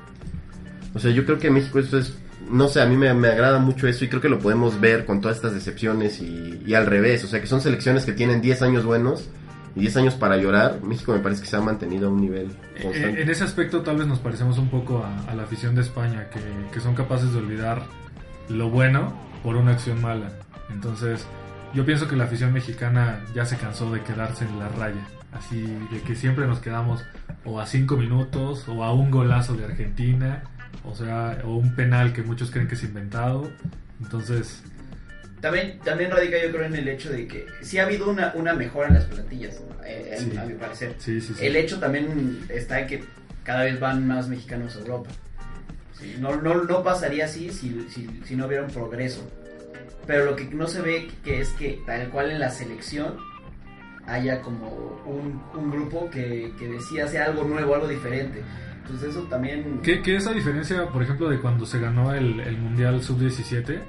O 0.94 0.98
sea, 0.98 1.10
yo 1.10 1.26
creo 1.26 1.38
que 1.38 1.50
México 1.50 1.78
eso 1.78 1.98
es... 1.98 2.16
No 2.50 2.68
sé, 2.68 2.80
a 2.80 2.86
mí 2.86 2.96
me, 2.96 3.12
me 3.12 3.28
agrada 3.28 3.58
mucho 3.58 3.86
eso 3.86 4.02
y 4.06 4.08
creo 4.08 4.22
que 4.22 4.30
lo 4.30 4.38
podemos 4.38 4.80
ver 4.80 5.04
con 5.04 5.20
todas 5.20 5.36
estas 5.36 5.52
decepciones 5.52 6.22
y, 6.22 6.62
y 6.64 6.72
al 6.72 6.86
revés. 6.86 7.22
O 7.22 7.26
sea, 7.26 7.38
que 7.38 7.46
son 7.46 7.60
selecciones 7.60 8.06
que 8.06 8.12
tienen 8.12 8.40
10 8.40 8.62
años 8.62 8.86
buenos 8.86 9.28
y 9.76 9.80
10 9.80 9.98
años 9.98 10.14
para 10.14 10.38
llorar. 10.38 10.80
México 10.82 11.12
me 11.12 11.18
parece 11.18 11.42
que 11.42 11.48
se 11.48 11.56
ha 11.56 11.60
mantenido 11.60 12.08
a 12.08 12.12
un 12.12 12.22
nivel 12.22 12.46
Eh, 12.76 12.82
constante. 12.82 13.22
En 13.24 13.28
ese 13.28 13.44
aspecto 13.44 13.82
tal 13.82 13.98
vez 13.98 14.06
nos 14.06 14.20
parecemos 14.20 14.56
un 14.56 14.70
poco 14.70 15.04
a, 15.04 15.30
a 15.30 15.34
la 15.34 15.42
afición 15.42 15.74
de 15.74 15.82
España, 15.82 16.30
que, 16.30 16.40
que 16.72 16.80
son 16.80 16.94
capaces 16.94 17.30
de 17.30 17.40
olvidar 17.40 17.82
lo 18.48 18.70
bueno 18.70 19.12
por 19.42 19.56
una 19.56 19.72
acción 19.72 20.00
mala. 20.00 20.32
Entonces, 20.70 21.26
yo 21.74 21.84
pienso 21.84 22.08
que 22.08 22.16
la 22.16 22.24
afición 22.24 22.52
mexicana 22.52 23.24
ya 23.34 23.44
se 23.44 23.56
cansó 23.56 23.90
de 23.92 24.02
quedarse 24.02 24.44
en 24.44 24.58
la 24.58 24.68
raya. 24.68 25.00
Así 25.32 25.60
de 25.92 26.00
que 26.06 26.14
siempre 26.14 26.46
nos 26.46 26.58
quedamos 26.60 27.04
o 27.44 27.60
a 27.60 27.66
cinco 27.66 27.96
minutos 27.96 28.64
o 28.68 28.82
a 28.82 28.92
un 28.94 29.10
golazo 29.10 29.54
de 29.54 29.64
Argentina, 29.66 30.42
o 30.84 30.94
sea, 30.94 31.38
o 31.44 31.56
un 31.56 31.74
penal 31.74 32.12
que 32.12 32.22
muchos 32.22 32.50
creen 32.50 32.66
que 32.66 32.74
es 32.74 32.82
inventado. 32.84 33.50
Entonces, 34.00 34.62
También, 35.40 35.78
también 35.84 36.10
radica 36.10 36.36
yo 36.42 36.50
creo 36.50 36.64
en 36.64 36.74
el 36.74 36.88
hecho 36.88 37.10
de 37.10 37.26
que 37.28 37.46
sí 37.62 37.78
ha 37.78 37.84
habido 37.84 38.10
una, 38.10 38.32
una 38.34 38.54
mejora 38.54 38.88
en 38.88 38.94
las 38.94 39.04
plantillas, 39.04 39.60
eh, 39.86 40.16
en- 40.18 40.38
a 40.38 40.44
mi 40.46 40.54
parecer. 40.54 40.94
sí, 40.98 41.20
sí, 41.20 41.34
sí. 41.34 41.44
El 41.46 41.56
hecho 41.56 41.78
también 41.78 42.44
está 42.48 42.80
en 42.80 42.86
que 42.86 43.04
cada 43.44 43.64
vez 43.64 43.78
van 43.78 44.06
más 44.08 44.28
mexicanos 44.28 44.76
a 44.76 44.80
Europa. 44.80 45.10
No, 46.20 46.36
no, 46.40 46.64
no 46.64 46.82
pasaría 46.82 47.24
así 47.26 47.50
si, 47.50 47.86
si, 47.90 48.08
si 48.24 48.36
no 48.36 48.46
hubiera 48.46 48.64
un 48.64 48.70
progreso. 48.70 49.28
Pero 50.08 50.24
lo 50.24 50.36
que 50.36 50.46
no 50.46 50.66
se 50.66 50.80
ve 50.80 51.08
que 51.22 51.40
es 51.40 51.50
que 51.50 51.80
tal 51.86 52.08
cual 52.08 52.30
en 52.30 52.40
la 52.40 52.50
selección 52.50 53.18
haya 54.06 54.40
como 54.40 55.00
un, 55.04 55.40
un 55.54 55.70
grupo 55.70 56.08
que, 56.10 56.50
que 56.58 56.66
decida 56.66 57.04
hacer 57.04 57.22
algo 57.22 57.44
nuevo, 57.44 57.74
algo 57.74 57.86
diferente. 57.86 58.42
Entonces 58.80 59.10
eso 59.10 59.24
también... 59.24 59.80
Que, 59.82 60.00
que 60.00 60.16
esa 60.16 60.32
diferencia, 60.32 60.88
por 60.88 61.02
ejemplo, 61.02 61.28
de 61.28 61.38
cuando 61.38 61.66
se 61.66 61.78
ganó 61.78 62.14
el, 62.14 62.40
el 62.40 62.56
Mundial 62.56 63.02
Sub-17, 63.02 63.80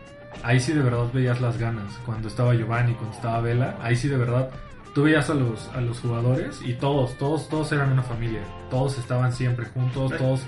ahí 0.43 0.59
sí 0.59 0.73
de 0.73 0.81
verdad 0.81 1.09
veías 1.13 1.39
las 1.39 1.57
ganas. 1.57 1.97
Cuando 2.05 2.27
estaba 2.27 2.53
Giovanni, 2.53 2.95
cuando 2.95 3.15
estaba 3.15 3.39
Vela, 3.39 3.77
ahí 3.81 3.95
sí 3.95 4.09
de 4.09 4.17
verdad 4.17 4.49
tú 4.93 5.03
veías 5.03 5.29
a 5.29 5.35
los, 5.35 5.69
a 5.69 5.79
los 5.79 6.01
jugadores 6.01 6.59
y 6.65 6.73
todos, 6.73 7.17
todos, 7.17 7.47
todos 7.47 7.71
eran 7.71 7.93
una 7.93 8.03
familia. 8.03 8.41
Todos 8.69 8.97
estaban 8.97 9.31
siempre 9.31 9.67
juntos, 9.67 10.11
todos, 10.17 10.41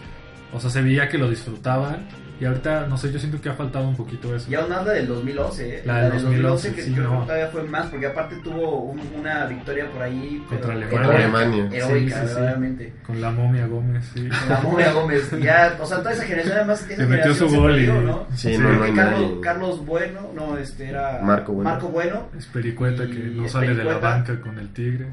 o 0.52 0.60
sea, 0.60 0.70
se 0.70 0.82
veía 0.82 1.08
que 1.08 1.18
lo 1.18 1.30
disfrutaban. 1.30 2.10
Y 2.42 2.46
ahorita, 2.46 2.88
no 2.88 2.98
sé, 2.98 3.12
yo 3.14 3.20
siento 3.20 3.40
que 3.40 3.50
ha 3.50 3.54
faltado 3.54 3.88
un 3.88 3.96
poquito 3.96 4.36
eso. 4.36 4.50
Y 4.50 4.56
aún 4.56 4.68
más 4.70 4.84
la 4.84 4.94
del 4.94 5.08
2011, 5.08 5.76
¿eh? 5.78 5.82
La 5.86 6.10
del 6.10 6.24
2011, 6.24 6.74
que 6.74 6.82
sí, 6.82 6.92
creo 6.92 7.04
no. 7.14 7.20
que 7.20 7.26
todavía 7.28 7.48
fue 7.50 7.64
más, 7.64 7.86
porque 7.86 8.08
aparte 8.08 8.36
tuvo 8.44 8.80
un- 8.86 9.00
una 9.20 9.46
victoria 9.46 9.86
por 9.92 10.02
ahí. 10.02 10.44
Contra 10.50 10.74
Alemania. 10.74 10.98
heroica, 11.00 11.18
Alemania. 11.18 11.70
Heroica, 11.72 11.88
Sí, 11.92 12.22
sí, 12.22 12.28
sí. 12.28 12.34
verdaderamente. 12.34 12.94
Con 13.06 13.22
la 13.22 13.30
momia 13.30 13.68
Gómez, 13.68 14.10
sí. 14.12 14.28
La 14.50 14.60
momia 14.62 14.92
Gómez, 14.92 15.30
ya, 15.40 15.78
o 15.80 15.86
sea, 15.86 16.00
toda 16.00 16.14
esa 16.14 16.24
generación 16.24 16.58
además 16.58 16.82
esa 16.90 17.02
Le 17.04 17.08
metió 17.08 17.34
su 17.36 17.48
se 17.48 17.58
gol 17.58 17.80
y- 17.80 17.86
¿no? 17.88 18.26
Sí, 18.34 18.56
Sí, 18.56 18.58
no, 18.58 18.70
Creo 18.70 18.88
no 18.88 18.96
Carlos, 18.96 19.22
nadie. 19.22 19.42
Carlos 19.42 19.86
Bueno, 19.86 20.32
no, 20.36 20.58
este 20.58 20.90
era 20.90 21.20
Marco 21.22 21.54
Bueno. 21.54 21.70
Marco 21.70 21.88
Bueno, 21.90 22.30
Espericueta 22.40 23.06
que 23.06 23.20
no 23.20 23.48
sale 23.48 23.76
de 23.76 23.84
la 23.84 24.00
banca 24.00 24.42
con 24.42 24.58
el 24.58 24.68
Tigres. 24.74 25.10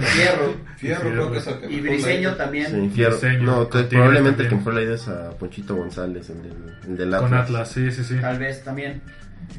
Fierro 0.00 0.54
Fierro, 0.76 1.10
creo 1.10 1.32
que 1.32 1.38
es 1.38 1.46
el 1.46 1.60
que 1.60 1.70
y 1.72 1.80
Briseño 1.80 2.34
también. 2.34 2.66
Sí, 2.70 2.90
Fierro. 2.94 3.16
No, 3.42 3.68
con 3.68 3.88
probablemente 3.88 4.48
quien 4.48 4.60
fue 4.62 4.72
la 4.72 4.82
idea 4.82 4.94
es 4.94 5.06
a 5.08 5.30
Ponchito 5.30 5.74
González, 5.76 6.30
el 6.30 6.36
del, 6.48 6.76
el 6.86 6.96
del 6.96 7.16
Con 7.18 7.34
Atlas, 7.34 7.70
sí, 7.70 7.90
sí, 7.90 8.04
sí. 8.04 8.16
Tal 8.20 8.38
vez 8.38 8.62
también. 8.64 9.02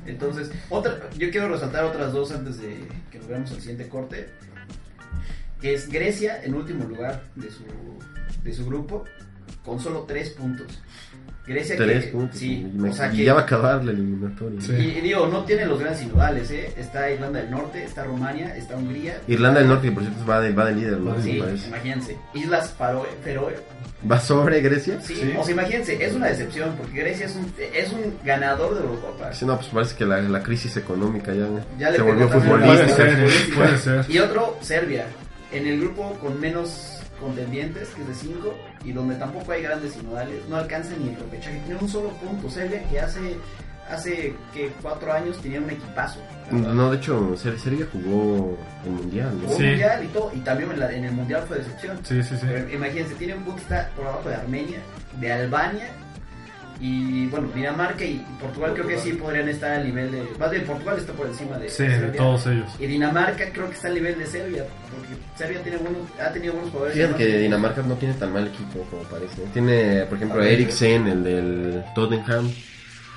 Entonces, 0.05 0.51
otra, 0.69 1.09
yo 1.17 1.29
quiero 1.31 1.49
resaltar 1.49 1.83
otras 1.85 2.13
dos 2.13 2.31
antes 2.31 2.59
de 2.59 2.87
que 3.11 3.19
nos 3.19 3.27
veamos 3.27 3.51
al 3.51 3.59
siguiente 3.59 3.87
corte. 3.87 4.29
Que 5.61 5.73
es 5.73 5.89
Grecia 5.89 6.43
en 6.43 6.53
último 6.53 6.85
lugar 6.85 7.23
de 7.35 7.49
su, 7.49 7.63
de 8.43 8.53
su 8.53 8.65
grupo 8.65 9.05
con 9.65 9.79
solo 9.79 10.03
tres 10.03 10.29
puntos. 10.31 10.81
Grecia 11.47 11.75
Tres 11.77 12.05
que, 12.05 12.11
puntos. 12.11 12.37
sí, 12.37 12.67
o 12.87 12.93
sea 12.93 13.13
y 13.13 13.17
que, 13.17 13.23
ya 13.23 13.33
va 13.33 13.39
a 13.39 13.43
acabar 13.43 13.83
la 13.85 13.91
eliminatoria. 13.91 14.59
Sí. 14.61 14.73
y, 14.73 14.97
y 14.97 15.01
digo, 15.01 15.27
no 15.27 15.43
tiene 15.45 15.65
los 15.65 15.79
grandes 15.79 16.01
individuales, 16.01 16.51
¿eh? 16.51 16.73
Está 16.77 17.09
Irlanda 17.09 17.39
del 17.39 17.49
Norte, 17.51 17.83
está 17.83 18.03
Rumania, 18.03 18.55
está 18.55 18.75
Hungría. 18.75 19.21
Irlanda 19.27 19.59
del 19.61 19.69
Norte, 19.69 19.87
que 19.87 19.93
por 19.93 20.03
cierto 20.03 20.25
va 20.25 20.41
de, 20.41 20.51
va 20.51 20.65
de 20.65 20.75
líder, 20.75 20.99
¿no? 20.99 21.21
Sí, 21.21 21.41
imagínense. 21.67 22.17
Islas 22.33 22.73
Faroe, 22.77 23.07
Feroe. 23.23 23.55
¿Va 24.09 24.19
sobre 24.19 24.61
Grecia? 24.61 24.99
Sí, 25.01 25.15
Sí. 25.15 25.33
o 25.37 25.43
sea, 25.43 25.53
imagínense, 25.53 26.05
es 26.05 26.13
una 26.13 26.27
decepción 26.27 26.75
porque 26.77 26.99
Grecia 26.99 27.25
es 27.25 27.35
un, 27.35 27.51
es 27.73 27.91
un 27.93 28.13
ganador 28.23 28.75
de 28.75 28.81
Eurocopa. 28.81 29.33
Sí, 29.33 29.45
no, 29.45 29.55
pues 29.57 29.69
parece 29.69 29.95
que 29.95 30.05
la, 30.05 30.21
la 30.21 30.43
crisis 30.43 30.77
económica 30.77 31.33
ya, 31.33 31.47
Ya 31.79 31.91
se 31.93 32.01
volvió. 32.01 32.29
Puede 32.29 32.89
ser, 32.89 33.19
eh, 33.19 33.29
puede 33.55 33.77
ser. 33.77 34.05
Y 34.09 34.19
otro, 34.19 34.57
Serbia, 34.61 35.05
en 35.51 35.65
el 35.65 35.79
grupo 35.79 36.11
con 36.21 36.39
menos 36.39 36.96
contendientes, 37.19 37.89
que 37.89 38.01
es 38.01 38.07
de 38.07 38.13
5, 38.15 38.53
y 38.85 38.91
donde 38.91 39.15
tampoco 39.15 39.51
hay 39.51 39.61
grandes 39.63 39.93
sinodales, 39.93 40.47
no 40.49 40.55
alcanza 40.57 40.91
ni 40.99 41.09
el 41.09 41.15
repechaje, 41.15 41.59
tiene 41.65 41.79
un 41.81 41.89
solo 41.89 42.09
punto. 42.11 42.49
Serbia 42.49 42.83
que 42.89 42.99
hace, 42.99 43.37
hace 43.89 44.33
que 44.53 44.71
4 44.81 45.13
años 45.13 45.37
tenía 45.41 45.59
un 45.59 45.69
equipazo. 45.69 46.19
No, 46.51 46.89
de 46.91 46.97
hecho, 46.97 47.35
Ser- 47.35 47.59
Serbia 47.59 47.87
jugó 47.91 48.57
el 48.85 48.91
mundial, 48.91 49.31
¿no? 49.41 49.47
Jugó 49.47 49.57
Sí. 49.57 49.63
mundial 49.65 50.03
y 50.03 50.07
todo, 50.07 50.31
y 50.33 50.39
también 50.39 50.71
en, 50.71 50.79
la- 50.79 50.91
en 50.93 51.03
el 51.05 51.11
mundial 51.11 51.43
fue 51.47 51.57
decepción. 51.57 51.99
Sí, 52.03 52.23
sí, 52.23 52.35
sí. 52.37 52.45
Pero 52.47 52.69
imagínense, 52.73 53.15
tiene 53.15 53.35
un 53.35 53.43
punto 53.43 53.61
está 53.61 53.89
por 53.95 54.07
abajo 54.07 54.29
de 54.29 54.35
Armenia, 54.35 54.79
de 55.19 55.31
Albania 55.31 55.89
y 56.79 57.25
bueno, 57.27 57.47
Dinamarca 57.55 58.05
y 58.05 58.23
Portugal 58.39 58.73
creo 58.73 58.87
que 58.87 58.99
sí 58.99 59.13
podrían 59.13 59.49
estar 59.49 59.71
al 59.71 59.85
nivel 59.85 60.11
de. 60.11 60.27
Más 60.37 60.51
bien, 60.51 60.63
Portugal 60.65 60.97
está 60.97 61.13
por 61.13 61.27
encima 61.27 61.57
de, 61.57 61.69
Sí, 61.69 61.83
de 61.83 62.09
todos 62.09 62.45
ellos. 62.47 62.69
Y 62.79 62.85
Dinamarca 62.85 63.45
creo 63.51 63.67
que 63.67 63.75
está 63.75 63.87
al 63.87 63.95
nivel 63.95 64.19
de 64.19 64.25
Serbia, 64.25 64.65
porque 64.91 65.15
Serbia 65.35 65.63
tiene 65.63 65.77
buenos, 65.77 66.01
ha 66.19 66.31
tenido 66.31 66.53
buenos 66.53 66.71
jugadores. 66.71 66.95
Fíjate 66.95 67.11
¿no? 67.11 67.17
que 67.17 67.37
Dinamarca 67.39 67.81
no 67.81 67.95
tiene 67.95 68.13
tan 68.13 68.31
mal 68.31 68.47
equipo 68.47 68.85
como 68.91 69.03
parece. 69.03 69.41
Tiene, 69.53 70.05
por 70.05 70.17
ejemplo, 70.17 70.41
a 70.41 70.47
Eriksen, 70.47 71.07
el 71.07 71.23
del 71.23 71.83
Tottenham, 71.95 72.51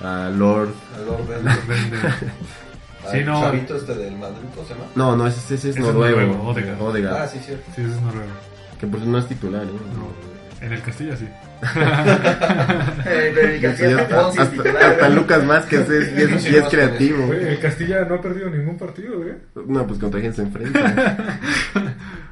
a 0.01 0.31
Lord. 0.31 0.73
A 0.97 1.01
Lord 1.01 1.27
Bender. 1.27 1.59
Sí, 3.11 3.25
no. 3.25 3.41
chavito 3.41 3.77
este 3.77 3.95
del 3.95 4.15
Madrid, 4.17 4.47
¿cómo 4.55 4.69
se 4.69 4.75
llama? 4.75 4.87
No, 4.95 5.17
no, 5.17 5.27
ese, 5.27 5.39
ese 5.39 5.55
es 5.55 5.65
Ese 5.65 5.71
es 5.71 5.87
noruego. 5.87 6.51
Odegaard. 6.51 7.17
Ah, 7.17 7.27
sí, 7.27 7.39
cierto. 7.45 7.65
Sí, 7.75 7.81
ese 7.81 7.93
es 7.93 8.01
noruego. 8.03 8.31
Que 8.79 8.87
por 8.87 9.01
eso 9.01 9.09
no 9.09 9.19
es 9.19 9.27
titular, 9.27 9.63
¿eh? 9.65 9.67
No. 9.67 10.30
En 10.61 10.73
el 10.73 10.83
Castilla 10.83 11.17
sí. 11.17 11.27
Eh, 13.07 13.61
el 13.61 13.99
hasta, 13.99 15.09
¿no? 15.09 15.15
Lucas 15.15 15.47
Vázquez 15.47 15.89
es, 15.89 16.13
y 16.19 16.23
es, 16.23 16.51
y 16.51 16.57
es 16.57 16.65
creativo. 16.71 17.27
Güey, 17.27 17.49
el 17.49 17.61
Castilla 17.61 18.05
no 18.05 18.17
ha 18.17 18.21
perdido 18.21 18.51
ningún 18.51 18.77
partido, 18.77 19.25
¿eh? 19.27 19.37
No, 19.67 19.87
pues 19.87 19.99
contra 19.99 20.21
quién 20.21 20.35
se 20.35 20.43
enfrenta. 20.43 21.41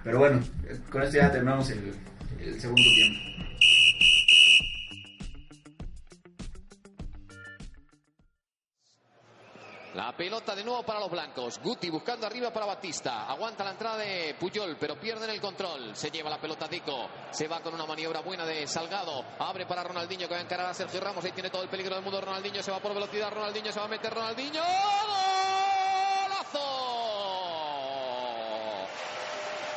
Pero 0.05 0.19
bueno, 0.19 0.41
con 0.91 1.03
esto 1.03 1.17
ya 1.17 1.31
terminamos 1.31 1.71
el, 1.71 1.93
el 2.41 2.61
segundo 2.61 2.83
tiempo. 2.95 3.48
La 9.99 10.13
pelota 10.13 10.55
de 10.55 10.63
nuevo 10.63 10.85
para 10.85 11.01
los 11.01 11.11
blancos. 11.11 11.59
Guti 11.59 11.91
buscando 11.91 12.25
arriba 12.25 12.53
para 12.53 12.67
Batista. 12.67 13.29
Aguanta 13.29 13.65
la 13.65 13.73
entrada 13.73 13.97
de 13.97 14.37
Puyol, 14.39 14.77
pero 14.79 14.95
pierden 14.95 15.29
el 15.29 15.41
control. 15.41 15.97
Se 15.97 16.09
lleva 16.09 16.31
la 16.31 16.41
pelota 16.41 16.69
Tico. 16.69 17.09
Se 17.33 17.49
va 17.49 17.59
con 17.59 17.75
una 17.75 17.85
maniobra 17.85 18.21
buena 18.21 18.47
de 18.47 18.65
Salgado. 18.69 19.25
Abre 19.41 19.67
para 19.67 19.83
Ronaldinho 19.83 20.29
que 20.29 20.35
va 20.35 20.39
a 20.39 20.45
encarar 20.45 20.67
a 20.67 20.75
Sergio 20.75 21.01
Ramos. 21.01 21.25
Ahí 21.25 21.33
tiene 21.33 21.51
todo 21.51 21.65
el 21.65 21.69
peligro 21.69 21.97
del 21.97 22.05
mundo. 22.05 22.21
Ronaldinho 22.21 22.63
se 22.63 22.71
va 22.71 22.79
por 22.79 22.95
velocidad. 22.95 23.29
Ronaldinho 23.33 23.73
se 23.73 23.81
va 23.81 23.87
a 23.87 23.89
meter. 23.89 24.15
Ronaldinho. 24.15 24.63
¡Golazo! 26.23 26.69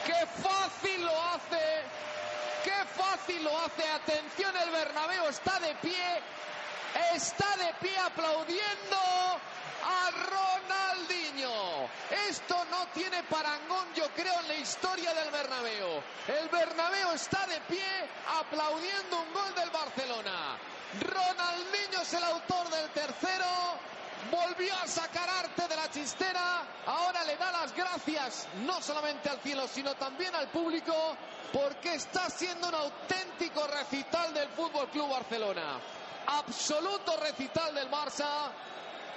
¡Qué 0.05 0.27
fácil 0.39 1.03
lo 1.03 1.19
hace! 1.19 1.83
¡Qué 2.63 2.85
fácil 2.95 3.43
lo 3.43 3.57
hace! 3.57 3.89
Atención, 3.89 4.55
el 4.55 4.69
Bernabéu 4.69 5.29
está 5.29 5.59
de 5.61 5.73
pie. 5.81 6.21
Está 7.15 7.57
de 7.57 7.73
pie 7.81 7.97
aplaudiendo 7.97 9.10
Ronaldinho. 10.11 11.89
Esto 12.29 12.55
no 12.69 12.87
tiene 12.93 13.23
parangón, 13.23 13.93
yo 13.95 14.07
creo, 14.15 14.39
en 14.41 14.47
la 14.47 14.55
historia 14.55 15.13
del 15.13 15.31
Bernabéu. 15.31 16.01
El 16.27 16.49
Bernabéu 16.49 17.11
está 17.11 17.45
de 17.47 17.59
pie 17.61 18.09
aplaudiendo 18.39 19.21
un 19.21 19.33
gol 19.33 19.55
del 19.55 19.69
Barcelona. 19.69 20.57
Ronaldinho 20.99 22.01
es 22.01 22.13
el 22.13 22.23
autor 22.23 22.69
del 22.69 22.89
tercero. 22.91 23.45
Volvió 24.29 24.75
a 24.75 24.87
sacar 24.87 25.27
arte 25.29 25.67
de 25.67 25.75
la 25.75 25.89
chistera. 25.89 26.63
Ahora 26.85 27.23
le 27.23 27.37
da 27.37 27.51
las 27.51 27.73
gracias 27.73 28.47
no 28.65 28.81
solamente 28.81 29.29
al 29.29 29.39
cielo, 29.39 29.67
sino 29.67 29.95
también 29.95 30.35
al 30.35 30.49
público, 30.49 30.93
porque 31.51 31.95
está 31.95 32.29
siendo 32.29 32.67
un 32.67 32.75
auténtico 32.75 33.65
recital 33.67 34.33
del 34.33 34.49
Fútbol 34.49 34.89
Club 34.89 35.09
Barcelona. 35.09 35.79
Absoluto 36.27 37.17
recital 37.17 37.73
del 37.73 37.89
Barça. 37.89 38.51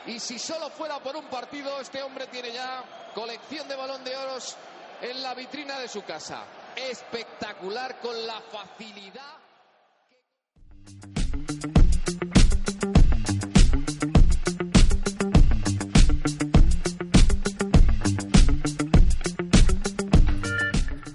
Y 0.06 0.20
si 0.20 0.38
solo 0.38 0.68
fuera 0.68 0.98
por 0.98 1.16
un 1.16 1.24
partido, 1.26 1.80
este 1.80 2.02
hombre 2.02 2.26
tiene 2.26 2.52
ya 2.52 2.84
colección 3.14 3.66
de 3.68 3.74
balón 3.74 4.04
de 4.04 4.14
oros 4.14 4.54
en 5.00 5.22
la 5.22 5.34
vitrina 5.34 5.78
de 5.78 5.88
su 5.88 6.02
casa. 6.02 6.44
Espectacular 6.76 7.98
con 8.00 8.26
la 8.26 8.40
facilidad. 8.52 9.22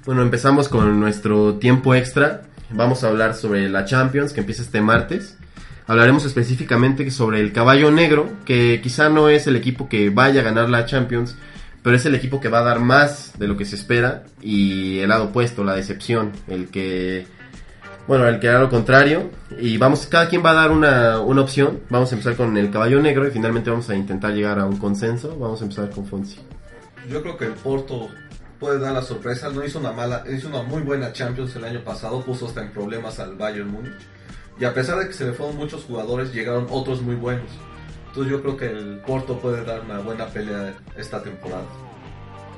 Bueno, 0.06 0.23
empezamos 0.23 0.67
con 0.67 0.99
nuestro 0.99 1.60
tiempo 1.60 1.93
extra. 1.93 2.41
Vamos 2.71 3.04
a 3.04 3.10
hablar 3.10 3.36
sobre 3.36 3.69
la 3.69 3.86
Champions 3.86 4.34
que 4.34 4.39
empieza 4.39 4.63
este 4.63 4.82
martes. 4.82 5.38
Hablaremos 5.89 6.23
específicamente 6.23 7.10
sobre 7.10 7.39
el 7.39 7.52
caballo 7.52 7.89
negro, 7.89 8.30
que 8.45 8.80
quizá 8.80 9.10
no 9.10 9.28
es 9.28 9.47
el 9.47 9.56
equipo 9.56 9.89
que 9.89 10.12
vaya 10.12 10.41
a 10.41 10.43
ganar 10.43 10.69
la 10.69 10.86
Champions, 10.86 11.36
pero 11.82 11.95
es 11.95 12.06
el 12.06 12.13
equipo 12.13 12.39
que 12.39 12.47
va 12.47 12.60
a 12.60 12.63
dar 12.63 12.80
más 12.80 13.34
de 13.39 13.47
lo 13.47 13.58
que 13.58 13.65
se 13.65 13.75
espera. 13.75 14.23
Y 14.39 14.99
el 14.99 15.10
lado 15.10 15.25
opuesto, 15.25 15.63
la 15.63 15.73
decepción, 15.73 16.32
el 16.47 16.67
que, 16.67 17.25
bueno, 18.08 18.28
el 18.28 18.39
que 18.39 18.49
hará 18.49 18.60
lo 18.60 18.69
contrario. 18.69 19.32
Y 19.60 19.80
vamos, 19.80 20.06
cada 20.06 20.30
quien 20.30 20.45
va 20.45 20.52
a 20.52 20.54
dar 20.54 20.69
una, 20.69 21.21
una 21.21 21.41
opción. 21.41 21.80
Vamos 21.89 22.12
a 22.12 22.15
empezar 22.15 22.36
con 22.36 22.56
el 22.56 22.69
caballo 22.69 23.02
negro 23.02 23.28
y 23.28 23.32
finalmente 23.32 23.71
vamos 23.71 23.89
a 23.89 23.95
intentar 23.95 24.34
llegar 24.34 24.60
a 24.60 24.65
un 24.65 24.78
consenso. 24.78 25.39
Vamos 25.39 25.60
a 25.62 25.63
empezar 25.63 25.89
con 25.89 26.06
Fonsi. 26.06 26.38
Yo 27.10 27.23
creo 27.23 27.36
que 27.36 27.45
el 27.45 27.54
Porto 27.54 28.10
puede 28.60 28.78
dar 28.78 28.93
la 28.93 29.02
sorpresa. 29.02 29.49
No 29.49 29.65
hizo 29.65 29.80
una 29.80 29.91
mala, 29.91 30.23
hizo 30.32 30.49
una 30.49 30.62
muy 30.62 30.84
buena 30.84 31.12
Champions 31.13 31.56
el 31.56 31.63
año 31.63 31.84
pasado, 31.84 32.23
puso 32.23 32.45
hasta 32.45 32.62
en 32.62 32.69
problemas 32.73 33.19
al 33.19 33.34
Bayern 33.34 33.71
Múnich. 33.71 34.18
Y 34.60 34.65
a 34.65 34.74
pesar 34.74 35.00
de 35.00 35.08
que 35.08 35.13
se 35.13 35.26
le 35.26 35.34
fueron 35.34 35.56
muchos 35.56 35.86
jugadores, 35.86 36.34
llegaron 36.34 36.67
otros 36.69 37.02
muy 37.02 37.15
buenos. 37.15 37.50
Entonces 38.08 38.32
yo 38.32 38.41
creo 38.41 38.58
que 38.58 38.65
el 38.65 38.98
Porto 39.06 39.39
puede 39.39 39.63
dar 39.63 39.82
una 39.82 40.00
buena 40.00 40.28
pelea 40.28 40.76
esta 40.98 41.24
temporada. 41.24 41.63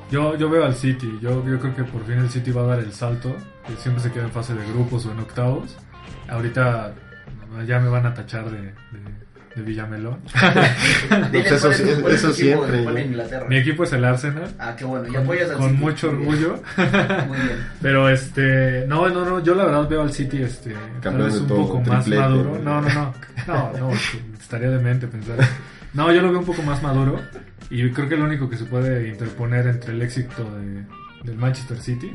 Yo, 0.10 0.36
yo 0.36 0.50
veo 0.50 0.66
al 0.66 0.76
City, 0.76 1.20
yo, 1.22 1.46
yo 1.46 1.60
creo 1.60 1.76
que 1.76 1.84
por 1.84 2.04
fin 2.06 2.18
el 2.18 2.30
City 2.30 2.52
va 2.52 2.64
a 2.64 2.66
dar 2.66 2.80
el 2.80 2.92
salto, 2.92 3.36
que 3.68 3.76
siempre 3.76 4.04
se 4.04 4.12
queda 4.12 4.24
en 4.24 4.32
fase 4.32 4.54
de 4.54 4.66
grupos 4.74 5.06
o 5.06 5.12
en 5.12 5.20
octavos. 5.20 5.78
Ahorita 6.28 6.94
ya 7.68 7.80
me 7.80 7.90
van 7.90 8.06
a 8.06 8.14
tachar 8.14 8.50
de, 8.50 8.62
de, 8.62 8.74
de 9.56 9.62
Villamelón. 9.62 10.20
Pues 11.32 11.52
eso 11.52 11.70
es 12.30 12.36
siempre. 12.36 12.86
Mi 13.50 13.58
equipo 13.58 13.84
es 13.84 13.94
el 13.94 14.04
Arsenal. 14.06 14.50
Ah, 14.60 14.76
qué 14.78 14.86
bueno. 14.86 15.08
Y 15.12 15.16
apoyas 15.16 15.50
al 15.50 15.58
con 15.58 15.70
City. 15.72 15.82
mucho 15.82 16.10
orgullo. 16.10 16.62
Muy 17.28 17.38
bien. 17.38 17.68
Pero 17.82 18.10
este, 18.10 18.86
no, 18.88 19.10
no, 19.10 19.26
no, 19.26 19.44
yo 19.44 19.56
la 19.56 19.66
verdad 19.66 19.88
veo 19.88 20.02
al 20.02 20.12
City 20.12 20.42
este, 20.42 20.76
tal 21.02 21.18
vez 21.18 21.36
un 21.36 21.48
todo, 21.48 21.58
poco 21.58 21.82
más 21.82 22.08
maduro. 22.08 22.60
No, 22.64 22.82
no, 22.82 22.90
no, 22.90 23.14
no, 23.48 23.72
no, 23.78 23.92
estaría 24.40 24.70
demente 24.70 25.08
pensar. 25.08 25.38
No, 25.94 26.12
yo 26.12 26.22
lo 26.22 26.30
veo 26.30 26.40
un 26.40 26.46
poco 26.46 26.62
más 26.64 26.82
maduro 26.82 27.20
y 27.70 27.90
creo 27.92 28.10
que 28.10 28.18
lo 28.18 28.26
único 28.26 28.50
que 28.50 28.58
se 28.58 28.66
puede 28.66 29.08
interponer 29.08 29.68
entre 29.68 29.94
el 29.94 30.02
éxito 30.02 30.44
de, 30.56 30.86
del 31.24 31.38
Manchester 31.38 31.78
City 31.78 32.12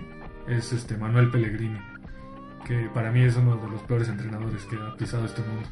es 0.49 0.73
este 0.73 0.97
Manuel 0.97 1.31
Pellegrini, 1.31 1.79
que 2.67 2.91
para 2.95 3.11
mí 3.11 3.23
es 3.23 3.37
uno 3.37 3.57
de 3.57 3.69
los 3.71 3.83
peores 3.83 4.09
entrenadores 4.09 4.63
que 4.65 4.77
ha 4.77 4.95
pisado 4.97 5.25
este 5.25 5.43
mundo. 5.43 5.69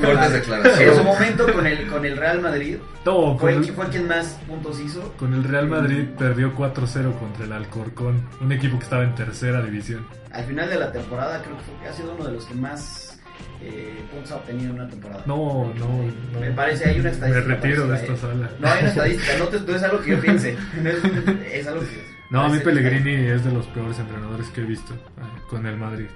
No, 0.00 0.28
declaraciones. 0.30 0.80
En 0.80 0.94
su 0.96 1.04
momento 1.04 1.52
con 1.52 1.66
el, 1.66 1.86
con 1.88 2.04
el 2.04 2.16
Real 2.16 2.40
Madrid, 2.40 2.76
No, 3.04 3.38
fue, 3.38 3.60
quien 3.90 4.08
más 4.08 4.38
puntos 4.46 4.80
hizo. 4.80 5.12
con 5.16 5.32
el 5.34 5.44
Real 5.44 5.68
Madrid 5.68 6.04
perdió 6.18 6.54
4-0 6.54 7.18
contra 7.18 7.44
el 7.44 7.52
Alcorcón, 7.52 8.22
un 8.40 8.52
equipo 8.52 8.78
que 8.78 8.84
estaba 8.84 9.04
en 9.04 9.14
tercera 9.14 9.62
división. 9.62 10.06
Al 10.32 10.44
final 10.44 10.68
de 10.68 10.76
la 10.78 10.92
temporada 10.92 11.42
creo 11.42 11.56
que 11.82 11.88
ha 11.88 11.92
sido 11.92 12.14
uno 12.14 12.24
de 12.26 12.32
los 12.32 12.44
que 12.44 12.54
más 12.54 13.18
eh, 13.62 14.04
puntos 14.10 14.32
ha 14.32 14.36
obtenido 14.36 14.70
en 14.70 14.80
una 14.80 14.88
temporada. 14.88 15.22
No, 15.26 15.72
no, 15.78 15.86
no. 16.32 16.40
Me 16.40 16.50
parece, 16.50 16.90
hay 16.90 16.96
una 17.00 17.04
Me 17.04 17.10
estadística. 17.10 17.48
retiro 17.54 17.86
de 17.86 17.96
esta 17.96 18.12
eh. 18.12 18.16
sala. 18.16 18.50
No 18.58 18.68
hay 18.68 18.80
una 18.80 18.88
estadística, 18.88 19.32
no, 19.38 19.44
te- 19.46 19.76
es 19.76 19.82
algo 19.82 20.00
que 20.02 20.10
yo 20.10 20.20
piense. 20.20 20.56
No 22.30 22.40
a 22.42 22.48
mí 22.48 22.58
Pellegrini 22.58 23.14
es 23.30 23.44
de 23.44 23.52
los 23.52 23.66
peores 23.66 23.98
entrenadores 24.00 24.48
que 24.48 24.60
he 24.62 24.64
visto 24.64 24.94
eh, 24.94 24.98
con 25.48 25.64
el 25.66 25.76
Madrid. 25.76 26.06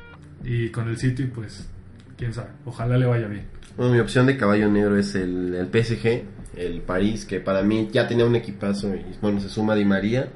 Y 0.45 0.71
con 0.71 0.89
el 0.89 0.97
City, 0.97 1.25
pues, 1.25 1.69
quién 2.17 2.33
sabe. 2.33 2.51
Ojalá 2.65 2.97
le 2.97 3.07
vaya 3.07 3.27
bien. 3.27 3.45
Bueno, 3.77 3.93
mi 3.95 4.01
opción 4.01 4.27
de 4.27 4.37
caballo 4.37 4.69
negro 4.69 4.97
es 4.97 5.15
el, 5.15 5.55
el 5.55 5.67
PSG, 5.67 6.23
el 6.57 6.81
París, 6.83 7.25
que 7.25 7.41
para 7.41 7.63
mí 7.63 7.89
ya 7.93 8.07
tenía 8.07 8.25
un 8.25 8.37
equipazo 8.37 8.95
y 8.95 9.05
bueno, 9.21 9.41
se 9.41 9.49
suma 9.49 9.75
Di 9.75 9.85
María. 9.85 10.29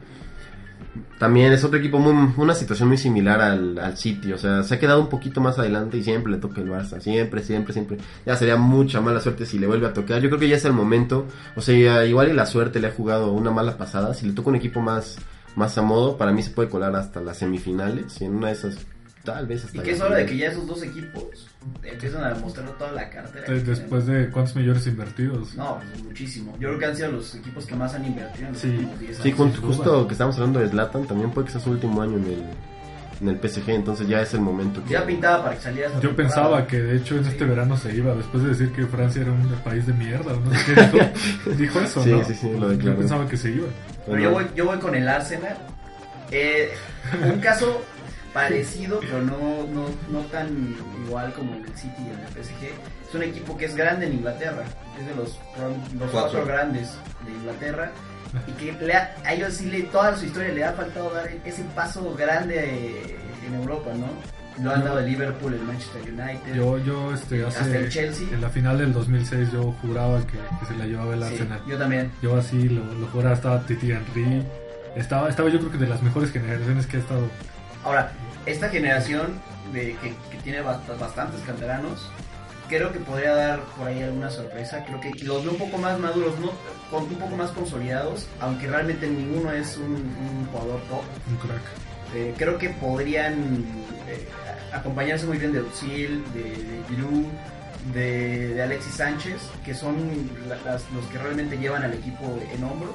También 1.19 1.53
es 1.53 1.65
otro 1.65 1.79
equipo, 1.79 1.99
muy, 1.99 2.33
una 2.37 2.55
situación 2.55 2.89
muy 2.89 2.99
similar 2.99 3.41
al, 3.41 3.79
al 3.79 3.97
City, 3.97 4.33
o 4.33 4.39
sea, 4.39 4.63
se 4.63 4.75
ha 4.75 4.79
quedado 4.79 5.01
un 5.01 5.09
poquito 5.09 5.41
más 5.41 5.59
adelante 5.59 5.97
y 5.97 6.05
siempre 6.05 6.33
le 6.33 6.39
toca 6.39 6.61
el 6.61 6.69
Barça, 6.69 7.01
siempre, 7.01 7.43
siempre, 7.43 7.73
siempre. 7.73 7.99
Ya 8.25 8.37
sería 8.37 8.57
mucha 8.57 9.01
mala 9.01 9.21
suerte 9.21 9.45
si 9.45 9.59
le 9.59 9.67
vuelve 9.67 9.87
a 9.87 9.93
tocar. 9.93 10.21
Yo 10.23 10.29
creo 10.29 10.39
que 10.39 10.49
ya 10.49 10.57
es 10.57 10.65
el 10.65 10.73
momento, 10.73 11.27
o 11.57 11.61
sea, 11.61 12.05
igual 12.07 12.29
y 12.29 12.33
la 12.33 12.47
suerte 12.47 12.79
le 12.79 12.89
ha 12.89 12.93
jugado 12.93 13.33
una 13.33 13.51
mala 13.51 13.77
pasada. 13.77 14.15
Si 14.15 14.27
le 14.27 14.35
toca 14.35 14.51
un 14.51 14.57
equipo 14.57 14.81
más, 14.81 15.19
más 15.57 15.77
a 15.79 15.83
modo, 15.83 16.17
para 16.17 16.33
mí 16.33 16.43
se 16.43 16.51
puede 16.51 16.69
colar 16.69 16.95
hasta 16.95 17.21
las 17.21 17.39
semifinales 17.39 18.21
y 18.21 18.25
en 18.25 18.37
una 18.37 18.49
de 18.49 18.53
esas, 18.53 18.87
tal 19.25 19.47
vez 19.47 19.65
hasta 19.65 19.79
Y 19.79 19.81
que 19.81 19.91
es 19.93 20.01
hora 20.01 20.17
de 20.17 20.27
que 20.27 20.37
ya 20.37 20.49
esos 20.49 20.67
dos 20.67 20.83
equipos 20.83 21.25
empiezan 21.83 22.25
a 22.25 22.35
mostrar 22.37 22.69
toda 22.79 22.93
la 22.93 23.09
cartera. 23.11 23.47
De- 23.53 23.61
Después 23.63 24.07
de 24.07 24.29
cuántos 24.31 24.55
millones 24.57 24.87
invertidos. 24.87 25.55
No, 25.55 25.79
pues 25.91 26.05
muchísimo. 26.05 26.53
Yo 26.61 26.69
creo 26.69 26.79
que 26.79 26.87
han 26.87 26.97
sido 26.97 27.13
los 27.13 27.35
equipos 27.35 27.65
que 27.67 27.75
más 27.75 27.95
han 27.95 28.05
invertido 28.05 28.47
en 28.49 28.53
los 28.53 28.61
Sí. 28.63 28.69
últimos 28.69 29.01
10 29.01 29.17
Sí, 29.19 29.31
años. 29.33 29.57
duda. 29.57 29.67
justo 29.67 30.07
que 30.07 30.13
estamos 30.13 30.35
hablando 30.37 30.61
de 30.61 30.69
Zlatan, 30.69 31.07
también 31.07 31.31
puede 31.31 31.47
que 31.47 31.53
sea 31.53 31.61
su 31.61 31.71
último 31.71 32.03
año 32.03 32.17
en 32.19 32.25
el, 32.27 32.45
en 33.23 33.29
el 33.29 33.39
PSG, 33.39 33.71
entonces 33.71 34.07
ya 34.09 34.21
es 34.21 34.35
el 34.35 34.41
momento. 34.41 34.85
que- 34.85 34.91
Ya 34.93 35.07
pintaba 35.07 35.45
para 35.45 35.57
que 35.57 35.63
saliera 35.63 35.89
Yo 35.89 36.01
temporada. 36.01 36.17
pensaba 36.17 36.67
que 36.67 36.83
de 36.83 36.97
hecho 36.99 37.17
en 37.17 37.25
Sí. 37.25 37.31
este 37.31 37.45
verano 37.47 37.77
se 37.79 37.95
iba, 37.95 38.15
después 38.15 38.43
de 38.43 38.51
decir 38.51 38.73
que 38.73 38.85
Francia 38.87 39.23
era 39.23 39.33
un 39.33 39.49
país 39.65 39.87
de 39.87 39.93
mierda 39.95 40.33
no 40.35 40.51
sé 40.55 40.75
qué 40.75 41.51
dijo. 41.57 41.81
eso, 41.81 42.03
Sí, 42.03 42.11
¿no? 42.11 42.25
sí, 42.25 42.35
sí, 42.35 42.51
lo 42.59 42.73
Yo 42.75 42.95
pensaba 42.97 43.27
que 43.27 43.37
se 43.39 43.51
iba. 43.53 43.69
Pero 44.05 44.19
yo 44.19 44.31
voy, 44.33 44.45
yo 44.55 44.67
voy 44.67 44.79
con 44.79 44.95
el 44.95 45.09
Arsenal. 45.09 45.57
Eh, 46.31 46.71
un 47.33 47.39
caso 47.39 47.83
parecido, 48.35 49.01
pero 49.01 49.23
no, 49.23 49.39
no, 49.73 49.87
no 50.11 50.21
tan 50.27 50.77
igual 51.07 51.33
como 51.33 51.55
el 51.55 51.65
City 51.77 51.95
y 51.99 52.11
el 52.11 52.45
PSG. 52.45 52.65
Es 53.09 53.15
un 53.15 53.23
equipo 53.23 53.57
que 53.57 53.65
es 53.67 53.75
grande 53.77 54.07
en 54.07 54.15
Inglaterra. 54.15 54.65
Es 55.01 55.07
de 55.07 55.15
los, 55.15 55.39
los 55.99 56.11
cuatro. 56.11 56.11
Cuatro. 56.13 56.45
grandes 56.47 56.91
de 57.25 57.33
Inglaterra. 57.33 57.91
Y 58.49 58.53
que 58.53 58.73
le 58.85 58.93
ha- 58.95 59.15
a 59.25 59.33
ellos 59.33 59.55
sí, 59.55 59.67
le, 59.71 59.83
toda 59.85 60.17
su 60.17 60.27
historia 60.27 60.53
le 60.53 60.65
ha 60.65 60.73
faltado 60.73 61.15
dar 61.15 61.31
ese 61.45 61.63
paso 61.75 62.13
grande 62.15 63.17
en 63.47 63.55
Europa, 63.55 63.91
¿no? 63.95 64.07
Lo 64.63 64.73
han 64.73 64.85
dado 64.85 64.99
el 65.01 65.07
Liverpool, 65.07 65.55
el 65.55 65.63
Manchester 65.63 66.03
United. 66.03 66.55
Yo, 66.55 66.79
yo 66.79 67.13
este, 67.15 67.45
Hasta 67.45 67.61
hace 67.63 67.77
el 67.77 67.89
Chelsea. 67.91 68.27
en 68.33 68.41
la 68.41 68.49
final 68.51 68.79
del 68.79 68.93
2006 68.93 69.53
yo 69.53 69.73
juraba 69.83 70.21
que, 70.27 70.33
que 70.61 70.67
se 70.67 70.77
la 70.77 70.87
llevaba 70.87 71.15
el 71.15 71.23
Sí, 71.25 71.27
Arsenal. 71.33 71.61
yo 71.67 71.77
también. 71.79 72.11
Yo 72.23 72.37
así 72.37 72.69
lo, 72.69 72.85
lo 72.95 73.07
juraba, 73.09 73.35
estaba 73.35 73.61
Titi 73.67 73.91
Henry. 73.91 74.45
Estaba, 74.97 75.29
estaba 75.29 75.49
yo 75.49 75.59
creo 75.59 75.73
que 75.73 75.79
de 75.79 75.89
las 75.89 76.03
mejores 76.03 76.31
generaciones 76.31 76.87
que 76.87 76.97
ha 76.99 77.01
estado. 77.01 77.27
Ahora, 77.85 78.13
esta 78.47 78.69
generación 78.69 79.41
de, 79.73 79.97
que, 79.97 80.15
que 80.31 80.39
tiene 80.43 80.63
bast- 80.63 80.99
bastantes 80.99 81.41
canteranos, 81.43 82.09
creo 82.69 82.93
que 82.93 82.99
podría 83.01 83.35
dar 83.35 83.61
por 83.77 83.89
ahí 83.89 84.03
alguna 84.03 84.31
sorpresa. 84.31 84.85
Creo 84.85 85.01
que 85.01 85.11
los 85.25 85.43
veo 85.43 85.53
un 85.53 85.59
poco 85.59 85.79
más 85.79 85.99
maduros, 85.99 86.39
¿no? 86.39 86.53
Con, 86.91 87.05
un 87.05 87.15
poco 87.17 87.37
más 87.37 87.51
consolidados, 87.51 88.27
aunque 88.41 88.67
realmente 88.67 89.07
ninguno 89.09 89.51
es 89.53 89.77
un, 89.77 89.95
un 89.95 90.47
jugador 90.53 90.81
top. 90.89 91.03
Un 91.31 91.37
crack. 91.37 91.63
Eh, 92.15 92.35
creo 92.39 92.59
que 92.59 92.71
podrían 92.71 93.65
eh, 94.09 94.29
acompañarse 94.73 95.27
muy 95.27 95.39
bien 95.39 95.53
de 95.53 95.61
Özil, 95.61 96.23
de, 96.33 96.43
de 96.43 96.83
Giroud, 96.89 97.27
de, 97.93 98.55
de 98.55 98.63
Alexis 98.63 98.95
Sánchez, 98.95 99.43
que 99.65 99.75
son 99.75 99.97
la- 100.49 100.57
las- 100.65 100.89
los 100.93 101.05
que 101.07 101.19
realmente 101.19 101.57
llevan 101.59 101.83
al 101.83 101.95
equipo 101.95 102.39
en 102.55 102.65
hombros. 102.65 102.95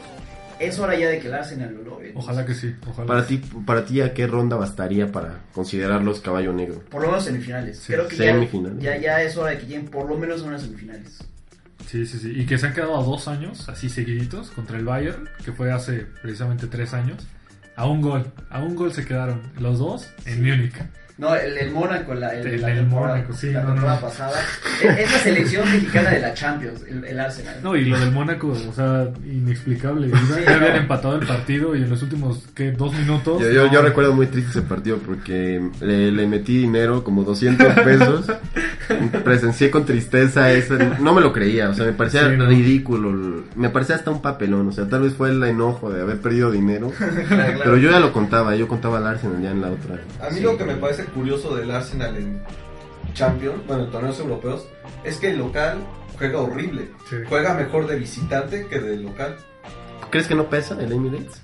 Es 0.60 0.78
hora 0.80 0.96
ya 0.98 1.08
de 1.10 1.20
que 1.20 1.28
el 1.28 1.34
Arsenal 1.34 1.74
lo 1.74 1.84
logre. 1.84 2.12
Ojalá 2.16 2.46
que 2.46 2.54
sí. 2.54 2.76
Ojalá 2.90 3.08
Para 3.08 3.26
ti, 3.26 3.38
para 3.66 3.86
ti, 3.86 4.02
¿a 4.02 4.14
qué 4.14 4.28
ronda 4.28 4.56
bastaría 4.58 5.12
para 5.12 5.40
considerarlos 5.54 6.20
caballo 6.20 6.52
negro? 6.54 6.84
Por 6.90 7.02
lo 7.02 7.08
menos 7.08 7.24
semifinales. 7.26 7.80
Sí, 7.80 7.94
Creo 7.94 8.08
que 8.08 8.16
ya, 8.18 8.34
semifinales. 8.34 8.84
ya, 8.84 8.98
ya 8.98 9.22
es 9.22 9.38
hora 9.38 9.52
de 9.52 9.60
que 9.60 9.66
lleguen 9.68 9.86
por 9.86 10.08
lo 10.08 10.18
menos 10.18 10.42
a 10.42 10.46
unas 10.46 10.62
semifinales. 10.62 11.20
Sí, 11.88 12.06
sí, 12.06 12.20
sí. 12.20 12.34
Y 12.36 12.46
que 12.46 12.58
se 12.58 12.68
han 12.68 12.74
quedado 12.74 12.98
a 13.00 13.04
dos 13.04 13.28
años, 13.28 13.68
así 13.70 13.90
seguiditos, 13.90 14.52
contra 14.52 14.78
el 14.78 14.86
Bayern, 14.86 15.28
que 15.44 15.52
fue 15.54 15.72
hace 15.72 16.06
precisamente 16.22 16.68
tres 16.68 16.94
años. 16.94 17.26
A 17.76 17.88
un 17.88 18.02
gol. 18.02 18.26
A 18.50 18.62
un 18.62 18.76
gol 18.76 18.92
se 18.94 19.06
quedaron 19.06 19.42
los 19.58 19.80
dos 19.80 20.08
en 20.26 20.36
Sí. 20.36 20.42
Múnich. 20.42 20.74
No, 21.20 21.36
el, 21.36 21.58
el 21.58 21.72
Mónaco, 21.72 22.14
la, 22.14 22.30
el, 22.34 22.48
El- 22.48 22.62
la 22.62 22.70
el 22.72 22.78
temporada, 22.80 23.16
Mónaco, 23.16 23.34
sí, 23.34 23.52
la 23.52 23.62
no, 23.62 23.68
temporada 23.74 23.96
no. 24.00 24.08
pasada. 24.08 24.40
Es, 24.82 25.12
la 25.12 25.18
selección 25.20 25.70
mexicana 25.72 26.10
de 26.12 26.20
la 26.22 26.34
Champions, 26.34 26.82
el, 26.88 27.04
el 27.04 27.20
Arsenal. 27.20 27.56
No, 27.62 27.76
y 27.76 27.84
lo 27.86 28.00
del 28.00 28.12
Mónaco, 28.12 28.48
o 28.48 28.74
sea, 28.74 29.10
inexplicable. 29.26 30.08
Iba- 30.08 30.18
Sí, 30.20 30.42
ya 30.46 30.56
habían 30.56 30.72
no. 30.74 30.78
empatado 30.80 31.16
el 31.20 31.28
partido 31.28 31.76
y 31.76 31.84
en 31.84 31.90
los 31.90 32.02
últimos, 32.04 32.44
¿qué? 32.56 32.72
Dos 32.72 32.94
minutos. 32.94 33.42
Yo, 33.42 33.50
yo, 33.52 33.66
no, 33.68 33.74
yo 33.74 33.82
recuerdo 33.82 34.14
muy 34.14 34.28
triste 34.28 34.52
ese 34.52 34.62
partido 34.62 34.98
porque 34.98 35.62
le, 35.82 36.12
le 36.12 36.28
metí 36.28 36.58
dinero, 36.58 37.04
como 37.04 37.24
200 37.24 37.68
pesos. 37.84 38.26
presencié 39.24 39.70
con 39.70 39.86
tristeza 39.86 40.52
ese. 40.52 40.78
No 41.00 41.14
me 41.14 41.22
lo 41.22 41.32
creía, 41.34 41.70
o 41.70 41.74
sea, 41.74 41.86
me 41.86 41.94
parecía 41.94 42.30
Sí, 42.30 42.38
¿no? 42.38 42.46
ridículo. 42.48 43.44
Me 43.56 43.70
parecía 43.70 43.96
hasta 43.96 44.12
un 44.12 44.22
papelón, 44.22 44.68
o 44.68 44.72
sea, 44.72 44.88
tal 44.88 45.02
vez 45.02 45.14
fue 45.14 45.30
el 45.30 45.44
enojo 45.44 45.92
de 45.92 46.02
haber 46.02 46.18
perdido 46.22 46.52
dinero. 46.52 46.92
Claro, 47.30 47.54
claro. 47.54 47.60
Pero 47.64 47.78
yo 47.78 47.92
ya 47.92 48.00
lo 48.00 48.12
contaba, 48.14 48.56
yo 48.56 48.68
contaba 48.68 48.98
al 48.98 49.06
Arsenal 49.08 49.42
ya 49.42 49.52
en 49.52 49.62
la 49.62 49.68
otra. 49.70 49.96
A 50.26 50.30
mí 50.30 50.38
Sí. 50.38 50.42
lo 50.44 50.58
que 50.58 50.64
me 50.64 50.76
parece 50.76 51.06
curioso 51.10 51.56
del 51.56 51.72
Arsenal 51.72 52.16
en 52.18 52.42
Champions, 53.14 53.66
bueno, 53.68 53.86
en 53.86 53.92
torneos 53.92 54.20
europeos, 54.20 54.68
es 55.04 55.18
que 55.18 55.32
el 55.32 55.38
local 55.40 55.80
juega 56.18 56.40
horrible. 56.40 56.90
Sí. 57.10 57.18
Juega 57.28 57.54
mejor 57.54 57.88
de 57.88 57.98
visitante 57.98 58.66
que 58.68 58.80
de 58.80 58.98
local. 58.98 59.36
¿Crees 60.10 60.28
que 60.28 60.36
no 60.36 60.50
pesa 60.50 60.76
el 60.82 60.92
Emirates? 60.92 61.42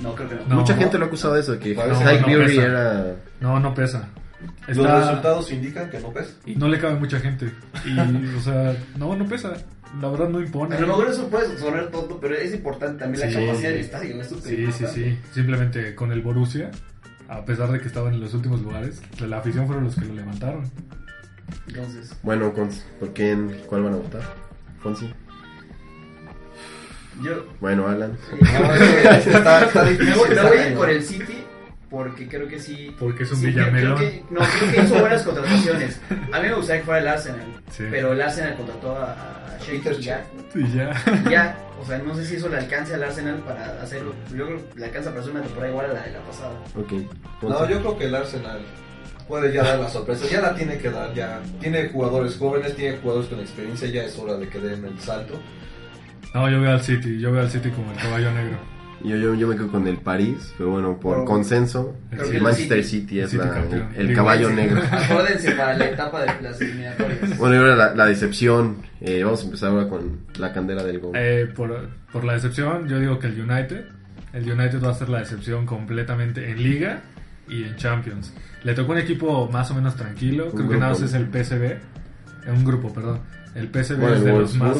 No, 0.00 0.14
creo 0.14 0.28
que 0.28 0.34
no. 0.36 0.46
No. 0.46 0.54
Mucha 0.56 0.74
gente 0.76 0.98
lo 0.98 1.04
ha 1.04 1.08
acusado 1.08 1.34
de 1.34 1.40
eso, 1.40 1.58
que 1.58 1.74
pesa. 1.74 2.12
era... 2.12 3.16
No, 3.40 3.60
no 3.60 3.74
pesa. 3.74 4.08
Los 4.68 4.90
resultados 4.90 5.52
indican 5.52 5.90
que 5.90 6.00
no 6.00 6.12
pesa. 6.12 6.32
Y 6.46 6.54
no 6.54 6.68
le 6.68 6.78
cabe 6.78 6.94
mucha 6.94 7.20
gente. 7.20 7.52
Y, 7.84 7.98
o 8.36 8.40
sea, 8.40 8.74
no, 8.96 9.14
no 9.16 9.26
pesa. 9.26 9.52
La 10.00 10.08
verdad 10.08 10.28
no 10.28 10.40
impone. 10.40 10.76
A 10.76 10.80
lo 10.80 10.86
mejor 10.86 11.08
eso 11.08 11.28
puede 11.28 11.58
sonar 11.58 11.88
tonto, 11.88 12.18
pero 12.20 12.36
es 12.36 12.54
importante 12.54 13.00
también 13.00 13.28
Sí, 13.28 13.34
la 13.34 13.40
capacidad 13.40 13.68
sí. 13.70 13.74
del 13.74 13.84
estadio. 13.84 14.20
Es 14.20 14.28
súper 14.28 14.56
Sí, 14.56 14.72
sí, 14.72 14.84
sí. 14.94 15.18
Simplemente 15.32 15.94
con 15.94 16.12
el 16.12 16.20
Borussia, 16.22 16.70
a 17.30 17.44
pesar 17.44 17.70
de 17.70 17.80
que 17.80 17.86
estaban 17.86 18.12
en 18.14 18.20
los 18.20 18.34
últimos 18.34 18.60
lugares, 18.60 19.00
la 19.20 19.38
afición 19.38 19.66
fueron 19.66 19.84
los 19.84 19.94
que 19.94 20.04
lo 20.04 20.14
levantaron. 20.14 20.70
Entonces, 21.68 22.14
Bueno, 22.22 22.52
con... 22.52 22.68
¿por 22.98 23.12
quién? 23.12 23.60
¿Cuál 23.66 23.84
van 23.84 23.94
a 23.94 23.96
votar? 23.96 24.22
Fonsi. 24.82 25.12
yo 27.22 27.44
Bueno, 27.60 27.86
Alan. 27.88 28.16
Me 28.40 28.58
voy, 28.60 30.38
a 30.58 30.68
ir 30.68 30.74
por 30.76 30.90
el 30.90 31.02
City 31.02 31.44
porque 31.90 32.28
creo 32.28 32.46
que 32.48 32.58
sí. 32.60 32.94
Porque 32.98 33.24
es 33.24 33.32
un 33.32 33.38
sí, 33.38 33.52
que- 33.52 33.60
no, 34.30 34.40
creo 34.40 34.72
que 34.72 34.82
hizo 34.82 34.98
buenas 35.00 35.22
contrataciones. 35.22 36.00
A 36.32 36.40
mí 36.40 36.48
me 36.48 36.54
gustaría 36.54 36.80
que 36.82 36.86
fuera 36.86 37.00
el 37.00 37.08
Arsenal, 37.08 37.60
Sí. 37.70 37.84
pero 37.90 38.12
el 38.12 38.22
Arsenal 38.22 38.56
contrató 38.56 38.96
a, 38.96 39.12
a 39.12 39.58
Sheikh 39.60 39.82
Peter 39.82 40.00
y 40.00 40.02
ya, 40.02 40.24
Y 40.54 40.72
ya. 40.72 40.92
ya, 41.30 41.56
o 41.80 41.84
sea, 41.84 41.98
no 41.98 42.14
sé 42.14 42.26
si 42.26 42.36
eso 42.36 42.48
le 42.48 42.58
alcance 42.58 42.94
al 42.94 43.02
Arsenal 43.02 43.36
para 43.38 43.80
hacerlo. 43.80 44.14
Yo 44.34 44.46
creo 44.46 44.58
que 44.58 44.78
le 44.78 44.86
alcanza 44.86 45.10
para 45.10 45.22
hacer 45.22 45.32
una 45.32 45.42
temporada 45.42 45.70
igual 45.70 45.90
a 45.90 45.92
la 45.94 46.02
de 46.02 46.12
la 46.12 46.20
pasada. 46.20 46.52
Ok. 46.76 46.92
No, 47.42 47.68
yo 47.68 47.80
creo 47.80 47.98
que 47.98 48.04
el 48.04 48.14
Arsenal 48.14 48.60
puede 49.26 49.52
ya 49.52 49.62
dar 49.62 49.78
la 49.78 49.88
sorpresa. 49.88 50.26
Ya 50.30 50.42
la 50.42 50.54
tiene 50.54 50.76
que 50.78 50.90
dar. 50.90 51.14
ya 51.14 51.40
Tiene 51.60 51.88
jugadores 51.88 52.36
jóvenes, 52.36 52.76
tiene 52.76 52.98
jugadores 52.98 53.28
con 53.28 53.40
experiencia. 53.40 53.88
Ya 53.88 54.04
es 54.04 54.18
hora 54.18 54.34
de 54.36 54.48
que 54.48 54.58
den 54.58 54.84
el 54.84 54.98
salto. 55.00 55.40
No, 56.34 56.48
yo 56.50 56.60
veo 56.60 56.72
al 56.72 56.82
City. 56.82 57.18
Yo 57.18 57.32
veo 57.32 57.42
al 57.42 57.50
City 57.50 57.70
como 57.70 57.90
el 57.92 57.96
caballo 57.96 58.30
negro. 58.32 58.58
Yo, 59.02 59.16
yo, 59.16 59.34
yo 59.34 59.48
me 59.48 59.56
quedo 59.56 59.68
con 59.68 59.86
el 59.88 59.96
París, 59.96 60.52
pero 60.58 60.70
bueno, 60.70 61.00
por 61.00 61.24
consenso, 61.24 61.94
el 62.10 62.42
Manchester 62.42 62.84
City- 62.84 63.00
City, 63.06 63.20
es 63.20 63.32
la- 63.34 63.58
el, 63.60 63.84
el 63.96 64.08
Digo, 64.08 64.16
caballo 64.18 64.50
negro. 64.50 64.82
Acuérdense 64.90 65.52
para 65.52 65.76
la 65.78 65.86
etapa 65.86 66.20
de 66.22 66.42
las 66.42 66.60
eliminatorias. 66.60 67.38
Bueno, 67.38 67.54
y 67.54 67.58
ahora 67.58 67.76
la, 67.76 67.94
la 67.94 68.06
decepción. 68.06 68.76
Eh, 69.00 69.24
vamos 69.24 69.40
a 69.40 69.44
empezar 69.46 69.70
ahora 69.70 69.88
con 69.88 70.18
la 70.38 70.52
candela 70.52 70.82
del 70.84 70.98
gol. 71.00 71.12
Eh, 71.14 71.50
por, 71.56 71.88
por 72.12 72.24
la 72.24 72.34
decepción, 72.34 72.88
yo 72.88 72.98
digo 72.98 73.18
que 73.18 73.28
el 73.28 73.40
United. 73.40 73.84
El 74.34 74.50
United 74.52 74.82
va 74.82 74.90
a 74.90 74.94
ser 74.94 75.08
la 75.08 75.20
decepción 75.20 75.64
completamente 75.66 76.50
en 76.50 76.62
Liga 76.62 77.00
y 77.48 77.64
en 77.64 77.76
Champions. 77.76 78.32
Le 78.62 78.74
tocó 78.74 78.92
un 78.92 78.98
equipo 78.98 79.48
más 79.50 79.70
o 79.70 79.74
menos 79.74 79.96
tranquilo. 79.96 80.46
Un 80.46 80.50
Creo 80.52 80.68
que 80.68 80.76
nada 80.76 80.92
más 80.92 81.00
es 81.02 81.14
el 81.14 81.24
PSV. 81.26 81.62
Eh, 81.64 81.78
un 82.54 82.64
grupo, 82.64 82.92
perdón. 82.92 83.20
El 83.54 83.68
PSV 83.68 83.96
Bueno, 83.98 84.14
es 84.14 84.20
el 84.20 84.24
de 84.26 84.32
los 84.38 84.54
más. 84.56 84.76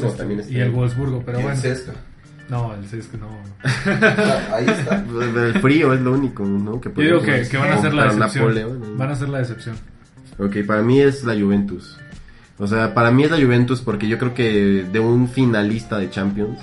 Y 0.51 0.61
el. 0.61 0.71
Wolfsburgo, 0.71 1.23
pero 1.25 1.41
y 1.41 1.43
bueno. 1.43 1.61
No, 2.51 2.75
el 2.75 2.81
CSK 2.85 3.15
no. 3.15 3.29
Ahí 4.55 4.67
está. 4.67 4.97
El 4.97 5.61
frío 5.61 5.95
es 5.95 6.01
lo 6.01 6.13
único, 6.13 6.45
¿no? 6.45 6.81
Que 6.81 6.91
Yo 6.97 7.03
digo 7.03 7.23
que, 7.23 7.47
que 7.49 7.57
van 7.57 7.73
a 7.73 7.79
ser 7.81 7.95
la 7.95 8.05
decepción. 8.07 8.45
Napoleón. 8.45 8.99
Van 8.99 9.11
a 9.11 9.15
ser 9.17 9.29
la 9.29 9.39
decepción. 9.39 9.77
Ok, 10.39 10.57
para 10.67 10.83
mí 10.83 11.01
es 11.01 11.23
la 11.25 11.35
Juventus. 11.35 11.99
O 12.59 12.67
sea, 12.67 12.93
para 12.93 13.11
mí 13.11 13.23
es 13.25 13.31
la 13.31 13.37
Juventus 13.39 13.81
porque 13.81 14.09
yo 14.09 14.19
creo 14.19 14.35
que 14.35 14.85
de 14.91 15.01
un 15.01 15.29
finalista 15.29 15.99
de 15.99 16.11
Champions, 16.11 16.59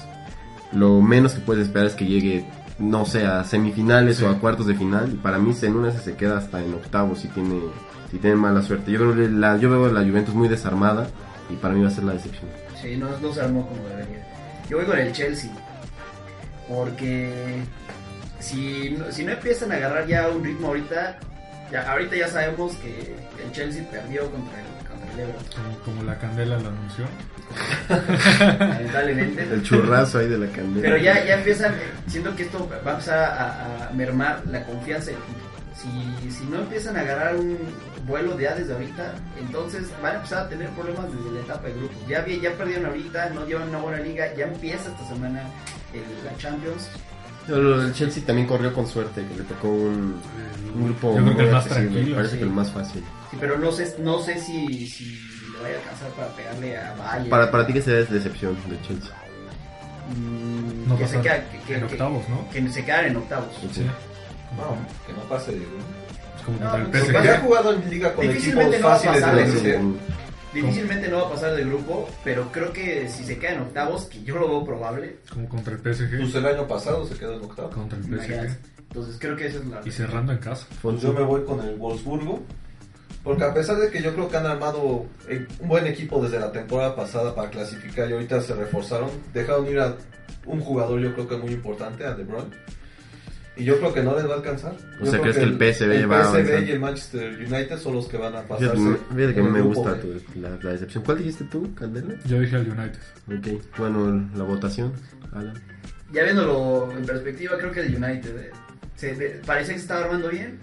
lo 0.73 1.01
menos 1.01 1.33
que 1.33 1.39
puedes 1.41 1.65
esperar 1.67 1.87
es 1.87 1.93
que 1.95 2.05
llegue, 2.05 2.45
no 2.79 3.05
sé, 3.05 3.25
a 3.25 3.43
semifinales 3.43 4.17
Sí. 4.17 4.23
o 4.25 4.29
a 4.29 4.39
cuartos 4.39 4.67
de 4.67 4.75
final. 4.75 5.09
Y 5.13 5.15
para 5.15 5.37
mí, 5.39 5.55
en 5.61 5.75
una 5.75 5.91
se 5.91 6.15
queda 6.15 6.37
hasta 6.37 6.61
en 6.61 6.73
octavos 6.73 7.19
si 7.19 7.27
tiene, 7.29 7.59
si 8.11 8.17
tiene 8.17 8.35
mala 8.35 8.61
suerte. 8.61 8.91
Yo 8.91 8.99
creo 8.99 9.15
que 9.15 9.29
la, 9.29 9.57
yo 9.57 9.69
veo 9.69 9.85
a 9.85 9.91
la 9.91 10.01
Juventus 10.07 10.35
muy 10.35 10.47
desarmada 10.49 11.07
y 11.49 11.55
para 11.55 11.73
mí 11.73 11.81
va 11.81 11.87
a 11.87 11.91
ser 11.91 12.03
la 12.03 12.13
decepción. 12.13 12.45
Sí, 12.81 12.95
no, 12.97 13.07
no 13.21 13.33
se 13.33 13.41
armó 13.41 13.65
como 13.67 13.87
debería. 13.87 14.27
Yo 14.69 14.77
voy 14.77 14.85
con 14.85 14.99
el 14.99 15.11
Chelsea. 15.13 15.49
Porque 16.67 17.61
si, 18.39 18.91
no- 18.97 19.11
si 19.11 19.23
no 19.25 19.31
empiezan 19.31 19.71
a 19.71 19.75
agarrar 19.75 20.05
ya 20.07 20.27
un 20.29 20.43
ritmo 20.43 20.67
ahorita, 20.67 21.17
ya, 21.71 21.91
ahorita 21.91 22.15
ya 22.15 22.27
sabemos 22.27 22.73
que 22.77 23.15
el 23.43 23.51
Chelsea 23.51 23.83
perdió 23.89 24.29
contra 24.31 24.59
el, 24.59 24.87
contra 24.89 25.13
el 25.13 25.19
Ebro. 25.21 25.39
Como, 25.55 25.79
como 25.79 26.03
la 26.03 26.17
Candela 26.17 26.57
lo 26.59 26.69
anunció. 26.69 27.05
Lamentablemente. 28.59 29.43
El 29.43 29.63
churrazo 29.63 30.19
ahí 30.19 30.27
de 30.27 30.37
la 30.37 30.47
candela. 30.47 30.81
Pero 30.81 30.97
ya, 30.97 31.23
ya 31.25 31.35
empiezan, 31.35 31.73
siento 32.07 32.35
que 32.35 32.43
esto 32.43 32.69
va 32.85 32.91
a 32.91 32.93
empezar 32.95 33.19
a, 33.19 33.87
a 33.87 33.93
mermar 33.93 34.43
la 34.47 34.63
confianza 34.63 35.07
del 35.11 35.15
equipo. 35.19 35.46
Si, 35.81 36.31
si 36.31 36.43
no 36.45 36.57
empiezan 36.59 36.97
a 36.97 37.01
agarrar 37.01 37.35
un 37.35 37.57
vuelo 38.07 38.39
ya 38.39 38.55
desde 38.55 38.73
ahorita, 38.73 39.13
entonces 39.39 39.83
van 40.01 40.13
a 40.13 40.15
empezar 40.15 40.45
a 40.45 40.49
tener 40.49 40.69
problemas 40.71 41.05
desde 41.13 41.31
la 41.35 41.39
etapa 41.41 41.67
de 41.67 41.73
grupos. 41.75 41.97
Ya, 42.07 42.25
ya 42.25 42.51
perdieron 42.57 42.87
ahorita, 42.87 43.29
no 43.29 43.45
llevan 43.45 43.69
una 43.69 43.77
buena 43.77 43.99
liga, 43.99 44.33
ya 44.35 44.45
empieza 44.45 44.89
esta 44.89 45.07
semana 45.07 45.43
el- 45.93 46.25
la 46.25 46.35
Champions. 46.37 46.89
Pero 47.45 47.81
el 47.81 47.93
Chelsea 47.93 48.23
también 48.25 48.47
corrió 48.47 48.73
con 48.73 48.87
suerte, 48.87 49.23
que 49.25 49.35
le 49.35 49.43
tocó 49.43 49.69
un, 49.69 50.19
un 50.75 50.83
grupo 50.85 51.15
Yo 51.15 51.23
creo 51.23 51.37
que 51.37 51.43
el 51.43 51.51
más 51.51 51.65
tranquilo, 51.67 52.15
Parece 52.15 52.33
sí. 52.33 52.37
que 52.39 52.43
el 52.43 52.49
más 52.51 52.71
fácil. 52.71 53.03
Sí, 53.31 53.37
pero 53.39 53.57
no 53.59 53.71
sé, 53.71 53.95
no 53.99 54.19
sé 54.19 54.39
si, 54.39 54.87
si 54.87 55.05
le 55.53 55.61
vaya 55.61 55.75
a 55.75 55.79
alcanzar 55.79 56.09
para 56.11 56.27
pegarle 56.29 56.75
a 56.77 56.93
Bayern. 56.95 57.29
Para, 57.29 57.51
para 57.51 57.67
ti, 57.67 57.73
¿qué 57.73 57.81
sería 57.83 58.03
decepción 58.03 58.57
de 58.67 58.81
Chelsea? 58.81 59.15
Mm, 60.15 60.89
No 60.89 60.97
que, 60.97 61.07
se 61.07 61.21
queda- 61.21 61.43
que, 61.49 61.59
que- 61.67 61.73
en 61.75 61.79
que- 61.81 61.93
octavos, 61.93 62.27
¿no? 62.29 62.49
que 62.49 62.67
se 62.69 62.83
quedan 62.83 63.05
en 63.05 63.15
octavos. 63.17 63.49
Sí. 63.73 63.85
No, 64.57 64.75
que 65.05 65.13
no 65.13 65.19
pase 65.29 65.51
de 65.51 65.57
uno. 65.59 65.83
Es 66.37 66.43
como 66.43 66.59
No, 66.59 66.71
contra 66.71 66.99
el 66.99 67.11
Porque 67.11 67.27
PSG. 67.27 67.29
ha 67.29 67.39
jugado 67.39 67.73
en 67.73 67.89
liga 67.89 68.13
con 68.13 68.27
Difícilmente 68.27 68.75
equipos 68.77 68.81
no 68.81 68.87
va 68.87 68.93
a 68.93 68.97
fáciles 68.99 69.21
pasar 69.21 69.35
de 69.35 69.43
de 69.43 69.51
vencer. 69.51 69.81
Difícilmente 70.53 71.07
no 71.09 71.17
va 71.17 71.27
a 71.27 71.29
pasar 71.31 71.55
de 71.55 71.65
grupo, 71.65 72.09
pero 72.23 72.51
creo 72.51 72.73
que 72.73 73.07
si 73.09 73.23
se 73.23 73.37
queda 73.37 73.53
en 73.53 73.61
octavos, 73.61 74.05
que 74.05 74.23
yo 74.23 74.37
lo 74.37 74.47
veo 74.47 74.65
probable, 74.65 75.17
Como 75.31 75.47
contra 75.47 75.73
el 75.73 75.79
PSG. 75.79 76.17
Pues 76.19 76.35
el 76.35 76.45
año 76.45 76.67
pasado 76.67 77.05
se 77.05 77.15
quedó 77.15 77.35
en 77.35 77.43
octavo. 77.43 77.69
Contra 77.69 77.97
el. 77.99 78.05
PSG. 78.05 78.57
Entonces 78.89 79.17
creo 79.19 79.35
que 79.35 79.47
esa 79.47 79.57
es 79.59 79.65
la... 79.67 79.81
Y 79.85 79.91
cerrando 79.91 80.31
en 80.31 80.37
casa. 80.39 80.65
Pues 80.81 81.01
yo 81.01 81.11
me 81.13 81.21
voy 81.21 81.43
con 81.43 81.59
el 81.61 81.75
Wolfsburgo. 81.75 82.41
Porque 83.23 83.43
a 83.43 83.53
pesar 83.53 83.75
de 83.77 83.91
que 83.91 84.01
yo 84.01 84.13
creo 84.13 84.29
que 84.29 84.37
han 84.37 84.45
armado 84.45 85.05
eh, 85.27 85.45
un 85.59 85.67
buen 85.67 85.85
equipo 85.85 86.21
desde 86.23 86.39
la 86.39 86.51
temporada 86.51 86.95
pasada 86.95 87.35
para 87.35 87.49
clasificar 87.49 88.09
y 88.09 88.13
ahorita 88.13 88.39
se 88.39 88.55
reforzaron, 88.55 89.09
dejaron 89.33 89.67
ir 89.67 89.79
a 89.81 89.95
un 90.45 90.61
jugador 90.61 91.01
yo 91.01 91.13
creo 91.13 91.27
que 91.27 91.35
muy 91.35 91.51
importante, 91.51 92.05
a 92.05 92.13
De 92.13 92.23
Bruyne. 92.23 92.51
Y 93.57 93.63
yo 93.63 93.77
creo 93.79 93.93
que 93.93 94.03
no 94.03 94.15
les 94.15 94.27
va 94.27 94.33
a 94.33 94.37
alcanzar. 94.37 94.73
O 95.01 95.05
Yo 95.05 95.11
sea, 95.11 95.19
creo 95.19 95.33
¿crees 95.33 95.37
que 95.37 95.43
el 95.43 95.73
PSV 95.73 95.91
el 95.91 96.11
va 96.11 96.19
a 96.19 96.23
PSV 96.23 96.35
avanzar? 96.35 96.63
y 96.63 96.71
el 96.71 96.79
Manchester 96.79 97.33
United 97.39 97.77
son 97.79 97.93
los 97.95 98.07
que 98.07 98.17
van 98.17 98.35
a 98.35 98.41
pasarse. 98.43 98.75
Fíjate, 99.15 99.33
que 99.33 99.39
a 99.39 99.43
mí 99.43 99.49
me 99.49 99.59
el 99.59 99.65
gusta 99.65 99.95
tu- 99.99 100.21
la, 100.39 100.49
la 100.61 100.71
decepción. 100.71 101.03
¿Cuál 101.03 101.17
dijiste 101.19 101.43
tú, 101.45 101.73
Candela? 101.75 102.13
Yo 102.25 102.39
dije 102.39 102.55
al 102.55 102.61
United. 102.69 102.99
Ok, 103.57 103.63
bueno, 103.77 104.29
la 104.35 104.43
votación, 104.43 104.93
Alan. 105.33 105.53
Ya 106.13 106.23
viéndolo 106.23 106.91
en 106.97 107.05
perspectiva, 107.05 107.57
creo 107.57 107.71
que 107.71 107.81
el 107.81 107.95
United 107.95 108.37
eh, 108.37 108.51
se, 108.95 109.41
parece 109.45 109.73
que 109.73 109.79
se 109.79 109.83
estaba 109.83 110.05
armando 110.05 110.29
bien. 110.29 110.59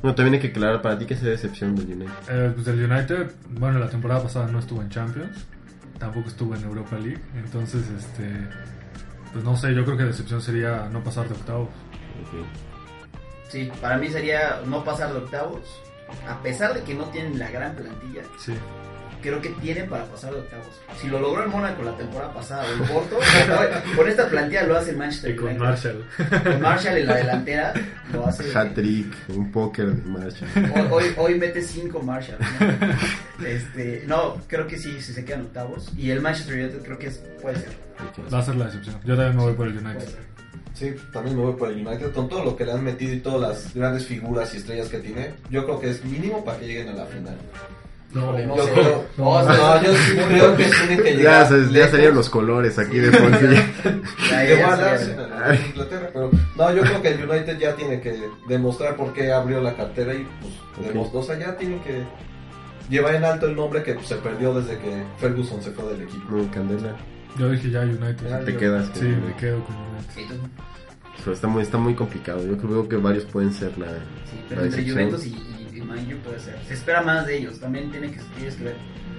Bueno, 0.00 0.14
también 0.16 0.34
hay 0.34 0.40
que 0.40 0.48
aclarar 0.48 0.82
para 0.82 0.98
ti 0.98 1.06
que 1.06 1.14
es 1.14 1.22
decepción 1.22 1.76
del 1.76 1.86
United. 1.86 2.12
Eh, 2.28 2.52
pues 2.54 2.66
el 2.66 2.82
United, 2.90 3.30
bueno, 3.50 3.78
la 3.78 3.88
temporada 3.88 4.22
pasada 4.22 4.48
no 4.50 4.58
estuvo 4.58 4.82
en 4.82 4.88
Champions. 4.88 5.46
Tampoco 5.98 6.28
estuvo 6.28 6.56
en 6.56 6.64
Europa 6.64 6.98
League. 6.98 7.20
Entonces, 7.36 7.82
este. 7.96 8.28
Pues 9.32 9.44
no 9.44 9.56
sé, 9.56 9.72
yo 9.74 9.84
creo 9.84 9.96
que 9.96 10.02
decepción 10.04 10.42
sería 10.42 10.88
no 10.92 11.02
pasar 11.04 11.28
de 11.28 11.34
octavos. 11.34 11.68
Sí, 13.48 13.70
para 13.80 13.98
mí 13.98 14.08
sería 14.08 14.60
no 14.66 14.82
pasar 14.84 15.12
de 15.12 15.18
octavos. 15.18 15.60
A 16.28 16.42
pesar 16.42 16.74
de 16.74 16.82
que 16.82 16.94
no 16.94 17.04
tienen 17.06 17.38
la 17.38 17.50
gran 17.50 17.74
plantilla, 17.74 18.22
Sí. 18.38 18.52
creo 19.22 19.40
que 19.40 19.48
tienen 19.50 19.88
para 19.88 20.04
pasar 20.06 20.32
de 20.32 20.40
octavos. 20.40 20.66
Si 21.00 21.06
lo 21.08 21.18
logró 21.20 21.42
el 21.44 21.48
Mónaco 21.48 21.82
la 21.82 21.96
temporada 21.96 22.34
pasada 22.34 22.64
o 22.64 22.72
el 22.72 22.80
Porto, 22.88 23.18
con 23.96 24.08
esta 24.08 24.28
plantilla 24.28 24.64
lo 24.64 24.76
hace 24.76 24.90
el 24.90 24.96
Manchester 24.98 25.30
Y 25.30 25.36
con 25.36 25.46
United. 25.48 25.62
Marshall. 25.64 26.04
Con 26.42 26.60
Marshall 26.60 26.96
en 26.98 27.06
la 27.06 27.14
delantera 27.16 27.72
lo 28.12 28.26
hace. 28.26 28.52
Hat-trick, 28.58 29.14
un 29.28 29.50
póker 29.52 29.86
de 29.94 30.10
marcha. 30.10 30.46
Hoy, 30.74 30.86
hoy, 30.90 31.04
hoy 31.16 31.38
mete 31.38 31.62
5 31.62 32.02
Marshall. 32.02 32.38
¿no? 32.40 32.96
Este, 33.46 34.04
no, 34.06 34.36
creo 34.46 34.68
que 34.68 34.78
sí, 34.78 35.00
si 35.00 35.12
se 35.12 35.24
quedan 35.24 35.42
octavos. 35.42 35.90
Y 35.96 36.10
el 36.10 36.20
Manchester 36.20 36.54
United 36.62 36.82
creo 36.84 36.96
que 36.98 37.08
es, 37.08 37.18
puede 37.40 37.56
ser. 37.56 37.70
Va 38.32 38.38
a 38.38 38.42
ser 38.42 38.54
la 38.56 38.66
decepción. 38.66 39.00
Yo 39.04 39.16
también 39.16 39.36
me 39.36 39.42
voy 39.42 39.54
por 39.54 39.66
el 39.66 39.78
United. 39.78 40.08
Sí, 40.74 40.94
también 41.12 41.36
me 41.36 41.42
voy 41.44 41.54
por 41.54 41.68
el 41.70 41.86
United 41.86 42.12
con 42.12 42.28
todo 42.28 42.44
lo 42.44 42.56
que 42.56 42.64
le 42.64 42.72
han 42.72 42.82
metido 42.82 43.12
y 43.14 43.20
todas 43.20 43.40
las 43.40 43.74
grandes 43.74 44.06
figuras 44.06 44.52
y 44.54 44.56
estrellas 44.56 44.88
que 44.88 44.98
tiene. 44.98 45.34
Yo 45.50 45.64
creo 45.64 45.78
que 45.80 45.90
es 45.90 46.04
mínimo 46.04 46.44
para 46.44 46.58
que 46.58 46.66
lleguen 46.66 46.88
a 46.88 46.92
la 46.94 47.06
final. 47.06 47.36
No, 48.14 48.32
No 48.32 48.56
yo 48.56 48.64
sé. 48.64 48.72
creo, 48.72 49.04
No, 49.16 49.42
no, 49.42 49.82
yo 49.82 49.94
sí 49.94 50.12
creo 50.28 50.56
que 50.56 50.64
tienen 50.64 51.02
que 51.02 51.12
Ya, 51.12 51.16
llegar. 51.18 51.48
se- 51.48 51.72
ya 51.72 51.88
serían 51.88 52.14
los 52.14 52.28
colores 52.28 52.78
aquí 52.78 52.98
de 52.98 53.10
fondo. 53.10 53.38
Ya, 54.30 54.44
Llegó 54.44 54.60
ya, 54.60 54.72
al 54.74 54.80
ya. 54.80 54.92
Arsenal, 54.92 55.32
a 55.42 55.54
Inglaterra, 55.56 56.10
pero 56.12 56.30
no, 56.56 56.74
yo 56.74 56.82
creo 56.82 57.02
que 57.02 57.08
el 57.08 57.30
United 57.30 57.58
ya 57.58 57.74
tiene 57.74 58.00
que 58.02 58.28
demostrar 58.48 58.96
por 58.96 59.12
qué 59.14 59.32
abrió 59.32 59.60
la 59.62 59.74
cartera 59.74 60.12
y 60.14 60.26
pues 60.42 60.52
Ok. 60.78 60.86
demostró, 60.88 61.20
o 61.20 61.22
sea, 61.22 61.38
ya 61.38 61.56
tiene 61.56 61.80
que 61.82 62.02
llevar 62.90 63.14
en 63.14 63.24
alto 63.24 63.46
el 63.46 63.56
nombre 63.56 63.82
que 63.82 63.94
pues, 63.94 64.08
se 64.08 64.16
perdió 64.16 64.52
desde 64.54 64.76
que 64.78 65.02
Ferguson 65.18 65.62
se 65.62 65.70
fue 65.70 65.90
del 65.94 66.02
equipo. 66.02 66.30
Muy 66.30 66.46
candela. 66.48 66.94
Yo 67.38 67.50
dije 67.50 67.70
ya 67.70 67.80
United. 67.82 68.28
Ya, 68.28 68.40
Te 68.44 68.52
yo- 68.52 68.58
quedas. 68.58 68.88
con- 68.90 69.00
Sí, 69.00 69.06
me 69.06 69.34
quedo 69.36 69.64
con 69.64 69.76
United. 69.76 70.36
Pero 71.18 71.32
está 71.32 71.46
muy, 71.48 71.62
está 71.62 71.78
muy 71.78 71.94
complicado. 71.94 72.44
Yo 72.46 72.56
creo 72.58 72.88
que 72.88 72.96
varios 72.96 73.24
pueden 73.26 73.52
ser 73.52 73.76
la, 73.78 73.86
sí, 73.88 74.40
pero 74.48 74.62
la 74.62 74.66
entre. 74.66 74.90
Juventus 74.90 75.26
y, 75.26 75.30
y, 75.30 75.78
y 75.78 75.80
Man 75.82 75.98
U 76.12 76.16
puede 76.24 76.40
ser. 76.40 76.58
Se 76.66 76.74
espera 76.74 77.02
más 77.02 77.26
de 77.26 77.38
ellos. 77.38 77.60
También 77.60 77.90
tiene 77.90 78.10
que, 78.10 78.20
tienes 78.36 78.56
que 78.56 78.64
ver 78.64 78.76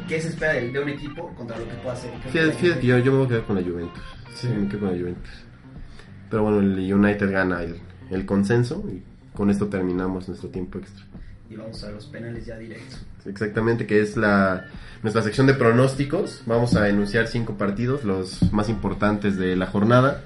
qué 0.07 0.19
se 0.21 0.27
espera 0.29 0.53
de, 0.53 0.69
de 0.71 0.79
un 0.79 0.89
equipo 0.89 1.29
contra 1.35 1.57
lo 1.57 1.67
que 1.67 1.73
pueda 1.75 1.93
hacer. 1.93 2.11
Que 2.21 2.29
Fíjate, 2.29 2.51
fíjate 2.53 2.79
que 2.81 2.87
Juve- 2.87 2.97
yo, 2.99 3.05
yo 3.05 3.11
me 3.11 3.17
voy 3.19 3.25
a 3.25 3.29
quedar 3.29 3.43
con 3.45 3.55
la 3.55 3.61
Juventus. 3.63 4.03
Sí, 4.35 4.47
Sí. 4.47 4.53
me 4.53 4.67
quedo 4.67 4.79
con 4.81 4.91
la 4.93 4.99
Juventus. 4.99 5.31
Pero 6.29 6.43
bueno, 6.43 6.59
el 6.59 6.93
United 6.93 7.31
gana 7.31 7.61
el, 7.63 7.79
el 8.09 8.25
consenso 8.25 8.83
y 8.91 9.01
con 9.35 9.49
esto 9.49 9.67
terminamos 9.67 10.27
nuestro 10.27 10.49
tiempo 10.49 10.79
extra. 10.79 11.05
Y 11.53 11.55
vamos 11.55 11.83
a 11.83 11.91
los 11.91 12.07
penales 12.07 12.47
ya 12.47 12.57
directos. 12.57 12.99
Exactamente, 13.27 13.85
que 13.85 14.01
es 14.01 14.17
la 14.17 14.65
nuestra 15.03 15.21
sección 15.21 15.45
de 15.45 15.53
pronósticos. 15.53 16.41
Vamos 16.47 16.75
a 16.75 16.89
enunciar 16.89 17.27
cinco 17.27 17.59
partidos, 17.59 18.03
los 18.03 18.51
más 18.51 18.69
importantes 18.69 19.37
de 19.37 19.55
la 19.55 19.67
jornada. 19.67 20.23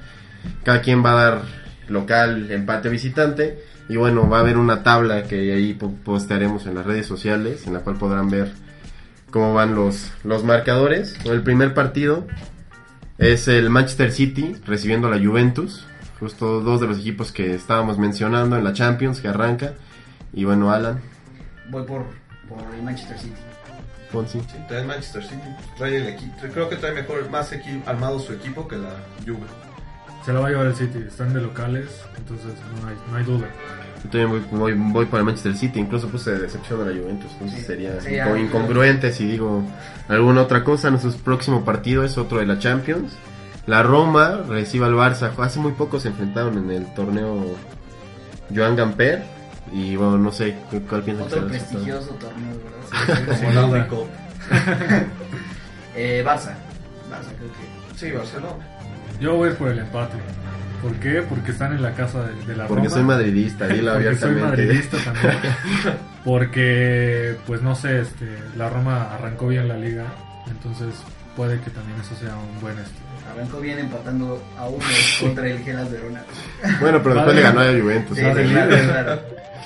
Cada 0.64 0.82
quien 0.82 1.04
va 1.04 1.12
a 1.12 1.24
dar 1.24 1.42
local, 1.90 2.50
empate, 2.50 2.88
visitante. 2.88 3.62
Y 3.90 3.98
bueno, 3.98 4.30
va 4.30 4.38
a 4.38 4.40
haber 4.40 4.58
una 4.58 4.84
tabla 4.84 5.24
que 5.24 5.54
ahí 5.54 5.74
po- 5.74 5.94
postearemos 6.06 6.66
en 6.66 6.76
las 6.76 6.86
redes 6.86 7.06
sociales, 7.08 7.68
en 7.68 7.74
la 7.74 7.82
cual 7.82 7.98
podrán 7.98 8.30
ver 8.30 8.54
cómo 9.30 9.54
van 9.54 9.76
los, 9.76 10.12
los 10.24 10.46
marcadores. 10.46 11.14
El 11.26 11.42
primer 11.42 11.74
partido 11.74 12.26
es 13.18 13.50
el 13.50 13.70
Manchester 13.70 14.14
City 14.14 14.56
recibiendo 14.66 15.08
a 15.08 15.12
la 15.12 15.26
Juventus. 15.26 15.86
Justo 16.22 16.62
dos 16.62 16.80
de 16.80 16.88
los 16.88 17.00
equipos 17.00 17.34
que 17.34 17.54
estábamos 17.54 17.98
mencionando 17.98 18.56
en 18.56 18.64
la 18.64 18.72
Champions 18.72 19.20
que 19.20 19.28
arranca. 19.28 19.74
Y 20.34 20.46
bueno, 20.46 20.72
Alan, 20.72 21.02
Voy 21.70 21.84
por, 21.84 22.06
por 22.48 22.60
el 22.76 22.84
Manchester 22.84 23.18
City. 23.20 23.34
Fonsi. 24.12 24.40
Sí, 24.40 24.58
trae 24.70 24.82
el 24.82 24.88
Manchester 24.88 25.24
City, 25.24 25.42
trae 25.78 25.98
el 25.98 26.08
equipo, 26.08 26.34
creo 26.54 26.70
que 26.70 26.78
trae 26.78 26.94
mejor, 26.94 27.30
más 27.30 27.52
armado 27.86 28.20
su 28.20 28.32
equipo 28.34 28.66
que 28.68 28.78
la 28.78 28.92
Juve. 29.26 29.46
Se 30.26 30.32
la 30.34 30.40
va 30.40 30.48
a 30.48 30.50
llevar 30.50 30.68
el 30.68 30.76
City. 30.76 31.00
Están 31.08 31.34
de 31.34 31.42
locales, 31.42 31.90
entonces 32.18 32.48
no 32.82 32.88
hay, 32.88 32.96
no 33.12 33.18
hay 33.18 33.24
duda. 33.26 33.48
Yo 34.04 34.10
también 34.10 34.30
voy, 34.30 34.60
voy, 34.60 34.74
voy 34.94 35.06
para 35.08 35.20
el 35.20 35.26
Manchester 35.26 35.56
City, 35.58 35.80
incluso 35.80 36.08
puse 36.08 36.32
decepción 36.38 36.82
a 36.82 36.86
la 36.86 36.92
Juventus, 36.98 37.30
entonces 37.34 37.60
Sí, 37.60 37.66
sería 37.66 38.00
sí, 38.00 38.10
inco- 38.12 38.40
incongruente 38.40 39.12
si 39.12 39.26
digo 39.26 39.64
alguna 40.08 40.44
otra 40.44 40.64
cosa. 40.64 40.90
Nuestro 40.90 41.12
próximo 41.24 41.66
partido 41.66 42.04
es 42.06 42.18
otro 42.18 42.40
de 42.40 42.46
la 42.46 42.60
Champions. 42.60 43.12
La 43.66 43.84
Roma 43.84 44.42
recibe 44.48 44.86
al 44.86 44.94
Barça. 44.94 45.32
Hace 45.38 45.60
muy 45.60 45.74
poco 45.74 46.00
se 46.00 46.08
enfrentaron 46.08 46.58
en 46.58 46.72
el 46.72 46.94
torneo 46.94 47.44
Joan 48.56 48.78
Gamper. 48.78 49.24
Y 49.72 49.96
bueno, 49.96 50.18
no 50.18 50.32
sé 50.32 50.56
cu- 50.72 50.82
cuál 50.88 51.04
piensas 51.04 51.28
que 51.28 51.36
Otro 51.40 51.48
resultado. 51.50 51.84
prestigioso 51.84 52.10
torneo, 52.16 52.56
¿verdad? 52.64 53.38
Como 53.42 53.52
náutico. 53.54 54.08
eh, 55.96 56.24
Barça. 56.26 56.54
Barça, 57.12 57.32
creo 57.38 57.52
que. 57.52 57.98
Sí, 58.00 58.12
Barcelona. 58.12 58.66
Yo 59.20 59.36
voy 59.36 59.50
a 59.50 59.52
ir 59.52 59.58
por 59.58 59.70
el 59.70 59.80
empate. 59.80 60.18
¿Por 60.82 60.94
qué? 60.98 61.24
Porque 61.28 61.52
están 61.52 61.74
en 61.74 61.82
la 61.82 61.94
casa 61.96 62.24
de, 62.24 62.36
de 62.46 62.56
la 62.56 62.68
Porque 62.68 62.84
Roma. 62.84 62.96
soy 62.96 63.04
madridista, 63.04 63.68
dilo 63.68 63.94
Porque 63.94 64.16
soy 64.16 64.30
abiertamente. 64.30 64.48
madridista 64.66 64.98
también. 65.04 65.34
Porque, 66.24 67.36
pues 67.48 67.62
no 67.62 67.74
sé, 67.76 68.02
este, 68.02 68.38
la 68.56 68.70
Roma 68.70 69.14
arrancó 69.14 69.48
bien 69.48 69.68
la 69.68 69.76
liga. 69.78 70.06
Entonces 70.48 70.94
puede 71.36 71.60
que 71.62 71.72
también 71.72 72.00
eso 72.00 72.16
sea 72.16 72.36
un 72.36 72.62
buen 72.62 72.78
este. 72.78 72.96
Arrancó 73.32 73.60
bien 73.60 73.80
empatando 73.80 74.42
a 74.58 74.68
uno 74.68 74.84
contra 75.22 75.48
el 75.48 75.60
Gelas 75.60 75.92
Verona. 75.92 76.24
Bueno, 76.80 77.02
pero 77.04 77.16
después 77.16 77.36
le 77.36 77.42
ganó 77.42 77.60
a 77.62 77.66
la 77.66 77.82
Juventus. 77.82 78.18
Sí, 78.18 78.24
¿no? 78.24 78.36
sí, 78.36 78.42
claro, 78.44 78.70
claro, 78.86 79.22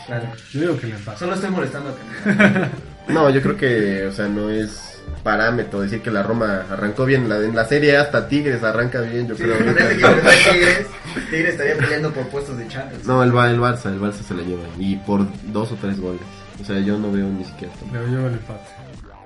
claro. 0.08 0.24
Yo 0.52 0.60
digo 0.62 0.78
que 0.78 0.86
el 0.88 0.92
empate. 0.94 1.20
Solo 1.20 1.34
estoy 1.36 1.50
molestando 1.52 1.90
a 1.90 1.96
Camila. 2.36 2.70
No, 3.08 3.30
yo 3.32 3.42
creo 3.42 3.58
que, 3.58 4.06
o 4.06 4.12
sea, 4.12 4.28
no 4.28 4.50
es 4.52 5.02
parámetro 5.24 5.82
decir 5.82 6.02
que 6.02 6.12
la 6.12 6.22
Roma 6.24 6.64
arrancó 6.70 7.04
bien. 7.04 7.28
La, 7.28 7.38
en 7.38 7.56
la 7.56 7.66
serie 7.66 7.98
hasta 7.98 8.28
Tigres 8.28 8.64
arranca 8.64 9.02
bien, 9.02 9.28
yo 9.28 9.36
Sí, 9.36 9.42
creo. 9.44 9.58
que 9.58 9.64
Tigres, 10.54 10.88
Tigres 11.30 11.50
estaría 11.54 11.76
peleando 11.78 12.12
por 12.12 12.28
puestos 12.28 12.58
de 12.60 12.68
Champions. 12.68 13.06
No, 13.06 13.24
el, 13.24 13.32
Ba- 13.32 13.50
el 13.50 13.60
Barça, 13.60 13.88
el 13.88 14.00
Barça 14.00 14.22
se 14.26 14.36
la 14.36 14.44
lleva. 14.44 14.64
Y 14.78 14.96
por 14.98 15.26
dos 15.52 15.72
o 15.72 15.76
tres 15.76 16.00
goles. 16.00 16.22
O 16.62 16.64
sea, 16.64 16.80
yo 16.80 16.98
no 17.00 17.12
veo 17.12 17.26
ni 17.28 17.44
siquiera. 17.44 17.74
Le 17.92 18.00
llevo 18.08 18.28
el 18.28 18.34
empate. 18.34 18.70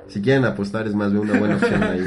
Si 0.07 0.21
quieren 0.21 0.45
apostar, 0.45 0.87
es 0.87 0.93
más, 0.95 1.11
veo 1.11 1.21
una 1.21 1.39
buena 1.39 1.55
opción 1.55 1.81
ahí. 1.83 2.01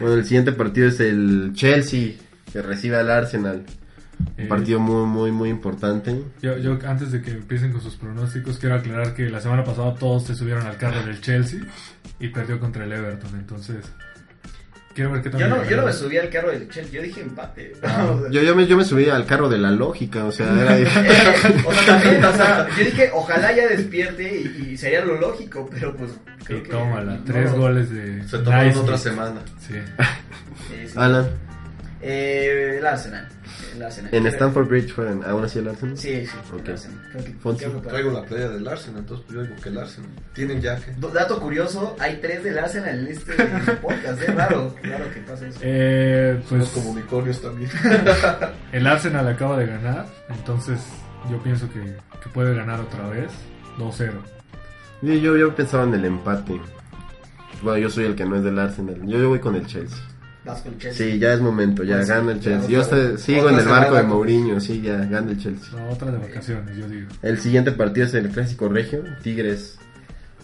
Bueno, 0.00 0.14
el 0.16 0.24
siguiente 0.24 0.52
partido 0.52 0.88
es 0.88 1.00
el 1.00 1.52
Chelsea, 1.54 2.14
que 2.52 2.62
recibe 2.62 2.96
al 2.96 3.10
Arsenal. 3.10 3.64
Un 4.38 4.44
Eh, 4.44 4.46
partido 4.46 4.78
muy, 4.78 5.04
muy, 5.06 5.32
muy 5.32 5.48
importante. 5.48 6.22
Yo, 6.40 6.56
yo 6.58 6.78
antes 6.86 7.10
de 7.10 7.20
que 7.22 7.32
empiecen 7.32 7.72
con 7.72 7.80
sus 7.80 7.96
pronósticos, 7.96 8.58
quiero 8.58 8.76
aclarar 8.76 9.14
que 9.14 9.28
la 9.28 9.40
semana 9.40 9.64
pasada 9.64 9.94
todos 9.96 10.24
se 10.24 10.34
subieron 10.36 10.64
al 10.66 10.76
carro 10.76 11.04
del 11.04 11.20
Chelsea 11.20 11.60
y 12.20 12.28
perdió 12.28 12.60
contra 12.60 12.84
el 12.84 12.92
Everton. 12.92 13.34
Entonces, 13.36 13.78
quiero 14.94 15.12
ver 15.12 15.22
qué 15.22 15.30
tal. 15.30 15.40
Yo 15.40 15.48
no, 15.48 15.64
yo 15.68 15.76
no 15.76 15.84
me 15.86 15.92
subí 15.92 16.18
al 16.18 16.28
carro 16.30 16.50
del 16.50 16.68
Chelsea, 16.68 16.92
yo 16.92 17.02
dije 17.02 17.20
empate. 17.20 17.72
Ah, 17.82 18.14
Yo, 18.30 18.42
yo, 18.42 18.54
me, 18.54 18.66
yo 18.66 18.76
me 18.76 18.84
subí 18.84 19.08
al 19.08 19.26
carro 19.26 19.48
de 19.48 19.58
la 19.58 19.70
lógica, 19.70 20.24
o 20.24 20.32
sea, 20.32 20.46
era... 20.60 20.78
eh, 20.80 20.86
o 21.66 21.72
sea, 21.72 21.86
también, 21.86 22.24
o 22.24 22.32
sea, 22.34 22.68
yo 22.76 22.84
dije, 22.84 23.10
ojalá 23.12 23.52
ya 23.52 23.66
despierte 23.68 24.22
y, 24.40 24.70
y 24.72 24.76
sería 24.76 25.04
lo 25.04 25.18
lógico, 25.20 25.68
pero 25.72 25.94
pues 25.96 26.10
Y 26.40 26.44
creo 26.44 26.62
que... 26.62 26.70
tómala, 26.70 27.12
no. 27.14 27.24
tres 27.24 27.52
goles 27.52 27.90
de. 27.90 28.22
Se 28.28 28.38
tomaron 28.38 28.66
Nice. 28.68 28.78
otra 28.80 28.98
semana. 28.98 29.40
Sí. 29.66 29.74
Sí, 30.68 30.88
sí. 30.88 30.92
Alan, 30.96 31.28
Eh, 32.00 32.76
el 32.78 32.86
Arsenal. 32.86 33.28
El 33.74 33.82
Arsenal. 33.82 34.14
en 34.14 34.26
Stamford 34.26 34.68
Bridge 34.68 34.92
fueron, 34.92 35.24
aún 35.24 35.44
así 35.44 35.58
el 35.58 35.68
Arsenal. 35.68 35.96
Sí, 35.98 36.26
sí, 36.26 36.32
Ok. 36.52 36.64
el 36.66 36.72
Arsenal. 36.72 36.98
Creo 37.12 37.24
que, 37.24 37.32
Fonsi. 37.34 37.58
creo 37.64 37.72
que 37.72 37.78
puede. 37.78 37.90
Traigo 37.90 38.10
la 38.20 38.24
playa 38.26 38.48
del 38.50 38.68
Arsenal, 38.68 39.00
entonces 39.00 39.26
pues, 39.26 39.36
yo 39.36 39.42
digo 39.44 39.62
que 39.62 39.68
el 39.68 39.78
Arsenal. 39.78 40.10
Tienen 40.34 40.60
ya 40.60 40.76
que. 40.76 40.92
Dato 41.12 41.40
curioso, 41.40 41.96
hay 41.98 42.16
tres 42.20 42.44
del 42.44 42.58
Arsenal 42.58 42.98
en 42.98 43.06
este 43.08 43.32
podcast, 43.82 44.22
es 44.22 44.34
raro, 44.34 44.74
raro 44.82 45.04
que 45.14 45.20
pase 45.20 45.48
eso. 45.48 45.58
Eh, 45.62 46.36
Los 46.38 46.48
pues 46.48 46.68
comunicornios 46.84 47.40
también. 47.40 47.70
el 48.72 48.86
Arsenal 48.86 49.26
acaba 49.28 49.58
de 49.58 49.66
ganar. 49.66 50.06
Entonces, 50.28 50.80
yo 51.30 51.42
pienso 51.42 51.68
que, 51.72 51.80
que 51.80 52.28
puede 52.32 52.54
ganar 52.54 52.80
otra 52.80 53.08
vez. 53.08 53.30
2-0. 53.78 54.12
Yo, 55.02 55.14
yo, 55.14 55.36
yo 55.36 55.54
pensaba 55.54 55.84
en 55.84 55.94
el 55.94 56.04
empate. 56.04 56.60
Bueno, 57.62 57.78
yo 57.78 57.90
soy 57.90 58.04
el 58.04 58.14
que 58.16 58.24
no 58.24 58.36
es 58.36 58.44
del 58.44 58.58
Arsenal. 58.58 59.00
Yo, 59.06 59.18
yo 59.18 59.28
voy 59.28 59.38
con 59.38 59.54
el 59.54 59.66
Chelsea. 59.66 59.98
Vas 60.44 60.60
con 60.62 60.76
Chelsea. 60.78 61.06
Sí, 61.12 61.18
ya 61.20 61.34
es 61.34 61.40
momento, 61.40 61.84
ya 61.84 61.96
Pues 61.96 62.08
gana 62.08 62.32
el 62.32 62.40
Chelsea. 62.40 62.68
Yo 62.68 62.82
sigo 63.16 63.48
en 63.48 63.58
el 63.58 63.64
barco 63.68 63.94
de 63.94 64.02
Mourinho, 64.02 64.58
sí, 64.60 64.80
ya 64.82 64.96
gana 65.04 65.30
el 65.30 65.38
Chelsea. 65.38 65.76
La 65.78 65.86
otra 65.88 66.10
de 66.10 66.18
vacaciones, 66.18 66.76
yo 66.76 66.88
digo. 66.88 67.08
El 67.22 67.38
siguiente 67.38 67.70
partido 67.72 68.06
es 68.06 68.14
el 68.14 68.28
Clásico 68.28 68.68
Regio. 68.68 69.04
Tigres 69.22 69.78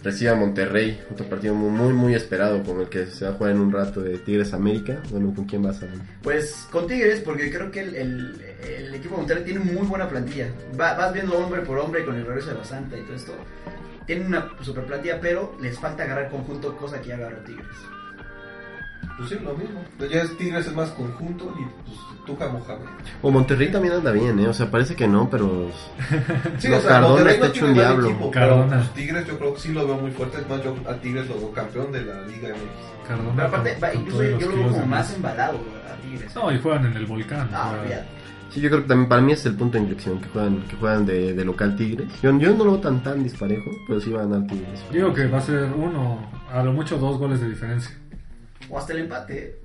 recibe 0.05 0.30
a 0.30 0.36
Monterrey. 0.36 1.01
Otro 1.11 1.26
partido 1.26 1.53
muy, 1.55 1.70
muy, 1.70 1.92
muy 1.92 2.14
esperado 2.14 2.62
con 2.62 2.80
el 2.80 2.88
que 2.88 3.07
se 3.07 3.24
va 3.24 3.32
a 3.32 3.34
jugar 3.34 3.53
en 3.53 3.61
un 3.61 3.72
rato 3.72 4.01
de 4.01 4.18
Tigres 4.18 4.53
América. 4.55 5.03
Bueno, 5.11 5.34
¿con 5.34 5.46
quién 5.46 5.62
vas 5.64 5.78
a 5.82 5.86
ver? 5.86 5.94
Pues 6.22 6.68
con 6.70 6.86
Tigres, 6.86 7.20
porque 7.20 7.51
creo 7.51 7.68
que 7.72 7.80
el, 7.80 7.96
el, 7.96 8.40
el 8.64 8.94
equipo 8.94 9.14
de 9.16 9.18
Monterrey 9.22 9.42
tiene 9.44 9.59
muy 9.61 9.84
buena 9.84 10.09
plantilla. 10.09 10.46
Va- 10.80 10.94
vas 10.94 11.12
viendo 11.12 11.36
hombre 11.36 11.62
por 11.62 11.76
hombre 11.78 12.05
con 12.05 12.14
el 12.14 12.24
regreso 12.24 12.51
de 12.51 12.55
la 12.59 12.64
Santa 12.64 12.96
y 12.96 13.03
todo 13.03 13.16
esto. 13.16 13.32
Tienen 14.07 14.28
una 14.28 14.49
super 14.62 14.84
plantilla, 14.84 15.18
pero 15.20 15.57
les 15.61 15.76
falta 15.76 16.05
agarrar 16.05 16.30
conjunto, 16.30 16.76
cosa 16.76 17.01
que 17.01 17.09
ya 17.09 17.16
agarró 17.16 17.38
Tigres. 17.38 17.66
Pues 19.19 19.29
sí, 19.31 19.37
lo 19.45 19.53
mismo. 19.55 19.81
Ya 20.11 20.23
es 20.23 20.37
Tigres 20.39 20.66
es 20.66 20.75
más 20.75 20.91
conjunto 20.91 21.53
y 21.59 21.64
pues 21.85 21.99
Tuca 22.25 22.47
Mohamed. 22.49 22.87
O 23.23 23.31
Monterrey 23.31 23.71
también 23.71 23.95
anda 23.95 24.12
bien, 24.12 24.39
¿eh? 24.39 24.47
O 24.49 24.55
sea, 24.55 24.71
parece 24.71 24.95
que 24.95 25.07
no, 25.09 25.29
pero... 25.29 25.71
Sí, 26.59 26.69
o 26.73 26.81
sea, 26.81 26.89
Cardona 26.91 27.09
Monterrey 27.09 27.35
está 27.35 27.47
no 27.47 27.53
hecho 27.53 27.53
tiene 27.53 27.69
un 27.71 27.77
mal 27.77 27.87
diablo. 27.87 28.09
equipo, 28.09 28.31
Cardona. 28.31 28.66
pero 28.69 28.81
pues, 28.83 28.93
Tigres 28.95 29.27
yo 29.27 29.39
creo 29.39 29.55
que 29.55 29.61
sí 29.61 29.73
lo 29.73 29.87
veo 29.87 29.97
muy 29.97 30.11
fuerte. 30.12 30.39
Es 30.41 30.49
más, 30.49 30.62
yo 30.62 30.77
a 30.89 30.95
Tigres 30.95 31.29
lo 31.29 31.35
veo 31.37 31.53
campeón 31.53 31.91
de 31.93 32.05
la 32.05 32.23
Liga 32.23 32.49
MX. 32.51 33.09
Cardona. 33.09 33.33
Pero 33.35 33.49
aparte, 33.49 33.73
con- 33.75 33.83
va- 33.83 33.91
con 33.93 34.01
incluso 34.01 34.23
yo, 34.23 34.31
lo 34.51 34.57
veo 34.57 34.69
como 34.73 34.87
más 34.87 35.14
embalado 35.14 35.59
a 35.93 36.01
Tigres. 36.03 36.35
No, 36.37 36.53
y 36.53 36.59
juegan 36.61 36.87
en 36.87 36.97
el 36.97 37.07
volcán. 37.07 37.49
Ah. 37.53 37.75
Sí, 38.51 38.61
yo 38.62 38.71
creo 38.71 38.83
que 38.83 38.89
también 38.89 39.09
para 39.09 39.21
mí 39.21 39.33
es 39.33 39.45
el 39.47 39.55
punto 39.57 39.77
de 39.77 39.83
inflexión 39.85 40.21
que 40.21 40.29
juegan, 40.29 40.62
que 40.69 40.77
juegan 40.77 41.05
de, 41.07 41.35
de 41.35 41.45
local 41.45 41.77
Tigres. 41.77 42.09
Yo, 42.23 42.31
yo 42.39 42.55
no 42.55 42.64
lo 42.64 42.73
veo 42.73 42.81
tan 42.81 43.03
tan 43.03 43.23
disparejo, 43.23 43.71
pero 43.87 44.01
sí 44.01 44.11
va 44.11 44.23
a 44.23 44.25
ganar 44.27 44.47
Tigres. 44.47 44.81
Digo 44.93 45.12
que 45.12 45.27
va 45.27 45.39
a 45.39 45.43
ser 45.43 45.64
uno, 45.75 46.19
a 46.53 46.62
lo 46.62 46.73
mucho 46.73 46.97
dos 46.99 47.19
goles 47.19 47.41
de 47.41 47.49
diferencia. 47.51 47.95
O 48.71 48.79
hasta 48.79 48.93
el 48.93 49.01
empate. 49.01 49.57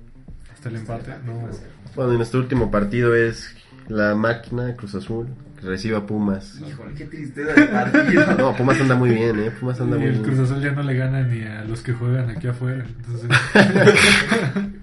Hasta 0.52 0.68
el 0.68 0.76
empate. 0.76 1.12
No. 1.26 1.40
puede 1.40 1.52
ser. 1.54 1.68
Bueno, 1.96 2.14
y 2.14 2.16
nuestro 2.16 2.40
último 2.40 2.70
partido 2.70 3.14
es 3.14 3.54
la 3.88 4.14
máquina 4.14 4.74
Cruz 4.76 4.94
Azul, 4.94 5.28
que 5.60 5.66
recibe 5.66 5.96
a 5.96 6.06
Pumas. 6.06 6.58
Híjole, 6.66 6.94
qué 6.94 7.04
tristeza 7.04 7.52
de 7.52 7.66
partido. 7.66 8.24
No, 8.38 8.56
Pumas 8.56 8.80
anda 8.80 8.94
muy 8.94 9.10
bien, 9.10 9.38
¿eh? 9.38 9.50
Pumas 9.50 9.80
anda 9.80 9.96
Y 9.96 10.00
muy 10.00 10.08
el 10.08 10.14
bien. 10.20 10.24
Cruz 10.24 10.38
Azul 10.50 10.62
ya 10.62 10.72
no 10.72 10.82
le 10.82 10.94
gana 10.94 11.22
ni 11.22 11.42
a 11.42 11.64
los 11.64 11.82
que 11.82 11.92
juegan 11.92 12.30
aquí 12.30 12.46
afuera. 12.48 12.84
Entonces, 12.84 13.28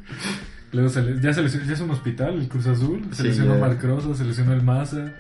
Luego 0.74 0.88
se 0.88 1.02
le- 1.02 1.20
ya, 1.20 1.34
se 1.34 1.42
lesionó- 1.42 1.66
ya 1.66 1.74
es 1.74 1.82
un 1.82 1.92
hospital 1.92 2.36
el 2.36 2.48
Cruz 2.48 2.66
Azul. 2.68 3.04
Se 3.12 3.24
Sí, 3.24 3.28
lesionó. 3.30 3.58
Marcroso, 3.58 4.16
se 4.16 4.24
lesionó 4.24 4.54
el 4.54 4.62
Maza. 4.64 5.12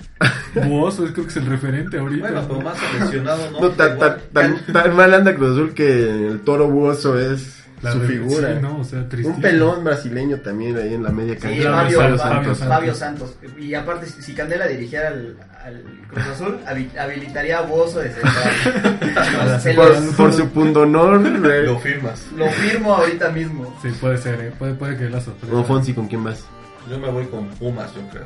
Buoso, 0.66 1.04
creo 1.12 1.26
que 1.26 1.30
es 1.32 1.36
el 1.38 1.46
referente 1.48 1.98
ahorita. 1.98 2.32
Bueno, 2.32 2.48
pero 2.48 2.62
más 2.62 2.78
lesionado, 3.02 3.52
¿no? 3.52 3.60
No, 3.60 3.70
tan, 3.72 4.00
tan, 4.00 4.16
tan, 4.32 4.66
tan 4.72 4.96
mal 4.96 5.14
anda 5.14 5.36
Cruz 5.36 5.52
Azul 5.52 5.74
que 5.74 6.28
el 6.30 6.39
toro 6.42 6.70
buoso 6.70 7.20
es 7.20 7.61
La 7.82 7.91
su 7.93 8.01
figura. 8.01 8.53
sí, 8.53 8.59
no, 8.61 8.79
o 8.79 8.84
sea, 8.84 8.99
tristísimo. 9.09 9.36
Un 9.36 9.41
pelón 9.41 9.84
brasileño 9.84 10.38
también 10.38 10.77
ahí 10.77 10.93
en 10.93 11.03
la 11.03 11.09
media 11.09 11.36
cancha. 11.36 11.71
Fabio- 11.71 11.71
Fabio, 11.71 11.97
Fabio 11.97 12.17
Fabio, 12.17 12.55
Santos. 12.55 12.67
Fabio 12.67 12.95
Santos. 12.95 13.36
Y 13.59 13.73
aparte, 13.73 14.05
si 14.05 14.34
Candela 14.36 14.67
dirigiera 14.67 15.07
al, 15.07 15.36
al 15.65 15.82
Cruz 16.09 16.25
Azul, 16.27 16.59
habi- 16.67 16.95
habilitaría 16.97 17.57
a 17.59 17.61
Bozo 17.61 17.99
de 17.99 18.11
central. 18.11 19.75
Por, 20.17 20.34
su 20.34 20.47
pundonor. 20.49 21.25
eh. 21.25 21.63
Lo 21.65 21.79
firmas. 21.79 22.27
Lo 22.38 22.47
firmo 22.49 22.93
ahorita 22.95 23.29
mismo. 23.32 23.75
Sí, 23.82 23.89
puede 23.99 24.17
ser, 24.17 24.39
¿eh? 24.41 24.51
puede, 24.57 24.73
puede 24.75 24.97
que 24.97 25.09
la 25.09 25.19
sorpresa. 25.21 25.53
No, 25.53 25.63
Fonsi, 25.63 25.93
¿con 25.93 26.07
quién 26.07 26.23
vas? 26.23 26.43
Yo 26.89 26.99
me 26.99 27.09
voy 27.09 27.25
con 27.25 27.47
Pumas, 27.49 27.93
yo 27.95 28.01
creo. 28.09 28.25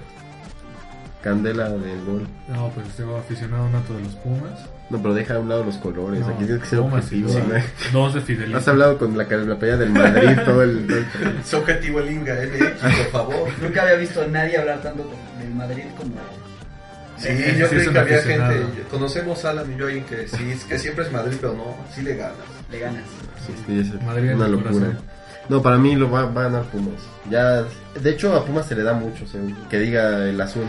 Candela 1.26 1.70
del 1.70 2.06
gol. 2.06 2.28
No, 2.48 2.70
pues 2.70 2.86
yo 2.98 3.18
aficionado 3.18 3.68
nato 3.70 3.96
de 3.96 4.04
los 4.04 4.14
Pumas. 4.18 4.60
No, 4.92 5.02
pero 5.02 5.16
deja 5.16 5.34
a 5.34 5.40
un 5.40 5.50
lado 5.50 5.64
los 5.64 5.76
colores. 5.78 6.20
No, 6.20 6.28
Aquí 6.28 6.44
tienes 6.46 6.62
que 6.62 6.70
ser 6.70 6.80
Pumas, 6.80 7.04
objetivo. 7.04 7.30
sí, 7.30 7.40
¿no? 7.92 8.00
Dos 8.00 8.14
de 8.14 8.22
fidelidad. 8.22 8.60
Has 8.60 8.68
hablado 8.68 9.00
con 9.00 9.18
la, 9.18 9.28
del 9.76 9.90
Madrid 9.90 10.38
todo 10.46 10.62
el. 10.62 10.86
todo 10.88 10.98
el- 10.98 11.38
Es 11.40 11.54
objetivo 11.56 12.00
el 12.00 12.12
Inga 12.12 12.36
MX, 12.36 12.80
por 12.80 13.06
favor. 13.12 13.50
Nunca 13.60 13.82
había 13.82 13.96
visto 13.96 14.22
a 14.22 14.28
nadie 14.28 14.56
hablar 14.60 14.82
tanto 14.84 15.10
del 15.40 15.50
Madrid 15.56 15.84
como. 15.98 16.12
Sí, 17.18 17.30
Sí, 17.30 17.58
yo 17.58 17.68
sí, 17.70 17.76
un 17.88 17.94
que 17.94 18.00
había 18.00 18.22
gente. 18.22 18.84
Conocemos 18.92 19.44
a 19.46 19.50
Alan 19.50 19.74
y 19.74 19.78
yo 19.80 19.88
que 19.88 20.28
sí, 20.28 20.52
es 20.52 20.64
que 20.66 20.78
siempre 20.78 21.06
es 21.06 21.12
Madrid, 21.12 21.38
pero 21.42 21.54
no, 21.54 21.76
sí 21.92 22.04
le 22.04 22.16
ganas. 22.18 22.36
Le 22.72 22.80
ganas. 22.80 23.02
Sí, 23.48 23.54
sí, 23.66 23.80
es 23.80 24.04
Madrid 24.04 24.34
una 24.36 24.48
locura. 24.48 24.72
corazón. 24.72 24.98
No, 25.50 25.62
para 25.64 25.78
mí 25.80 25.96
lo 25.96 26.12
va, 26.12 26.26
va 26.26 26.42
a 26.42 26.44
ganar 26.46 26.64
Pumas. 26.66 27.02
Ya, 27.32 27.64
de 28.00 28.10
hecho, 28.12 28.36
a 28.36 28.46
Pumas 28.46 28.68
se 28.68 28.76
le 28.76 28.84
da 28.84 28.94
mucho, 28.94 29.26
se- 29.26 29.40
que 29.72 29.80
diga 29.80 30.26
el 30.30 30.40
azul. 30.40 30.66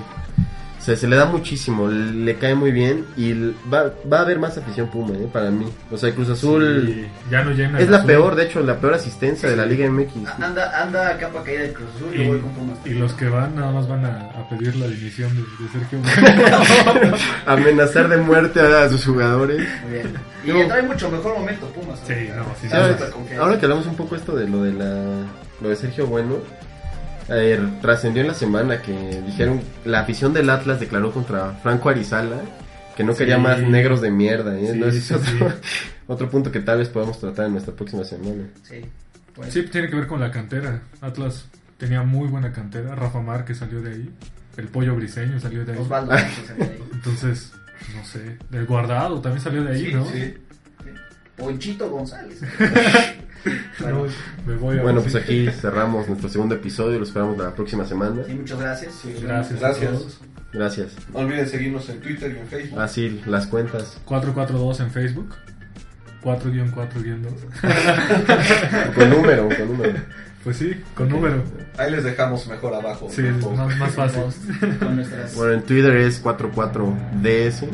Se, 0.87 0.97
se 0.97 1.09
le 1.09 1.17
da 1.17 1.25
muchísimo, 1.27 1.89
le 1.89 2.37
cae 2.37 2.55
muy 2.55 2.71
bien 2.71 3.05
y 3.17 3.33
va, 3.73 3.93
va 4.11 4.19
a 4.19 4.21
haber 4.21 4.39
más 4.39 4.57
afición 4.57 4.87
Puma, 4.89 5.15
eh, 5.15 5.27
para 5.33 5.51
mí. 5.51 5.67
O 5.91 5.97
sea, 5.97 6.11
el 6.11 6.15
Cruz 6.15 6.29
Azul 6.31 6.85
Sí, 6.87 7.07
ya 7.29 7.43
no 7.43 7.51
llena 7.51 7.81
es 7.81 7.89
la 7.91 7.97
azul. 7.97 8.07
peor, 8.07 8.37
de 8.37 8.45
hecho, 8.45 8.61
la 8.63 8.79
peor 8.79 8.95
asistencia 8.95 9.51
de 9.51 9.57
la 9.57 9.67
Liga 9.67 9.91
MX. 9.91 10.29
Anda, 10.41 10.81
anda 10.81 11.19
capa 11.19 11.43
caída 11.43 11.63
del 11.63 11.73
Cruz 11.73 11.89
Azul 11.97 12.15
y, 12.15 12.23
Y, 12.23 12.27
voy 12.29 12.39
con 12.39 12.51
Pumas. 12.53 12.79
y 12.85 12.91
los 12.91 13.13
que 13.15 13.29
van 13.29 13.57
nada 13.57 13.73
más 13.73 13.89
van 13.89 14.05
a, 14.05 14.31
a 14.39 14.49
pedir 14.49 14.77
la 14.77 14.87
dimisión 14.87 15.29
de, 15.35 15.41
de 15.43 15.73
Sergio 15.73 15.99
Bueno. 16.95 17.17
Amenazar 17.47 18.09
de 18.09 18.19
muerte 18.19 18.61
a 18.61 18.89
sus 18.89 19.05
jugadores. 19.05 19.67
Muy 19.83 19.93
bien. 19.93 20.15
Y 20.45 20.51
No. 20.53 20.69
trae 20.69 20.83
mucho 20.83 21.11
mejor 21.11 21.35
momento 21.37 21.67
Pumas. 21.71 21.99
Confiado. 21.99 23.43
Ahora 23.43 23.59
que 23.59 23.65
hablamos 23.67 23.87
un 23.87 23.97
poco 23.97 24.15
esto 24.15 24.37
de 24.37 24.49
lo 24.49 24.63
de 24.63 24.73
la 24.73 25.03
lo 25.61 25.71
de 25.71 25.77
Sergio 25.77 26.07
Bueno, 26.07 26.37
eh, 27.29 27.61
trascendió 27.83 28.23
en 28.23 28.29
la 28.29 28.35
semana 28.35 28.81
que 28.83 28.93
dijeron 29.27 29.61
la 29.85 30.01
afición 30.01 30.33
del 30.33 30.49
Atlas 30.51 30.81
declaró 30.81 31.13
contra 31.13 31.53
Franco 31.63 31.89
Arizala 31.89 32.37
que 32.97 33.05
no 33.05 33.13
Sí. 33.13 33.19
quería 33.19 33.39
más 33.39 33.61
negros 33.61 34.01
de 34.01 34.11
mierda. 34.11 34.59
¿eh? 34.59 34.73
Sí, 34.93 35.13
otro, 35.15 35.27
sí. 35.27 35.39
otro 36.07 36.31
punto 36.31 36.51
que 36.53 36.61
tal 36.61 36.79
vez 36.79 36.89
podamos 36.89 37.19
tratar 37.21 37.47
en 37.47 37.53
nuestra 37.53 37.75
próxima 37.75 38.05
semana. 38.05 38.45
Sí. 38.63 38.81
Pues, 39.35 39.53
Sí, 39.53 39.63
tiene 39.65 39.89
que 39.91 39.97
ver 39.97 40.07
con 40.07 40.19
la 40.21 40.31
cantera. 40.31 40.81
Atlas 41.03 41.47
tenía 41.77 42.03
muy 42.03 42.27
buena 42.29 42.53
cantera. 42.53 42.95
Rafa 42.95 43.21
Márquez 43.21 43.59
salió 43.59 43.83
de 43.83 43.91
ahí. 43.93 44.11
El 44.57 44.69
pollo 44.69 44.95
briseño 44.97 45.39
salió 45.39 45.63
de 45.67 45.73
ahí. 45.75 45.79
Osvaldo 45.79 46.13
salió 46.47 46.65
de 46.65 46.71
ahí. 46.73 46.85
Entonces, 46.95 47.53
no 47.95 48.03
sé. 48.07 48.39
El 48.51 48.65
guardado 48.65 49.21
también 49.21 49.43
salió 49.43 49.63
de 49.63 49.73
ahí, 49.75 49.87
Sí, 49.87 49.93
¿no? 49.93 50.07
sí. 50.07 50.35
Ponchito 51.37 51.91
González. 51.91 52.41
No, 53.81 53.99
bueno, 53.99 54.15
me 54.47 54.57
voy 54.57 54.79
a 54.79 54.83
Bueno, 54.83 55.01
pues 55.03 55.15
aquí 55.15 55.49
cerramos 55.51 56.09
nuestro 56.09 56.29
segundo 56.29 56.55
episodio, 56.55 56.99
lo 56.99 57.05
esperamos 57.05 57.39
la 57.39 57.55
próxima 57.55 57.85
semana. 57.85 58.23
sí, 58.27 58.35
muchas 58.35 58.59
gracias. 58.61 58.95
Gracias. 59.23 59.61
Gracias. 59.61 59.91
a 59.91 59.93
todos. 59.93 60.21
Gracias. 60.53 60.93
No 61.13 61.19
olviden 61.21 61.47
seguirnos 61.49 61.89
en 61.89 62.01
Twitter 62.01 62.35
y 62.35 62.39
en 62.41 62.47
Facebook. 62.47 62.81
Así, 62.81 63.21
las 63.27 63.47
cuentas. 63.47 64.01
442 64.05 64.81
en 64.81 64.91
Facebook. 64.91 65.35
4-4-2. 66.23 67.25
Con 68.95 69.11
número, 69.11 69.49
con 69.49 69.69
número. 69.69 70.01
Pues 70.43 70.57
sí, 70.57 70.73
con 70.95 71.09
número. 71.09 71.43
Ahí 71.79 71.91
les 71.91 72.05
dejamos 72.05 72.47
mejor 72.47 72.75
abajo. 72.75 73.09
Sí, 73.11 73.23
más, 73.23 73.79
más 73.79 73.93
fácil. 73.93 74.23
Con 74.79 74.97
nuestras. 74.97 75.35
Bueno, 75.37 75.53
en 75.55 75.63
Twitter 75.63 75.97
es 75.97 76.23
44DS, 76.23 77.69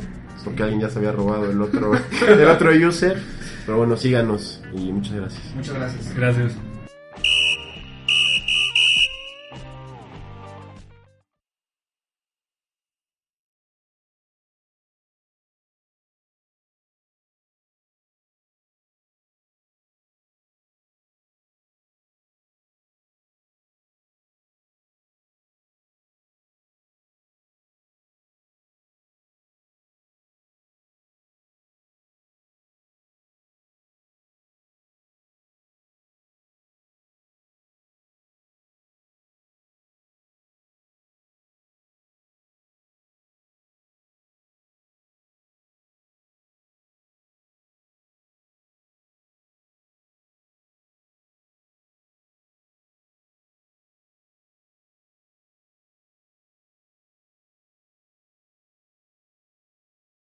porque 0.44 0.62
alguien 0.62 0.80
ya 0.80 0.90
se 0.90 0.98
había 0.98 1.12
robado 1.12 1.50
el 1.50 1.60
otro, 1.60 1.92
el 2.28 2.48
otro 2.48 2.70
user. 2.72 3.16
Pero 3.64 3.78
bueno, 3.78 3.96
síganos 3.96 4.60
y 4.74 4.92
muchas 4.92 5.14
gracias. 5.14 5.54
Muchas 5.54 5.74
gracias. 5.74 6.14
Gracias. 6.14 6.71